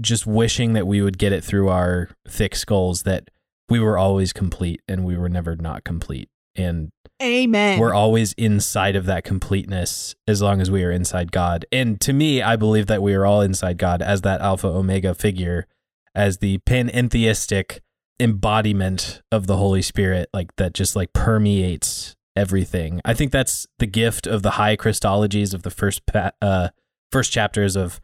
just 0.00 0.26
wishing 0.26 0.72
that 0.72 0.86
we 0.86 1.02
would 1.02 1.18
get 1.18 1.32
it 1.32 1.44
through 1.44 1.68
our 1.68 2.10
thick 2.26 2.54
skulls 2.54 3.02
that 3.02 3.30
we 3.68 3.80
were 3.80 3.98
always 3.98 4.32
complete 4.32 4.80
and 4.88 5.04
we 5.04 5.16
were 5.16 5.28
never 5.28 5.56
not 5.56 5.84
complete. 5.84 6.28
And 6.56 6.90
Amen. 7.22 7.78
we're 7.78 7.94
always 7.94 8.32
inside 8.34 8.96
of 8.96 9.06
that 9.06 9.24
completeness 9.24 10.14
as 10.26 10.40
long 10.40 10.60
as 10.60 10.70
we 10.70 10.84
are 10.84 10.90
inside 10.90 11.32
God. 11.32 11.66
And 11.70 12.00
to 12.00 12.12
me, 12.12 12.42
I 12.42 12.56
believe 12.56 12.86
that 12.86 13.02
we 13.02 13.14
are 13.14 13.26
all 13.26 13.40
inside 13.40 13.78
God 13.78 14.02
as 14.02 14.22
that 14.22 14.40
Alpha 14.40 14.68
Omega 14.68 15.14
figure, 15.14 15.66
as 16.14 16.38
the 16.38 16.58
panentheistic 16.58 17.80
embodiment 18.20 19.22
of 19.30 19.46
the 19.46 19.56
Holy 19.56 19.82
Spirit, 19.82 20.28
like 20.32 20.54
that 20.56 20.74
just 20.74 20.96
like 20.96 21.12
permeates 21.12 22.16
everything. 22.34 23.00
I 23.04 23.14
think 23.14 23.32
that's 23.32 23.66
the 23.78 23.86
gift 23.86 24.26
of 24.26 24.42
the 24.42 24.52
high 24.52 24.76
Christologies 24.76 25.54
of 25.54 25.62
the 25.62 25.70
first 25.70 26.06
pa- 26.06 26.32
uh 26.40 26.68
first 27.10 27.32
chapters 27.32 27.74
of 27.74 28.00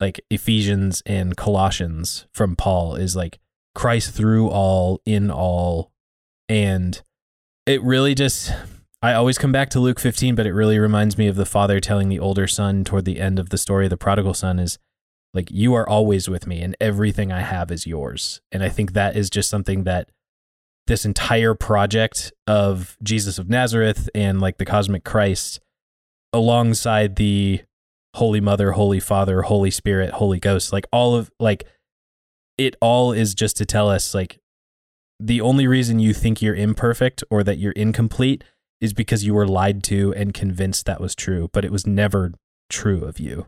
like 0.00 0.20
Ephesians 0.30 1.02
and 1.06 1.36
Colossians 1.36 2.26
from 2.32 2.56
Paul 2.56 2.94
is 2.94 3.16
like 3.16 3.38
Christ 3.74 4.14
through 4.14 4.48
all 4.48 5.00
in 5.04 5.30
all. 5.30 5.90
And 6.48 7.00
it 7.66 7.82
really 7.82 8.14
just 8.14 8.52
I 9.00 9.12
always 9.12 9.38
come 9.38 9.52
back 9.52 9.70
to 9.70 9.80
Luke 9.80 10.00
15 10.00 10.34
but 10.34 10.46
it 10.46 10.52
really 10.52 10.78
reminds 10.78 11.18
me 11.18 11.28
of 11.28 11.36
the 11.36 11.46
father 11.46 11.78
telling 11.80 12.08
the 12.08 12.18
older 12.18 12.46
son 12.46 12.84
toward 12.84 13.04
the 13.04 13.20
end 13.20 13.38
of 13.38 13.50
the 13.50 13.58
story 13.58 13.86
of 13.86 13.90
the 13.90 13.96
prodigal 13.96 14.34
son 14.34 14.58
is 14.58 14.78
like 15.34 15.50
you 15.50 15.74
are 15.74 15.88
always 15.88 16.28
with 16.28 16.46
me 16.46 16.62
and 16.62 16.76
everything 16.80 17.30
I 17.30 17.42
have 17.42 17.70
is 17.70 17.86
yours. 17.86 18.40
And 18.50 18.62
I 18.62 18.68
think 18.68 18.92
that 18.92 19.16
is 19.16 19.30
just 19.30 19.50
something 19.50 19.84
that 19.84 20.10
this 20.86 21.04
entire 21.04 21.54
project 21.54 22.32
of 22.46 22.96
Jesus 23.02 23.38
of 23.38 23.50
Nazareth 23.50 24.08
and 24.14 24.40
like 24.40 24.56
the 24.56 24.64
cosmic 24.64 25.04
Christ 25.04 25.60
alongside 26.32 27.16
the 27.16 27.62
Holy 28.18 28.40
Mother, 28.40 28.72
Holy 28.72 28.98
Father, 28.98 29.42
Holy 29.42 29.70
Spirit, 29.70 30.10
Holy 30.14 30.40
Ghost, 30.40 30.72
like 30.72 30.86
all 30.92 31.14
of 31.14 31.30
like 31.38 31.64
it 32.56 32.74
all 32.80 33.12
is 33.12 33.32
just 33.32 33.56
to 33.58 33.64
tell 33.64 33.88
us 33.88 34.12
like 34.12 34.40
the 35.20 35.40
only 35.40 35.68
reason 35.68 36.00
you 36.00 36.12
think 36.12 36.42
you're 36.42 36.54
imperfect 36.54 37.22
or 37.30 37.44
that 37.44 37.58
you're 37.58 37.72
incomplete 37.72 38.42
is 38.80 38.92
because 38.92 39.24
you 39.24 39.34
were 39.34 39.46
lied 39.46 39.84
to 39.84 40.12
and 40.14 40.34
convinced 40.34 40.84
that 40.86 41.00
was 41.00 41.14
true, 41.14 41.48
but 41.52 41.64
it 41.64 41.70
was 41.70 41.86
never 41.86 42.32
true 42.68 43.04
of 43.04 43.20
you. 43.20 43.46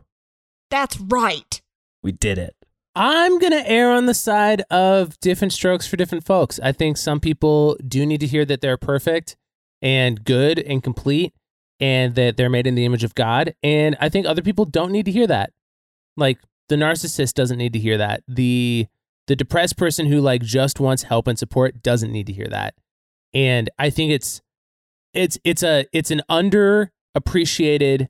That's 0.69 0.97
right. 0.99 1.61
We 2.01 2.13
did 2.13 2.37
it. 2.37 2.55
I'm 2.95 3.39
going 3.39 3.51
to 3.51 3.69
err 3.69 3.91
on 3.91 4.05
the 4.05 4.13
side 4.13 4.63
of 4.69 5.19
different 5.19 5.51
strokes 5.51 5.85
for 5.85 5.97
different 5.97 6.25
folks. 6.25 6.59
I 6.61 6.71
think 6.71 6.95
some 6.97 7.19
people 7.19 7.77
do 7.85 8.05
need 8.05 8.21
to 8.21 8.27
hear 8.27 8.45
that 8.45 8.61
they're 8.61 8.77
perfect 8.77 9.35
and 9.81 10.23
good 10.23 10.59
and 10.59 10.81
complete 10.81 11.33
and 11.81 12.15
that 12.15 12.37
they're 12.37 12.49
made 12.49 12.67
in 12.67 12.75
the 12.75 12.85
image 12.85 13.03
of 13.03 13.15
God. 13.15 13.55
And 13.63 13.97
I 13.99 14.07
think 14.07 14.25
other 14.25 14.43
people 14.43 14.65
don't 14.65 14.91
need 14.91 15.05
to 15.05 15.11
hear 15.11 15.27
that. 15.27 15.51
Like 16.15 16.39
the 16.69 16.75
narcissist 16.75 17.33
doesn't 17.33 17.57
need 17.57 17.73
to 17.73 17.79
hear 17.79 17.97
that. 17.97 18.23
The 18.27 18.87
the 19.27 19.35
depressed 19.35 19.77
person 19.77 20.05
who 20.05 20.21
like 20.21 20.41
just 20.41 20.79
wants 20.79 21.03
help 21.03 21.27
and 21.27 21.37
support 21.37 21.81
doesn't 21.81 22.11
need 22.11 22.27
to 22.27 22.33
hear 22.33 22.47
that. 22.49 22.75
And 23.33 23.69
I 23.79 23.89
think 23.89 24.11
it's 24.11 24.41
it's 25.13 25.37
it's 25.43 25.63
a 25.63 25.85
it's 25.91 26.11
an 26.11 26.21
underappreciated 26.29 28.07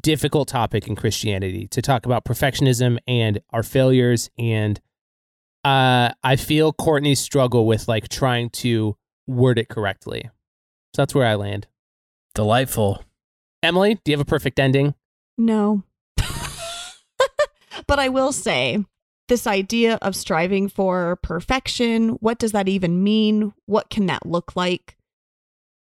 difficult 0.00 0.48
topic 0.48 0.86
in 0.86 0.96
Christianity 0.96 1.66
to 1.68 1.82
talk 1.82 2.06
about 2.06 2.24
perfectionism 2.24 2.98
and 3.06 3.40
our 3.50 3.62
failures. 3.62 4.30
And 4.38 4.80
uh, 5.64 6.10
I 6.22 6.36
feel 6.36 6.72
Courtney's 6.72 7.20
struggle 7.20 7.66
with 7.66 7.88
like 7.88 8.08
trying 8.08 8.50
to 8.50 8.96
word 9.26 9.58
it 9.58 9.68
correctly. 9.68 10.30
So 10.94 11.02
that's 11.02 11.14
where 11.14 11.26
I 11.26 11.34
land. 11.34 11.66
Delightful. 12.34 13.04
Emily, 13.62 13.94
do 13.94 14.10
you 14.10 14.16
have 14.16 14.26
a 14.26 14.28
perfect 14.28 14.58
ending? 14.58 14.94
No. 15.36 15.82
but 17.86 17.98
I 17.98 18.08
will 18.08 18.32
say 18.32 18.84
this 19.28 19.46
idea 19.46 19.98
of 20.02 20.16
striving 20.16 20.68
for 20.68 21.16
perfection, 21.16 22.10
what 22.20 22.38
does 22.38 22.52
that 22.52 22.68
even 22.68 23.02
mean? 23.02 23.52
What 23.66 23.90
can 23.90 24.06
that 24.06 24.26
look 24.26 24.56
like? 24.56 24.96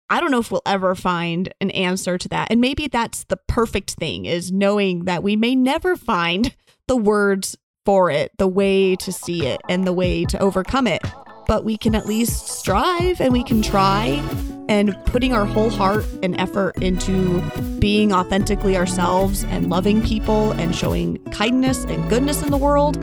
I 0.09 0.19
don't 0.19 0.31
know 0.31 0.39
if 0.39 0.51
we'll 0.51 0.61
ever 0.65 0.93
find 0.93 1.53
an 1.59 1.71
answer 1.71 2.17
to 2.17 2.29
that. 2.29 2.51
And 2.51 2.61
maybe 2.61 2.87
that's 2.87 3.23
the 3.25 3.37
perfect 3.47 3.91
thing 3.91 4.25
is 4.25 4.51
knowing 4.51 5.05
that 5.05 5.23
we 5.23 5.35
may 5.35 5.55
never 5.55 5.95
find 5.95 6.55
the 6.87 6.95
words 6.95 7.57
for 7.85 8.09
it, 8.09 8.31
the 8.37 8.47
way 8.47 8.95
to 8.97 9.11
see 9.11 9.45
it, 9.45 9.61
and 9.69 9.85
the 9.85 9.93
way 9.93 10.25
to 10.25 10.39
overcome 10.39 10.87
it. 10.87 11.01
But 11.47 11.63
we 11.63 11.77
can 11.77 11.95
at 11.95 12.05
least 12.05 12.47
strive 12.47 13.19
and 13.19 13.31
we 13.31 13.43
can 13.43 13.61
try 13.61 14.23
and 14.67 14.95
putting 15.05 15.33
our 15.33 15.45
whole 15.45 15.69
heart 15.69 16.05
and 16.23 16.39
effort 16.39 16.77
into 16.81 17.41
being 17.79 18.11
authentically 18.11 18.75
ourselves 18.75 19.43
and 19.45 19.69
loving 19.69 20.01
people 20.01 20.51
and 20.53 20.75
showing 20.75 21.17
kindness 21.31 21.83
and 21.85 22.09
goodness 22.09 22.41
in 22.41 22.51
the 22.51 22.57
world, 22.57 22.95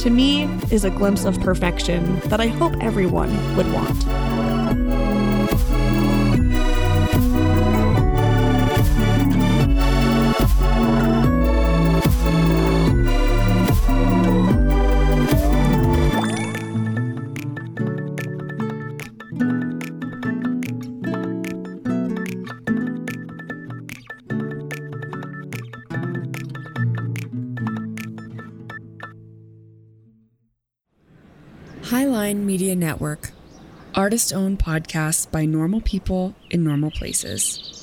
to 0.00 0.10
me, 0.10 0.44
is 0.70 0.84
a 0.84 0.90
glimpse 0.90 1.24
of 1.24 1.38
perfection 1.40 2.20
that 2.26 2.40
I 2.40 2.48
hope 2.48 2.74
everyone 2.80 3.56
would 3.56 3.72
want. 3.72 4.55
Highline 31.90 32.38
Media 32.38 32.74
Network. 32.74 33.30
Artist 33.94 34.32
owned 34.32 34.58
podcasts 34.58 35.30
by 35.30 35.44
normal 35.44 35.80
people 35.80 36.34
in 36.50 36.64
normal 36.64 36.90
places. 36.90 37.75